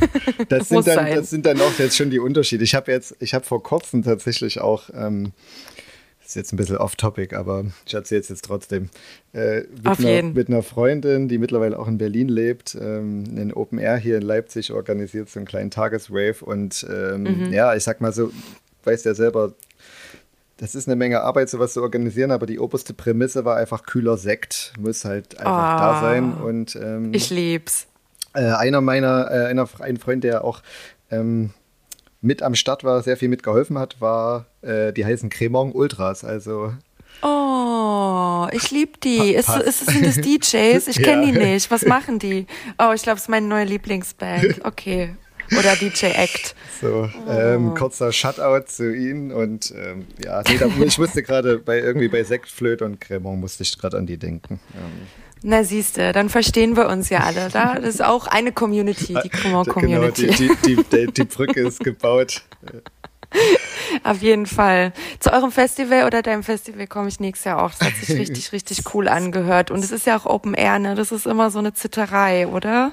das, 0.49 0.69
sind 0.69 0.85
dann, 0.89 0.95
sein. 0.97 1.15
das 1.15 1.31
sind 1.31 1.47
dann 1.47 1.61
auch 1.61 1.79
jetzt 1.79 1.97
schon 1.97 2.11
die 2.11 2.19
Unterschiede. 2.19 2.65
Ich 2.65 2.75
habe 2.75 2.91
jetzt, 2.91 3.15
ich 3.21 3.35
habe 3.35 3.45
vor 3.45 3.63
kurzem 3.63 4.03
tatsächlich 4.03 4.61
auch 4.61 4.91
ähm, 4.93 5.33
ist 6.25 6.37
jetzt 6.37 6.53
ein 6.53 6.57
bisschen 6.57 6.79
off-topic, 6.79 7.37
aber 7.37 7.65
ich 7.87 7.95
erzähle 7.95 8.21
es 8.21 8.29
jetzt 8.29 8.45
trotzdem. 8.45 8.89
Äh, 9.33 9.61
mit, 9.61 9.87
Auf 9.87 9.99
einer, 9.99 10.11
jeden. 10.11 10.33
mit 10.33 10.49
einer 10.49 10.63
Freundin, 10.63 11.29
die 11.29 11.39
mittlerweile 11.39 11.79
auch 11.79 11.89
in 11.89 11.99
Berlin 11.99 12.29
lebt, 12.29 12.77
ähm, 12.81 13.25
in 13.37 13.53
Open 13.53 13.79
Air 13.79 13.97
hier 13.97 14.17
in 14.17 14.23
Leipzig 14.23 14.73
organisiert 14.73 15.29
so 15.29 15.39
einen 15.39 15.47
kleinen 15.47 15.71
Tagesrave 15.71 16.45
und 16.45 16.87
ähm, 16.91 17.23
mhm. 17.23 17.53
ja, 17.53 17.75
ich 17.75 17.85
sag 17.85 18.01
mal 18.01 18.13
so, 18.13 18.31
weiß 18.85 19.05
ja 19.05 19.15
selber, 19.15 19.53
das 20.57 20.75
ist 20.75 20.89
eine 20.89 20.97
Menge 20.97 21.21
Arbeit, 21.21 21.51
sowas 21.51 21.73
zu 21.73 21.83
organisieren, 21.83 22.31
aber 22.31 22.47
die 22.47 22.59
oberste 22.59 22.95
Prämisse 22.95 23.45
war 23.45 23.57
einfach 23.57 23.85
kühler 23.85 24.17
Sekt, 24.17 24.73
muss 24.79 25.05
halt 25.05 25.39
einfach 25.39 25.77
oh, 25.77 25.79
da 25.79 26.01
sein 26.01 26.35
und 26.35 26.77
ähm, 26.77 27.13
ich 27.13 27.31
lieb's. 27.31 27.87
Äh, 28.35 28.47
einer 28.47 28.81
meiner, 28.81 29.31
äh, 29.31 29.47
einer, 29.47 29.69
ein 29.81 29.97
Freund, 29.97 30.25
der 30.25 30.45
auch 30.45 30.63
ähm, 31.11 31.51
mit 32.25 32.43
am 32.43 32.55
Start 32.55 32.85
war, 32.85 33.03
sehr 33.03 33.17
viel 33.17 33.29
mitgeholfen 33.29 33.79
hat, 33.79 34.01
war, 34.01 34.47
äh, 34.63 34.93
die 34.93 35.05
heißen 35.05 35.31
Cremong 35.31 35.73
Ultras. 35.73 36.25
Also 36.25 36.73
Oh, 37.23 38.47
ich 38.53 38.71
liebe 38.71 38.99
die. 39.03 39.35
Ist, 39.35 39.49
ist, 39.49 39.87
sind 39.87 40.05
das 40.05 40.17
DJs? 40.17 40.89
Ich 40.89 40.97
kenne 41.03 41.27
ja. 41.27 41.33
die 41.33 41.39
nicht. 41.39 41.71
Was 41.71 41.87
machen 41.87 42.19
die? 42.19 42.47
Oh, 42.79 42.93
ich 42.95 43.03
glaube, 43.03 43.17
es 43.17 43.23
ist 43.23 43.29
meine 43.29 43.47
neue 43.47 43.65
Lieblingsband. 43.65 44.61
Okay. 44.65 45.15
Oder 45.59 45.77
DJ 45.77 46.07
Act. 46.07 46.55
So, 46.81 47.09
oh. 47.27 47.31
ähm, 47.31 47.75
kurzer 47.75 48.13
Shutout 48.13 48.67
zu 48.67 48.95
ihnen 48.95 49.31
und 49.31 49.73
ähm, 49.77 50.07
ja, 50.25 50.43
nee, 50.49 50.57
da, 50.59 50.69
ich 50.83 50.99
musste 50.99 51.23
gerade 51.23 51.59
bei 51.59 51.79
irgendwie 51.79 52.09
bei 52.09 52.25
Sektflöte 52.25 52.85
und 52.85 52.99
Cremant 53.01 53.41
musste 53.41 53.63
ich 53.63 53.79
gerade 53.79 53.99
an 53.99 54.07
die 54.07 54.17
denken. 54.17 54.59
Ähm, 54.75 55.07
na 55.43 55.63
siehste, 55.63 56.13
dann 56.13 56.31
verstehen 56.31 56.77
wir 56.77 56.89
uns 56.89 57.11
ja 57.11 57.21
alle. 57.21 57.51
Da 57.51 57.75
das 57.75 57.97
ist 57.97 58.05
auch 58.05 58.27
eine 58.27 58.53
Community, 58.53 59.17
die 59.23 59.29
Cremant 59.31 59.69
Community. 59.69 60.27
Genau, 60.27 60.55
die, 60.65 60.77
die, 60.77 60.85
die, 60.85 61.13
die 61.13 61.25
Brücke 61.25 61.67
ist 61.67 61.81
gebaut. 61.81 62.43
Auf 64.05 64.23
jeden 64.23 64.47
Fall. 64.47 64.93
Zu 65.21 65.33
eurem 65.33 65.51
Festival 65.51 66.07
oder 66.07 66.23
deinem 66.23 66.43
Festival 66.43 66.87
komme 66.87 67.09
ich 67.09 67.21
nächstes 67.21 67.45
Jahr 67.45 67.63
auch. 67.63 67.71
Das 67.71 67.81
hat 67.89 67.95
sich 67.95 68.17
richtig, 68.19 68.53
richtig 68.53 68.95
cool 68.95 69.09
angehört. 69.09 69.71
Und 69.71 69.85
es 69.85 69.91
ist 69.91 70.07
ja 70.07 70.17
auch 70.17 70.27
Open 70.27 70.55
Air, 70.55 70.79
ne? 70.79 70.95
Das 70.95 71.13
ist 71.13 71.27
immer 71.27 71.51
so 71.51 71.59
eine 71.59 71.75
Zitterei, 71.75 72.47
oder? 72.47 72.93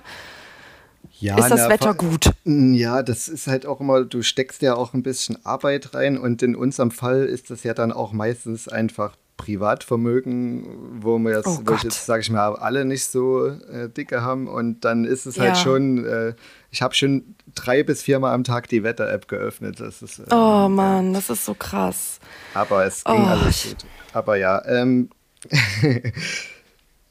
Ja, 1.20 1.38
ist 1.38 1.50
das 1.50 1.62
na, 1.62 1.70
Wetter 1.70 1.94
gut? 1.94 2.32
Ja, 2.46 3.04
das 3.04 3.28
ist 3.28 3.46
halt 3.46 3.68
auch 3.68 3.80
immer, 3.80 4.04
du 4.04 4.24
steckst 4.24 4.64
ja 4.64 4.76
auch 4.76 4.96
ein 4.96 5.04
bisschen 5.04 5.38
Arbeit 5.46 5.94
rein 5.94 6.18
und 6.18 6.42
in 6.42 6.56
unserem 6.56 6.90
Fall 6.90 7.26
ist 7.26 7.52
das 7.52 7.64
ja 7.64 7.76
dann 7.76 7.92
auch 7.92 8.12
meistens 8.12 8.68
einfach 8.68 9.16
Privatvermögen, 9.42 11.02
wo 11.02 11.18
wir 11.18 11.38
jetzt, 11.38 11.48
oh 11.48 11.76
jetzt 11.82 12.06
sage 12.06 12.22
ich 12.22 12.30
mal, 12.30 12.56
alle 12.56 12.86
nicht 12.86 13.06
so 13.06 13.48
äh, 13.48 13.90
dicke 13.90 14.22
haben. 14.22 14.48
Und 14.48 14.82
dann 14.86 15.04
ist 15.04 15.26
es 15.26 15.40
halt 15.40 15.50
ja. 15.50 15.56
halt 15.56 15.64
schon, 15.64 16.06
äh, 16.06 16.34
ich 16.70 16.84
habe 16.84 16.94
schon 16.94 17.36
drei 17.56 17.82
bis 17.82 18.04
viermal 18.04 18.36
am 18.36 18.44
Tag 18.44 18.70
die 18.70 18.84
Wetter-App 18.84 19.28
geöffnet. 19.28 19.80
Das 19.80 20.04
ist, 20.04 20.20
äh, 20.20 20.26
oh 20.30 20.70
Mann, 20.70 21.14
das 21.14 21.32
ist 21.32 21.44
so 21.44 21.56
krass. 21.56 22.20
Aber 22.54 22.86
es 22.86 23.04
ging 23.04 23.16
oh, 23.16 23.26
alles 23.26 23.64
gut. 23.64 23.86
Aber 24.14 24.36
ja, 24.36 24.64
ähm, 24.68 25.10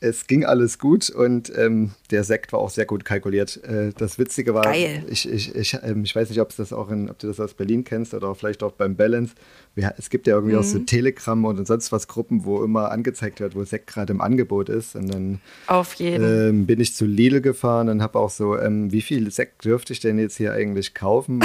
es 0.01 0.26
ging 0.28 0.45
alles 0.45 0.78
gut 0.78 1.11
und 1.11 1.53
ähm, 1.59 1.91
der 2.12 2.22
Sekt 2.22 2.53
war 2.53 2.61
auch 2.61 2.70
sehr 2.70 2.87
gut 2.87 3.05
kalkuliert. 3.05 3.62
Äh, 3.64 3.93
das 3.97 4.20
Witzige 4.20 4.55
war, 4.55 4.62
Geil. 4.62 5.05
ich, 5.09 5.28
ich, 5.28 5.55
ich, 5.55 5.76
ähm, 5.83 6.05
ich 6.05 6.14
weiß 6.14 6.31
nicht, 6.31 6.41
ob, 6.41 6.55
das 6.57 6.72
auch 6.72 6.91
in, 6.91 7.11
ob 7.11 7.18
du 7.18 7.26
das 7.26 7.41
aus 7.41 7.55
Berlin 7.55 7.83
kennst 7.83 8.14
oder 8.14 8.37
vielleicht 8.37 8.62
auch 8.62 8.72
beim 8.72 8.95
Balance. 8.95 9.35
Wir, 9.75 9.95
es 9.99 10.11
gibt 10.11 10.27
ja 10.27 10.35
irgendwie 10.35 10.55
mhm. 10.55 10.61
auch 10.61 10.64
so 10.64 10.79
mhm. 10.79 10.87
Telegram 10.87 11.45
und 11.45 11.66
sonst 11.66 11.93
was 11.93 12.09
Gruppen, 12.09 12.45
wo 12.45 12.64
immer 12.64 12.91
angezeigt 12.91 13.41
wird, 13.41 13.55
wo 13.55 13.64
Sekt 13.64 13.87
gerade 13.87 14.12
im 14.12 14.21
Angebot 14.21 14.68
ist. 14.68 14.97
Und 14.97 15.12
dann 15.12 15.41
Auf 15.66 15.95
jeden. 15.95 16.49
Ähm, 16.49 16.66
bin 16.66 16.81
ich 16.81 16.95
zu 16.95 17.05
Lidl 17.05 17.41
gefahren 17.41 17.89
und 17.89 18.03
habe 18.03 18.18
auch 18.18 18.31
so, 18.31 18.59
ähm, 18.59 18.91
wie 18.91 19.03
viel 19.03 19.31
Sekt 19.31 19.64
dürfte 19.64 19.93
ich 19.93 20.01
denn 20.01 20.18
jetzt 20.18 20.37
hier 20.37 20.53
eigentlich 20.53 20.95
kaufen? 20.95 21.41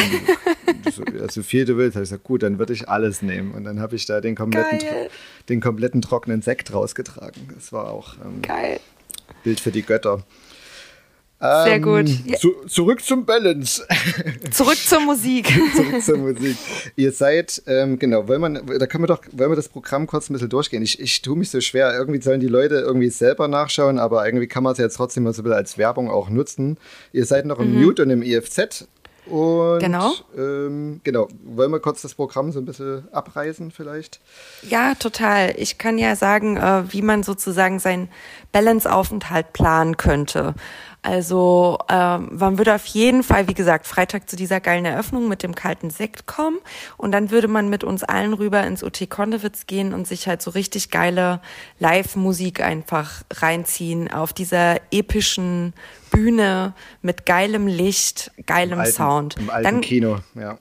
so, 0.91 1.03
so 1.29 1.43
viel 1.43 1.65
du 1.65 1.77
willst. 1.77 1.95
habe 1.95 2.03
ich 2.03 2.09
gesagt, 2.09 2.23
gut, 2.23 2.43
dann 2.43 2.57
würde 2.59 2.73
ich 2.73 2.89
alles 2.89 3.21
nehmen. 3.21 3.51
Und 3.51 3.63
dann 3.63 3.79
habe 3.79 3.95
ich 3.95 4.05
da 4.05 4.21
den 4.21 4.35
kompletten, 4.35 4.79
den 5.49 5.61
kompletten 5.61 6.01
trockenen 6.01 6.41
Sekt 6.41 6.73
rausgetragen. 6.73 7.49
Das 7.53 7.71
war 7.71 7.91
auch 7.91 8.15
ähm, 8.15 8.41
Geil. 8.41 8.79
Bild 9.43 9.59
für 9.59 9.71
die 9.71 9.83
Götter. 9.83 10.23
Sehr 11.63 11.75
ähm, 11.75 11.81
gut. 11.81 12.09
Ja. 12.25 12.37
Zu, 12.37 12.53
zurück 12.67 13.03
zum 13.03 13.25
Balance. 13.25 13.85
Zurück 14.51 14.77
zur 14.77 14.99
Musik. 15.01 15.47
zurück 15.75 16.01
zur 16.03 16.17
Musik. 16.17 16.57
Ihr 16.95 17.11
seid, 17.11 17.61
ähm, 17.67 17.99
genau, 17.99 18.27
wollen 18.27 18.41
wir, 18.41 18.79
da 18.79 18.87
können 18.87 19.03
wir 19.03 19.07
doch, 19.07 19.21
wollen 19.31 19.51
wir 19.51 19.55
das 19.55 19.69
Programm 19.69 20.07
kurz 20.07 20.29
ein 20.29 20.33
bisschen 20.33 20.49
durchgehen. 20.49 20.83
Ich, 20.83 20.99
ich 20.99 21.21
tue 21.21 21.37
mich 21.37 21.49
so 21.49 21.61
schwer. 21.61 21.93
Irgendwie 21.93 22.21
sollen 22.21 22.39
die 22.39 22.47
Leute 22.47 22.75
irgendwie 22.75 23.09
selber 23.09 23.47
nachschauen, 23.47 23.99
aber 23.99 24.25
irgendwie 24.25 24.47
kann 24.47 24.63
man 24.63 24.73
es 24.73 24.77
ja 24.77 24.85
jetzt 24.85 24.95
trotzdem 24.97 25.23
mal 25.23 25.33
so 25.33 25.41
ein 25.41 25.43
bisschen 25.43 25.57
als 25.57 25.77
Werbung 25.77 26.09
auch 26.09 26.29
nutzen. 26.29 26.77
Ihr 27.11 27.25
seid 27.25 27.45
noch 27.45 27.59
im 27.59 27.73
mhm. 27.73 27.83
Mute 27.83 28.03
und 28.03 28.09
im 28.09 28.21
EFZ. 28.21 28.87
Und 29.27 29.79
genau. 29.79 30.13
Ähm, 30.37 31.01
genau, 31.03 31.27
wollen 31.43 31.71
wir 31.71 31.79
kurz 31.79 32.01
das 32.01 32.13
Programm 32.13 32.51
so 32.51 32.59
ein 32.59 32.65
bisschen 32.65 33.11
abreißen 33.11 33.71
vielleicht? 33.71 34.19
Ja, 34.61 34.93
total. 34.95 35.55
Ich 35.57 35.77
kann 35.77 35.97
ja 35.97 36.15
sagen, 36.15 36.57
äh, 36.57 36.83
wie 36.93 37.01
man 37.01 37.23
sozusagen 37.23 37.79
seinen 37.79 38.09
Balance-Aufenthalt 38.51 39.53
planen 39.53 39.97
könnte. 39.97 40.53
Also 41.05 41.77
ähm, 41.87 42.29
man 42.31 42.57
würde 42.57 42.73
auf 42.73 42.85
jeden 42.87 43.21
Fall, 43.21 43.47
wie 43.47 43.53
gesagt, 43.53 43.85
Freitag 43.85 44.27
zu 44.27 44.35
dieser 44.35 44.59
geilen 44.59 44.85
Eröffnung 44.85 45.27
mit 45.27 45.43
dem 45.43 45.53
kalten 45.53 45.91
Sekt 45.91 46.25
kommen 46.25 46.57
und 46.97 47.11
dann 47.11 47.29
würde 47.29 47.47
man 47.47 47.69
mit 47.69 47.83
uns 47.83 48.03
allen 48.03 48.33
rüber 48.33 48.65
ins 48.65 48.81
UT 48.81 49.07
Kondewitz 49.07 49.67
gehen 49.67 49.93
und 49.93 50.07
sich 50.07 50.27
halt 50.27 50.41
so 50.41 50.49
richtig 50.49 50.89
geile 50.89 51.41
Live-Musik 51.77 52.59
einfach 52.61 53.21
reinziehen 53.31 54.11
auf 54.11 54.33
dieser 54.33 54.77
epischen 54.91 55.73
Bühne 56.09 56.73
mit 57.03 57.27
geilem 57.27 57.67
Licht, 57.67 58.31
geilem 58.47 58.73
Im 58.73 58.79
alten, 58.79 58.93
Sound. 58.93 59.37
Im 59.37 59.51
alten 59.51 59.63
dann, 59.63 59.81
Kino, 59.81 60.17
ja 60.33 60.57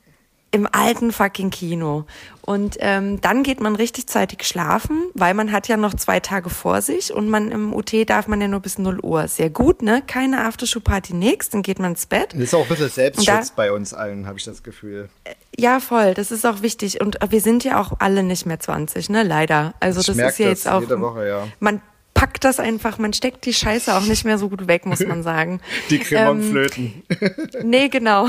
im 0.55 0.69
alten 0.71 1.11
fucking 1.11 1.51
Kino. 1.51 2.05
Und 2.43 2.77
ähm, 2.79 3.21
dann 3.21 3.43
geht 3.43 3.61
man 3.61 3.75
richtig 3.75 4.07
zeitig 4.07 4.45
schlafen, 4.45 5.03
weil 5.15 5.35
man 5.35 5.51
hat 5.51 5.67
ja 5.67 5.77
noch 5.77 5.95
zwei 5.95 6.21
Tage 6.21 6.49
vor 6.49 6.81
sich 6.81 7.13
und 7.13 7.29
man 7.29 7.51
im 7.51 7.75
UT 7.75 7.93
darf 8.09 8.29
man 8.29 8.41
ja 8.41 8.47
nur 8.47 8.61
bis 8.61 8.79
0 8.79 9.01
Uhr. 9.01 9.27
Sehr 9.27 9.51
gut, 9.51 9.83
ne? 9.83 10.01
Keine 10.07 10.45
Aftershow-Party 10.45 11.15
nix, 11.15 11.51
dann 11.51 11.63
geht 11.63 11.81
man 11.81 11.93
ins 11.93 12.07
Bett. 12.07 12.35
Das 12.35 12.41
ist 12.41 12.55
auch 12.55 12.63
ein 12.63 12.69
bisschen 12.69 12.89
Selbstschutz 12.89 13.49
da, 13.49 13.55
bei 13.57 13.73
uns 13.73 13.95
allen, 13.95 14.29
habe 14.29 14.39
ich 14.39 14.45
das 14.45 14.63
Gefühl. 14.63 15.09
Ja, 15.57 15.81
voll, 15.81 16.15
das 16.15 16.31
ist 16.31 16.47
auch 16.47 16.63
wichtig. 16.63 17.01
Und 17.01 17.19
wir 17.29 17.41
sind 17.41 17.65
ja 17.65 17.81
auch 17.81 17.95
alle 17.99 18.23
nicht 18.23 18.47
mehr 18.47 18.61
20, 18.61 19.11
ne? 19.11 19.25
Leider. 19.25 19.75
Also 19.81 20.01
ich 20.01 20.07
das 20.07 20.17
ist 20.17 20.39
ja 20.39 20.49
jetzt 20.49 20.69
auch. 20.69 20.83
Jede 20.83 21.01
Woche, 21.01 21.27
ja. 21.27 21.49
Man 21.59 21.81
packt 22.15 22.45
das 22.45 22.61
einfach, 22.61 22.99
man 22.99 23.13
steckt 23.13 23.45
die 23.45 23.53
Scheiße 23.53 23.95
auch 23.95 24.07
nicht 24.07 24.25
mehr 24.25 24.39
so 24.39 24.49
gut 24.49 24.67
weg, 24.67 24.87
muss 24.87 25.05
man 25.05 25.23
sagen. 25.23 25.61
Die 25.91 25.99
Cremonflöten. 25.99 27.03
Ähm, 27.11 27.41
nee, 27.65 27.89
genau. 27.89 28.29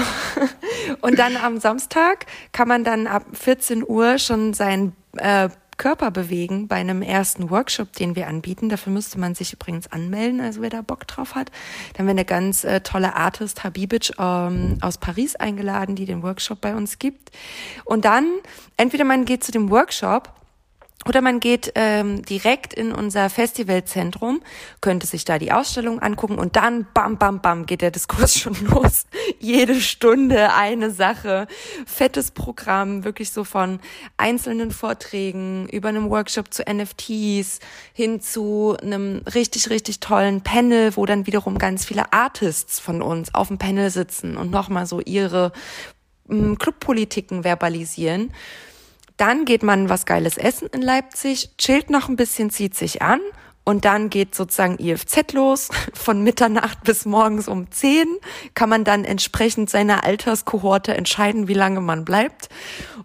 Und 1.01 1.19
dann 1.19 1.37
am 1.37 1.59
Samstag 1.59 2.25
kann 2.51 2.67
man 2.67 2.83
dann 2.83 3.07
ab 3.07 3.25
14 3.33 3.87
Uhr 3.87 4.17
schon 4.17 4.53
sein 4.53 4.93
äh, 5.17 5.49
Körper 5.77 6.11
bewegen 6.11 6.67
bei 6.67 6.77
einem 6.77 7.01
ersten 7.01 7.49
Workshop, 7.49 7.93
den 7.93 8.15
wir 8.15 8.27
anbieten. 8.27 8.69
Dafür 8.69 8.93
müsste 8.93 9.19
man 9.19 9.35
sich 9.35 9.53
übrigens 9.53 9.91
anmelden, 9.91 10.39
also 10.39 10.61
wer 10.61 10.69
da 10.69 10.81
Bock 10.81 11.07
drauf 11.07 11.35
hat. 11.35 11.51
Dann 11.93 11.99
haben 11.99 12.07
wir 12.07 12.11
eine 12.11 12.25
ganz 12.25 12.63
äh, 12.63 12.81
tolle 12.81 13.15
Artist, 13.15 13.63
Habibic, 13.63 14.13
ähm, 14.17 14.77
aus 14.81 14.97
Paris 14.97 15.35
eingeladen, 15.35 15.95
die 15.95 16.05
den 16.05 16.23
Workshop 16.23 16.61
bei 16.61 16.75
uns 16.75 16.99
gibt. 16.99 17.31
Und 17.83 18.05
dann, 18.05 18.25
entweder 18.77 19.03
man 19.03 19.25
geht 19.25 19.43
zu 19.43 19.51
dem 19.51 19.69
Workshop 19.69 20.31
oder 21.07 21.21
man 21.21 21.39
geht 21.39 21.71
ähm, 21.75 22.23
direkt 22.23 22.73
in 22.73 22.91
unser 22.91 23.29
Festivalzentrum, 23.29 24.41
könnte 24.81 25.05
sich 25.05 25.23
da 25.23 25.37
die 25.37 25.51
Ausstellung 25.51 25.99
angucken 25.99 26.39
und 26.39 26.55
dann 26.55 26.87
bam, 26.95 27.17
bam, 27.17 27.41
bam 27.41 27.67
geht 27.67 27.81
der 27.81 27.91
Diskurs 27.91 28.35
schon 28.39 28.55
los. 28.65 29.05
Jede 29.39 29.79
Stunde 29.79 30.53
eine 30.53 30.89
Sache, 30.89 31.47
fettes 31.85 32.31
Programm, 32.31 33.03
wirklich 33.03 33.31
so 33.31 33.43
von 33.43 33.79
einzelnen 34.17 34.71
Vorträgen 34.71 35.69
über 35.69 35.89
einem 35.89 36.09
Workshop 36.09 36.51
zu 36.51 36.63
NFTs 36.63 37.59
hin 37.93 38.19
zu 38.19 38.75
einem 38.81 39.21
richtig, 39.33 39.69
richtig 39.69 39.99
tollen 39.99 40.41
Panel, 40.41 40.95
wo 40.95 41.05
dann 41.05 41.27
wiederum 41.27 41.59
ganz 41.59 41.85
viele 41.85 42.11
Artists 42.13 42.79
von 42.79 43.03
uns 43.03 43.33
auf 43.35 43.49
dem 43.49 43.59
Panel 43.59 43.91
sitzen 43.91 44.37
und 44.37 44.49
nochmal 44.49 44.87
so 44.87 44.99
ihre 44.99 45.51
ähm, 46.29 46.57
Clubpolitiken 46.57 47.43
verbalisieren. 47.43 48.31
Dann 49.17 49.45
geht 49.45 49.63
man 49.63 49.89
was 49.89 50.05
Geiles 50.05 50.37
essen 50.37 50.67
in 50.67 50.81
Leipzig, 50.81 51.51
chillt 51.57 51.89
noch 51.89 52.09
ein 52.09 52.17
bisschen, 52.17 52.49
zieht 52.49 52.75
sich 52.75 53.01
an 53.01 53.21
Und 53.63 53.83
dann 53.85 54.09
geht 54.09 54.35
sozusagen 54.35 54.77
IFZ 54.77 55.33
los. 55.33 55.69
Von 55.93 56.23
Mitternacht 56.23 56.83
bis 56.83 57.05
morgens 57.05 57.47
um 57.47 57.71
10 57.71 58.05
kann 58.53 58.69
man 58.69 58.83
dann 58.83 59.05
entsprechend 59.05 59.69
seiner 59.69 60.03
Alterskohorte 60.03 60.95
entscheiden, 60.95 61.47
wie 61.47 61.53
lange 61.53 61.81
man 61.81 62.05
bleibt. 62.05 62.49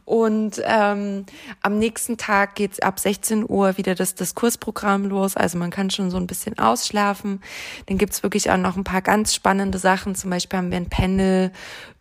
Und 0.05 0.61
ähm, 0.65 1.25
am 1.63 1.79
nächsten 1.79 2.19
Tag 2.19 2.57
geht's 2.57 2.81
ab 2.81 2.99
16 2.99 3.49
Uhr 3.49 3.79
wieder 3.79 3.95
das 3.95 4.17
Diskursprogramm 4.17 5.07
los. 5.07 5.37
Also 5.37 5.57
man 5.57 5.71
kann 5.71 5.91
schon 5.91 6.11
so 6.11 6.17
ein 6.17 6.27
bisschen 6.27 6.59
ausschlafen. 6.59 7.41
Dann 7.87 7.97
gibt's 7.97 8.25
wirklich 8.25 8.51
auch 8.51 8.57
noch 8.57 8.77
ein 8.77 8.85
paar 8.85 9.03
ganz 9.03 9.33
spannende 9.33 9.79
Sachen. 9.79 10.17
Zum 10.17 10.31
Beispiel 10.31 10.59
haben 10.59 10.71
wir 10.73 10.79
ein 10.79 10.91
Panel 10.91 11.53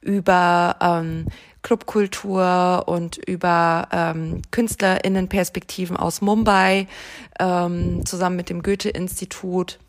über 0.02 0.76
ähm, 0.82 1.28
Clubkultur 1.62 2.84
und 2.88 3.18
über 3.18 3.88
ähm, 3.92 4.42
KünstlerInnenperspektiven 4.52 5.98
aus 5.98 6.22
Mumbai 6.22 6.88
ähm, 7.40 8.06
zusammen 8.06 8.36
mit 8.36 8.50
dem 8.50 8.64
Goethe-Institut. 8.64 9.80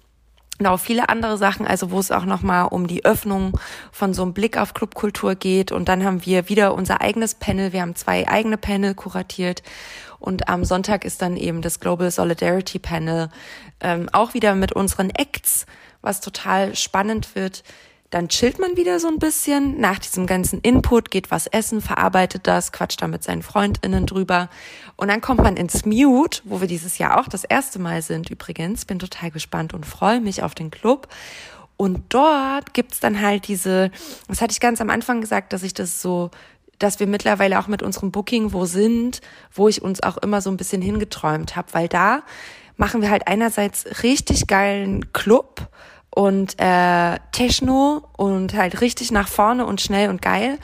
Genau, 0.58 0.76
viele 0.76 1.08
andere 1.08 1.38
Sachen, 1.38 1.66
also 1.66 1.90
wo 1.90 1.98
es 1.98 2.10
auch 2.10 2.26
nochmal 2.26 2.66
um 2.66 2.86
die 2.86 3.06
Öffnung 3.06 3.58
von 3.92 4.12
so 4.12 4.22
einem 4.22 4.34
Blick 4.34 4.58
auf 4.58 4.74
Clubkultur 4.74 5.34
geht. 5.34 5.72
Und 5.72 5.88
dann 5.88 6.04
haben 6.04 6.26
wir 6.26 6.50
wieder 6.50 6.74
unser 6.74 7.00
eigenes 7.00 7.34
Panel. 7.34 7.72
Wir 7.72 7.80
haben 7.80 7.96
zwei 7.96 8.28
eigene 8.28 8.58
Panel 8.58 8.94
kuratiert. 8.94 9.62
Und 10.18 10.50
am 10.50 10.66
Sonntag 10.66 11.06
ist 11.06 11.22
dann 11.22 11.38
eben 11.38 11.62
das 11.62 11.80
Global 11.80 12.10
Solidarity 12.10 12.78
Panel, 12.78 13.30
ähm, 13.80 14.10
auch 14.12 14.34
wieder 14.34 14.54
mit 14.54 14.72
unseren 14.72 15.08
Acts, 15.08 15.64
was 16.02 16.20
total 16.20 16.76
spannend 16.76 17.34
wird. 17.34 17.64
Dann 18.10 18.28
chillt 18.28 18.58
man 18.58 18.76
wieder 18.76 18.98
so 18.98 19.06
ein 19.06 19.20
bisschen. 19.20 19.80
Nach 19.80 19.98
diesem 19.98 20.26
ganzen 20.26 20.60
Input 20.60 21.12
geht 21.12 21.30
was 21.30 21.46
essen, 21.46 21.80
verarbeitet 21.80 22.46
das, 22.46 22.72
quatscht 22.72 23.00
da 23.00 23.06
mit 23.06 23.22
seinen 23.22 23.42
FreundInnen 23.42 24.06
drüber. 24.06 24.48
Und 24.96 25.08
dann 25.08 25.20
kommt 25.20 25.42
man 25.42 25.56
ins 25.56 25.86
Mute, 25.86 26.42
wo 26.44 26.60
wir 26.60 26.66
dieses 26.66 26.98
Jahr 26.98 27.20
auch 27.20 27.28
das 27.28 27.44
erste 27.44 27.78
Mal 27.78 28.02
sind 28.02 28.28
übrigens. 28.28 28.84
Bin 28.84 28.98
total 28.98 29.30
gespannt 29.30 29.74
und 29.74 29.86
freue 29.86 30.20
mich 30.20 30.42
auf 30.42 30.54
den 30.54 30.72
Club. 30.72 31.08
Und 31.76 32.02
dort 32.08 32.74
gibt's 32.74 33.00
dann 33.00 33.22
halt 33.22 33.46
diese, 33.48 33.90
das 34.28 34.42
hatte 34.42 34.52
ich 34.52 34.60
ganz 34.60 34.80
am 34.80 34.90
Anfang 34.90 35.20
gesagt, 35.20 35.52
dass 35.52 35.62
ich 35.62 35.72
das 35.72 36.02
so 36.02 36.30
dass 36.80 36.98
wir 36.98 37.06
mittlerweile 37.06 37.60
auch 37.60 37.68
mit 37.68 37.82
unserem 37.82 38.10
Booking 38.10 38.52
wo 38.52 38.64
sind, 38.64 39.20
wo 39.52 39.68
ich 39.68 39.82
uns 39.82 40.02
auch 40.02 40.16
immer 40.16 40.40
so 40.40 40.50
ein 40.50 40.56
bisschen 40.56 40.82
hingeträumt 40.82 41.54
habe, 41.54 41.68
weil 41.72 41.88
da 41.88 42.22
machen 42.76 43.02
wir 43.02 43.10
halt 43.10 43.28
einerseits 43.28 44.02
richtig 44.02 44.46
geilen 44.46 45.12
Club, 45.12 45.68
und 46.10 46.54
äh, 46.58 47.18
Techno 47.32 48.02
und 48.16 48.54
halt 48.54 48.80
richtig 48.80 49.10
nach 49.10 49.28
vorne 49.28 49.66
und 49.66 49.80
schnell 49.80 50.10
und 50.10 50.22
geil. 50.22 50.58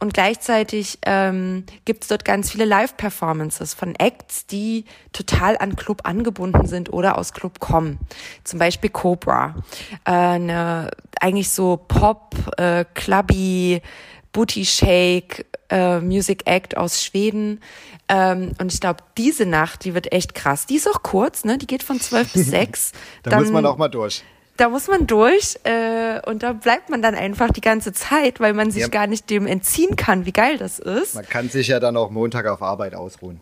Und 0.00 0.14
gleichzeitig 0.14 0.98
ähm, 1.04 1.64
gibt 1.84 2.04
es 2.04 2.08
dort 2.08 2.24
ganz 2.24 2.52
viele 2.52 2.64
Live-Performances 2.64 3.74
von 3.74 3.96
Acts, 3.96 4.46
die 4.46 4.84
total 5.12 5.58
an 5.58 5.74
Club 5.74 6.02
angebunden 6.04 6.66
sind 6.66 6.92
oder 6.92 7.18
aus 7.18 7.32
Club 7.32 7.58
kommen. 7.58 7.98
Zum 8.44 8.60
Beispiel 8.60 8.90
Cobra. 8.90 9.56
Äh, 10.04 10.12
eine 10.12 10.90
eigentlich 11.20 11.50
so 11.50 11.76
Pop, 11.88 12.36
äh, 12.58 12.84
Clubby, 12.94 13.82
Booty 14.30 14.64
Shake, 14.64 15.46
äh, 15.68 15.98
Music 15.98 16.42
Act 16.46 16.76
aus 16.76 17.02
Schweden. 17.02 17.60
Ähm, 18.08 18.52
und 18.60 18.72
ich 18.72 18.80
glaube, 18.80 19.02
diese 19.16 19.46
Nacht, 19.46 19.84
die 19.84 19.94
wird 19.94 20.12
echt 20.12 20.32
krass. 20.32 20.66
Die 20.66 20.76
ist 20.76 20.88
auch 20.88 21.02
kurz, 21.02 21.44
ne? 21.44 21.58
Die 21.58 21.66
geht 21.66 21.82
von 21.82 21.98
zwölf 22.00 22.32
bis 22.32 22.46
sechs. 22.50 22.92
da 23.24 23.30
Dann, 23.30 23.42
muss 23.42 23.50
man 23.50 23.66
auch 23.66 23.76
mal 23.76 23.88
durch 23.88 24.22
da 24.58 24.68
muss 24.68 24.88
man 24.88 25.06
durch 25.06 25.56
äh, 25.64 26.20
und 26.26 26.42
da 26.42 26.52
bleibt 26.52 26.90
man 26.90 27.00
dann 27.00 27.14
einfach 27.14 27.50
die 27.50 27.60
ganze 27.60 27.92
Zeit, 27.92 28.40
weil 28.40 28.52
man 28.52 28.70
sich 28.70 28.82
ja. 28.82 28.88
gar 28.88 29.06
nicht 29.06 29.30
dem 29.30 29.46
entziehen 29.46 29.96
kann, 29.96 30.26
wie 30.26 30.32
geil 30.32 30.58
das 30.58 30.78
ist. 30.78 31.14
Man 31.14 31.26
kann 31.26 31.48
sich 31.48 31.68
ja 31.68 31.80
dann 31.80 31.96
auch 31.96 32.10
Montag 32.10 32.46
auf 32.46 32.60
Arbeit 32.60 32.94
ausruhen. 32.94 33.40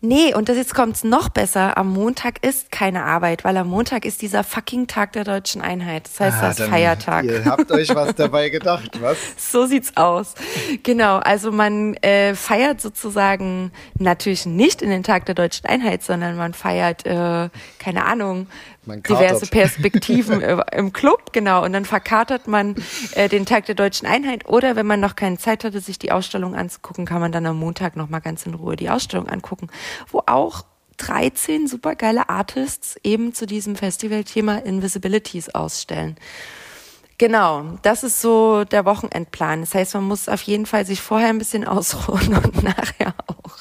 Nee, 0.00 0.32
und 0.32 0.48
das 0.48 0.56
jetzt 0.56 0.76
kommt's 0.76 1.02
noch 1.02 1.28
besser. 1.28 1.76
Am 1.76 1.92
Montag 1.92 2.46
ist 2.46 2.70
keine 2.70 3.02
Arbeit, 3.02 3.42
weil 3.42 3.56
am 3.56 3.66
Montag 3.68 4.04
ist 4.04 4.22
dieser 4.22 4.44
fucking 4.44 4.86
Tag 4.86 5.12
der 5.14 5.24
deutschen 5.24 5.60
Einheit. 5.60 6.04
Das 6.06 6.20
heißt, 6.20 6.36
ah, 6.38 6.48
das 6.48 6.60
ist 6.60 6.68
Feiertag. 6.68 7.24
Ihr 7.24 7.44
habt 7.44 7.72
euch 7.72 7.92
was 7.92 8.14
dabei 8.14 8.48
gedacht, 8.48 9.00
was? 9.00 9.16
so 9.36 9.66
sieht's 9.66 9.96
aus. 9.96 10.34
Genau, 10.84 11.16
also 11.16 11.50
man 11.50 11.94
äh, 11.94 12.36
feiert 12.36 12.80
sozusagen 12.80 13.72
natürlich 13.98 14.46
nicht 14.46 14.82
in 14.82 14.90
den 14.90 15.02
Tag 15.02 15.26
der 15.26 15.34
deutschen 15.34 15.66
Einheit, 15.66 16.04
sondern 16.04 16.36
man 16.36 16.54
feiert, 16.54 17.04
äh, 17.04 17.48
keine 17.80 18.04
Ahnung, 18.04 18.46
diverse 18.96 19.46
Perspektiven 19.46 20.40
im 20.72 20.92
Club, 20.92 21.32
genau. 21.32 21.64
Und 21.64 21.72
dann 21.72 21.84
verkatert 21.84 22.48
man 22.48 22.76
äh, 23.12 23.28
den 23.28 23.46
Tag 23.46 23.66
der 23.66 23.74
deutschen 23.74 24.06
Einheit. 24.06 24.48
Oder 24.48 24.76
wenn 24.76 24.86
man 24.86 25.00
noch 25.00 25.16
keine 25.16 25.38
Zeit 25.38 25.64
hatte, 25.64 25.80
sich 25.80 25.98
die 25.98 26.12
Ausstellung 26.12 26.54
anzugucken, 26.54 27.06
kann 27.06 27.20
man 27.20 27.32
dann 27.32 27.46
am 27.46 27.58
Montag 27.58 27.96
noch 27.96 28.08
mal 28.08 28.20
ganz 28.20 28.46
in 28.46 28.54
Ruhe 28.54 28.76
die 28.76 28.90
Ausstellung 28.90 29.28
angucken, 29.28 29.68
wo 30.10 30.22
auch 30.26 30.64
13 30.98 31.68
supergeile 31.68 32.28
Artists 32.28 32.96
eben 33.02 33.32
zu 33.32 33.46
diesem 33.46 33.76
Festivalthema 33.76 34.56
Invisibilities 34.56 35.48
ausstellen. 35.50 36.16
Genau, 37.18 37.78
das 37.82 38.04
ist 38.04 38.20
so 38.20 38.64
der 38.64 38.84
Wochenendplan. 38.84 39.60
Das 39.60 39.74
heißt, 39.74 39.94
man 39.94 40.04
muss 40.04 40.28
auf 40.28 40.42
jeden 40.42 40.66
Fall 40.66 40.86
sich 40.86 41.00
vorher 41.00 41.28
ein 41.28 41.38
bisschen 41.38 41.66
ausruhen 41.66 42.34
und 42.44 42.62
nachher 42.62 43.14
auch. 43.26 43.58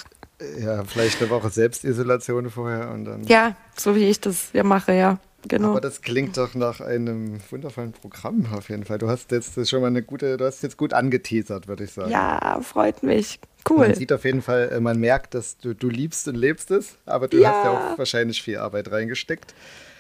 Ja, 0.60 0.84
vielleicht 0.84 1.22
eine 1.22 1.30
Woche 1.30 1.50
Selbstisolation 1.50 2.50
vorher 2.50 2.92
und 2.92 3.06
dann. 3.06 3.24
Ja, 3.24 3.56
so 3.76 3.96
wie 3.96 4.08
ich 4.08 4.20
das 4.20 4.50
ja 4.54 4.64
mache, 4.64 4.94
ja. 4.94 5.20
Genau. 5.48 5.72
Aber 5.72 5.82
das 5.82 6.02
klingt 6.02 6.38
doch 6.38 6.56
nach 6.56 6.82
einem 6.82 7.40
wundervollen 7.50 7.94
Programm 7.94 8.48
auf 8.54 8.70
jeden 8.70 8.86
Fall. 8.86 8.98
Du 8.98 9.08
hast 9.08 9.32
jetzt 9.32 9.70
schon 9.70 9.82
mal 9.82 9.88
eine 9.88 10.02
gute, 10.02 10.38
du 10.38 10.46
hast 10.46 10.62
jetzt 10.64 10.78
gut 10.78 10.94
angeteasert, 10.94 11.68
würde 11.68 11.86
ich 11.86 11.94
sagen. 11.94 12.12
Ja, 12.12 12.60
freut 12.62 13.04
mich. 13.04 13.40
Cool. 13.70 13.88
Man 13.88 13.96
sieht 13.96 14.12
auf 14.14 14.26
jeden 14.26 14.42
Fall, 14.42 14.70
äh, 14.72 14.80
man 14.80 15.00
merkt, 15.00 15.34
dass 15.34 15.58
du, 15.58 15.74
du 15.74 15.90
liebst 15.90 16.28
und 16.28 16.36
lebst 16.36 16.72
es, 16.72 16.98
aber 17.06 17.28
du 17.28 17.38
ja. 17.38 17.50
hast 17.50 17.66
ja 17.66 17.72
auch 17.72 17.98
wahrscheinlich 17.98 18.42
viel 18.42 18.58
Arbeit 18.58 18.92
reingesteckt. 18.92 19.54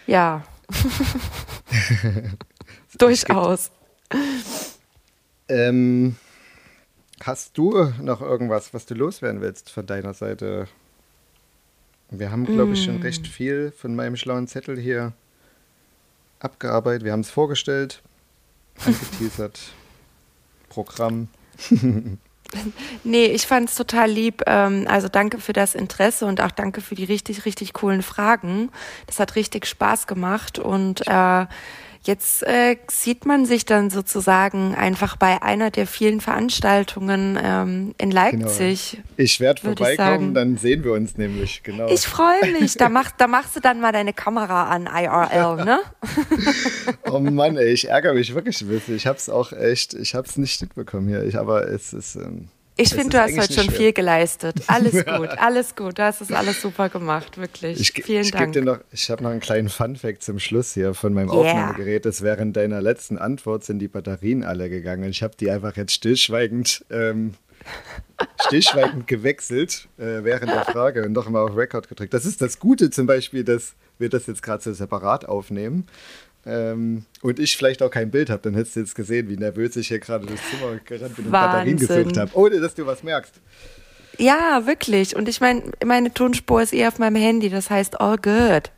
Ja. 0.06 0.44
Durchaus. 2.98 3.72
Ähm, 5.50 6.16
Hast 7.24 7.58
du 7.58 7.92
noch 8.02 8.22
irgendwas, 8.22 8.74
was 8.74 8.86
du 8.86 8.94
loswerden 8.94 9.42
willst 9.42 9.72
von 9.72 9.86
deiner 9.86 10.14
Seite? 10.14 10.68
Wir 12.10 12.32
haben, 12.32 12.46
glaube 12.46 12.74
ich, 12.74 12.84
schon 12.84 13.02
recht 13.02 13.24
mm. 13.24 13.26
viel 13.26 13.74
von 13.76 13.96
meinem 13.96 14.16
schlauen 14.16 14.48
Zettel 14.48 14.80
hier 14.80 15.14
abgearbeitet. 16.40 17.04
Wir 17.04 17.12
haben 17.12 17.22
es 17.22 17.30
vorgestellt, 17.30 18.02
angeteasert, 18.86 19.60
Programm. 20.70 21.28
nee, 23.04 23.26
ich 23.26 23.48
fand 23.48 23.70
es 23.70 23.76
total 23.76 24.10
lieb. 24.10 24.44
Ähm, 24.46 24.86
also 24.88 25.08
danke 25.08 25.40
für 25.40 25.54
das 25.54 25.76
Interesse 25.76 26.26
und 26.26 26.40
auch 26.40 26.52
danke 26.52 26.82
für 26.82 26.96
die 26.96 27.04
richtig, 27.04 27.46
richtig 27.46 27.74
coolen 27.74 28.04
Fragen. 28.04 28.70
Das 29.08 29.20
hat 29.20 29.36
richtig 29.36 29.66
Spaß 29.66 30.08
gemacht 30.08 30.60
und 30.60 31.06
äh, 31.08 31.46
Jetzt 32.08 32.42
äh, 32.44 32.78
sieht 32.90 33.26
man 33.26 33.46
sich 33.46 33.66
dann 33.66 33.90
sozusagen 33.90 34.74
einfach 34.76 35.18
bei 35.18 35.42
einer 35.42 35.72
der 35.72 35.86
vielen 35.86 36.22
Veranstaltungen 36.22 37.38
ähm, 37.42 37.94
in 37.98 38.12
genau. 38.12 38.22
Leipzig. 38.22 38.92
Genau. 38.92 39.04
Ich 39.18 39.40
werde 39.42 39.62
vorbeikommen, 39.62 40.30
ich 40.30 40.34
dann 40.34 40.56
sehen 40.56 40.86
wir 40.86 40.94
uns 40.94 41.18
nämlich, 41.18 41.64
genau. 41.64 41.88
Ich 41.90 42.08
freue 42.08 42.54
mich. 42.58 42.76
Da, 42.76 42.88
mach, 42.88 43.12
da 43.12 43.28
machst 43.28 43.58
du 43.58 43.60
dann 43.60 43.82
mal 43.82 43.92
deine 43.92 44.14
Kamera 44.14 44.70
an, 44.70 44.88
IRL, 44.88 45.66
ne? 45.66 45.80
oh 47.12 47.20
Mann, 47.20 47.58
ey, 47.58 47.74
ich 47.74 47.90
ärgere 47.90 48.14
mich 48.14 48.34
wirklich 48.34 48.62
ein 48.62 48.70
bisschen. 48.70 48.96
Ich 48.96 49.06
habe 49.06 49.18
es 49.18 49.30
auch 49.30 49.52
echt, 49.52 49.94
ich 49.94 50.16
habe 50.16 50.26
es 50.28 50.38
nicht 50.38 50.62
mitbekommen 50.62 51.10
hier. 51.10 51.24
Ich, 51.24 51.38
aber 51.38 51.68
es 51.68 51.92
ist. 51.92 52.16
Ähm 52.16 52.48
ich 52.78 52.90
finde, 52.90 53.10
du 53.10 53.22
hast 53.22 53.38
heute 53.38 53.54
schon 53.54 53.64
schwer. 53.66 53.78
viel 53.78 53.94
geleistet. 53.94 54.56
Alles 54.68 54.94
gut, 55.06 55.30
alles 55.30 55.76
gut. 55.76 55.98
Du 55.98 56.04
hast 56.04 56.22
es 56.22 56.32
alles 56.32 56.62
super 56.62 56.90
gemacht, 56.90 57.38
wirklich. 57.38 57.80
Ich, 57.80 58.04
Vielen 58.06 58.22
ich 58.22 58.32
Dank. 58.32 58.54
Dir 58.54 58.64
noch, 58.64 58.80
ich 58.92 59.10
habe 59.10 59.24
noch 59.24 59.32
einen 59.32 59.40
kleinen 59.40 59.70
Fun-Fact 59.70 60.24
zum 60.24 60.40
Schluss 60.40 60.74
hier 60.74 60.94
von 60.94 61.14
meinem 61.14 61.30
yeah. 61.30 61.38
Aufnahmegerät. 61.38 62.06
Das 62.06 62.22
während 62.22 62.56
deiner 62.56 62.82
letzten 62.82 63.18
Antwort 63.18 63.64
sind 63.64 63.80
die 63.80 63.88
Batterien 63.88 64.44
alle 64.44 64.70
gegangen. 64.70 65.10
Ich 65.10 65.24
habe 65.24 65.36
die 65.40 65.50
einfach 65.50 65.76
jetzt 65.76 65.94
stillschweigend, 65.94 66.86
ähm, 66.92 67.34
stillschweigend 68.48 69.08
gewechselt 69.08 69.88
äh, 69.98 70.24
während 70.24 70.52
der 70.52 70.66
Frage 70.66 71.04
und 71.04 71.14
noch 71.14 71.28
mal 71.30 71.42
auf 71.42 71.56
Record 71.58 71.90
gedrückt. 71.90 72.14
Das 72.14 72.26
ist 72.26 72.42
das 72.42 72.60
Gute 72.60 72.92
zum 72.92 73.08
Beispiel, 73.08 73.44
dass 73.44 73.74
wir 73.98 74.10
das 74.10 74.28
jetzt 74.28 74.44
gerade 74.44 74.64
so 74.64 74.74
separat 74.74 75.28
aufnehmen 75.28 75.88
ähm, 76.48 77.06
und 77.22 77.40
ich 77.40 77.58
vielleicht 77.58 77.82
auch 77.82 77.92
kein 77.92 78.10
Bild 78.10 78.30
habe, 78.30 78.42
dann 78.42 78.54
hättest 78.56 78.76
du 78.76 78.80
jetzt 78.82 78.96
gesehen, 78.96 79.30
wie 79.30 79.38
nervös 79.38 79.76
ich 79.76 79.90
hier 79.90 80.00
gerade 80.00 80.26
durchs 80.26 80.44
Zimmer 80.50 80.78
gerannt 80.84 81.16
bin 81.16 81.26
und 81.26 81.32
Batterien 81.32 81.78
gesucht 81.78 82.18
habe, 82.18 82.32
ohne 82.34 82.60
dass 82.60 82.74
du 82.74 82.86
was 82.86 83.04
merkst. 83.04 83.34
Ja, 84.18 84.66
wirklich. 84.66 85.16
Und 85.16 85.30
ich 85.30 85.42
meine, 85.42 85.64
meine 85.86 86.14
Tonspur 86.14 86.62
ist 86.62 86.74
eher 86.74 86.88
auf 86.88 87.00
meinem 87.00 87.18
Handy, 87.18 87.50
das 87.50 87.70
heißt 87.70 88.00
all 88.00 88.18
good. 88.18 88.72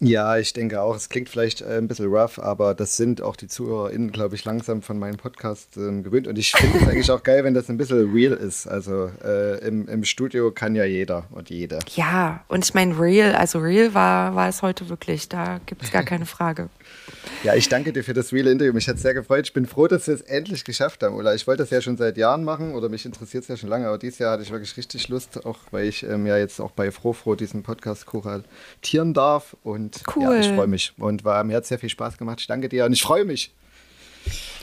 Ja, 0.00 0.38
ich 0.38 0.52
denke 0.52 0.80
auch, 0.80 0.94
es 0.94 1.08
klingt 1.08 1.28
vielleicht 1.28 1.60
äh, 1.60 1.76
ein 1.76 1.88
bisschen 1.88 2.06
rough, 2.06 2.38
aber 2.38 2.74
das 2.74 2.96
sind 2.96 3.20
auch 3.20 3.34
die 3.34 3.48
ZuhörerInnen, 3.48 4.12
glaube 4.12 4.36
ich, 4.36 4.44
langsam 4.44 4.80
von 4.80 4.96
meinem 4.96 5.16
Podcast 5.16 5.76
äh, 5.76 6.02
gewöhnt. 6.02 6.28
Und 6.28 6.38
ich 6.38 6.52
finde 6.52 6.78
es 6.78 6.88
eigentlich 6.88 7.10
auch 7.10 7.24
geil, 7.24 7.42
wenn 7.42 7.52
das 7.52 7.68
ein 7.68 7.78
bisschen 7.78 8.12
real 8.12 8.32
ist. 8.32 8.68
Also 8.68 9.10
äh, 9.24 9.58
im, 9.66 9.88
im 9.88 10.04
Studio 10.04 10.52
kann 10.52 10.76
ja 10.76 10.84
jeder 10.84 11.24
und 11.32 11.50
jede. 11.50 11.80
Ja, 11.96 12.44
und 12.46 12.64
ich 12.64 12.74
meine, 12.74 12.96
real, 12.96 13.34
also 13.34 13.58
real 13.58 13.92
war, 13.92 14.36
war 14.36 14.48
es 14.48 14.62
heute 14.62 14.88
wirklich. 14.88 15.28
Da 15.28 15.60
gibt 15.66 15.82
es 15.82 15.90
gar 15.90 16.04
keine 16.04 16.26
Frage. 16.26 16.68
Ja, 17.42 17.54
ich 17.54 17.68
danke 17.68 17.92
dir 17.92 18.04
für 18.04 18.14
das 18.14 18.32
reale 18.32 18.52
Interview. 18.52 18.72
Mich 18.72 18.88
hat 18.88 18.96
es 18.96 19.02
sehr 19.02 19.14
gefreut. 19.14 19.46
Ich 19.46 19.52
bin 19.52 19.66
froh, 19.66 19.88
dass 19.88 20.06
wir 20.06 20.14
es 20.14 20.22
endlich 20.22 20.64
geschafft 20.64 21.02
haben, 21.02 21.16
Ulla. 21.16 21.34
Ich 21.34 21.46
wollte 21.48 21.64
das 21.64 21.70
ja 21.70 21.80
schon 21.80 21.96
seit 21.96 22.16
Jahren 22.16 22.44
machen 22.44 22.74
oder 22.74 22.88
mich 22.88 23.04
interessiert 23.04 23.42
es 23.42 23.48
ja 23.48 23.56
schon 23.56 23.68
lange, 23.68 23.88
aber 23.88 23.98
dieses 23.98 24.20
Jahr 24.20 24.32
hatte 24.32 24.44
ich 24.44 24.50
wirklich 24.52 24.76
richtig 24.76 25.08
Lust, 25.08 25.44
auch 25.44 25.58
weil 25.72 25.86
ich 25.86 26.04
ähm, 26.04 26.26
ja 26.26 26.36
jetzt 26.36 26.60
auch 26.60 26.70
bei 26.70 26.92
Frofro 26.92 27.34
diesen 27.34 27.62
Podcast 27.64 28.06
kuratieren 28.06 29.12
darf. 29.12 29.56
Und 29.62 29.87
Und 29.96 30.16
cool. 30.16 30.22
ja, 30.22 30.40
ich 30.40 30.48
freue 30.48 30.66
mich. 30.66 30.92
Und 30.98 31.24
war, 31.24 31.42
mir 31.44 31.56
hat 31.56 31.66
sehr 31.66 31.78
viel 31.78 31.88
Spaß 31.88 32.18
gemacht. 32.18 32.40
Ich 32.40 32.46
danke 32.46 32.68
dir 32.68 32.84
und 32.84 32.92
ich 32.92 33.02
freue 33.02 33.24
mich. 33.24 33.52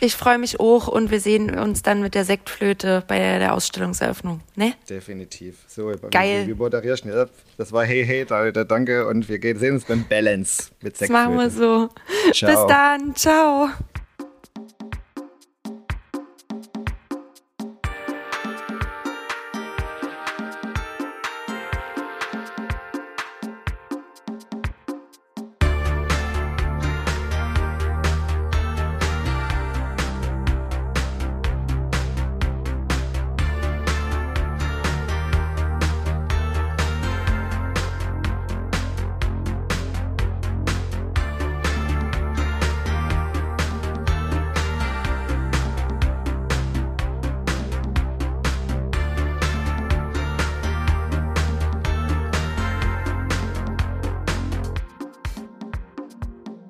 Ich 0.01 0.15
freue 0.15 0.37
mich 0.37 0.59
auch 0.59 0.87
und 0.87 1.09
wir 1.09 1.19
sehen 1.19 1.57
uns 1.57 1.81
dann 1.81 2.01
mit 2.01 2.15
der 2.15 2.25
Sektflöte 2.25 3.03
bei 3.07 3.17
der, 3.39 3.53
Ausstellungseröffnung. 3.53 4.41
Ne? 4.55 4.73
Definitiv. 4.89 5.55
So, 5.67 5.91
Geil. 6.11 6.47
Wie, 6.47 6.53
moderierst 6.53 7.05
du 7.05 7.29
das? 7.57 7.71
War 7.71 7.85
Hey, 7.85 8.05
hey, 8.05 8.25
Leute, 8.29 8.65
danke 8.65 9.07
und 9.07 9.29
wir 9.29 9.39
sehen 9.57 9.75
uns 9.75 9.85
beim 9.85 10.05
Balance 10.07 10.71
mit 10.81 10.99
Das 10.99 11.09
machen 11.09 11.35
wir 11.35 11.49
Sektflöte. 11.49 11.89
so. 12.25 12.31
Ciao. 12.33 12.51
Bis 12.51 12.75
dann. 12.75 13.15
Ciao. 13.15 13.69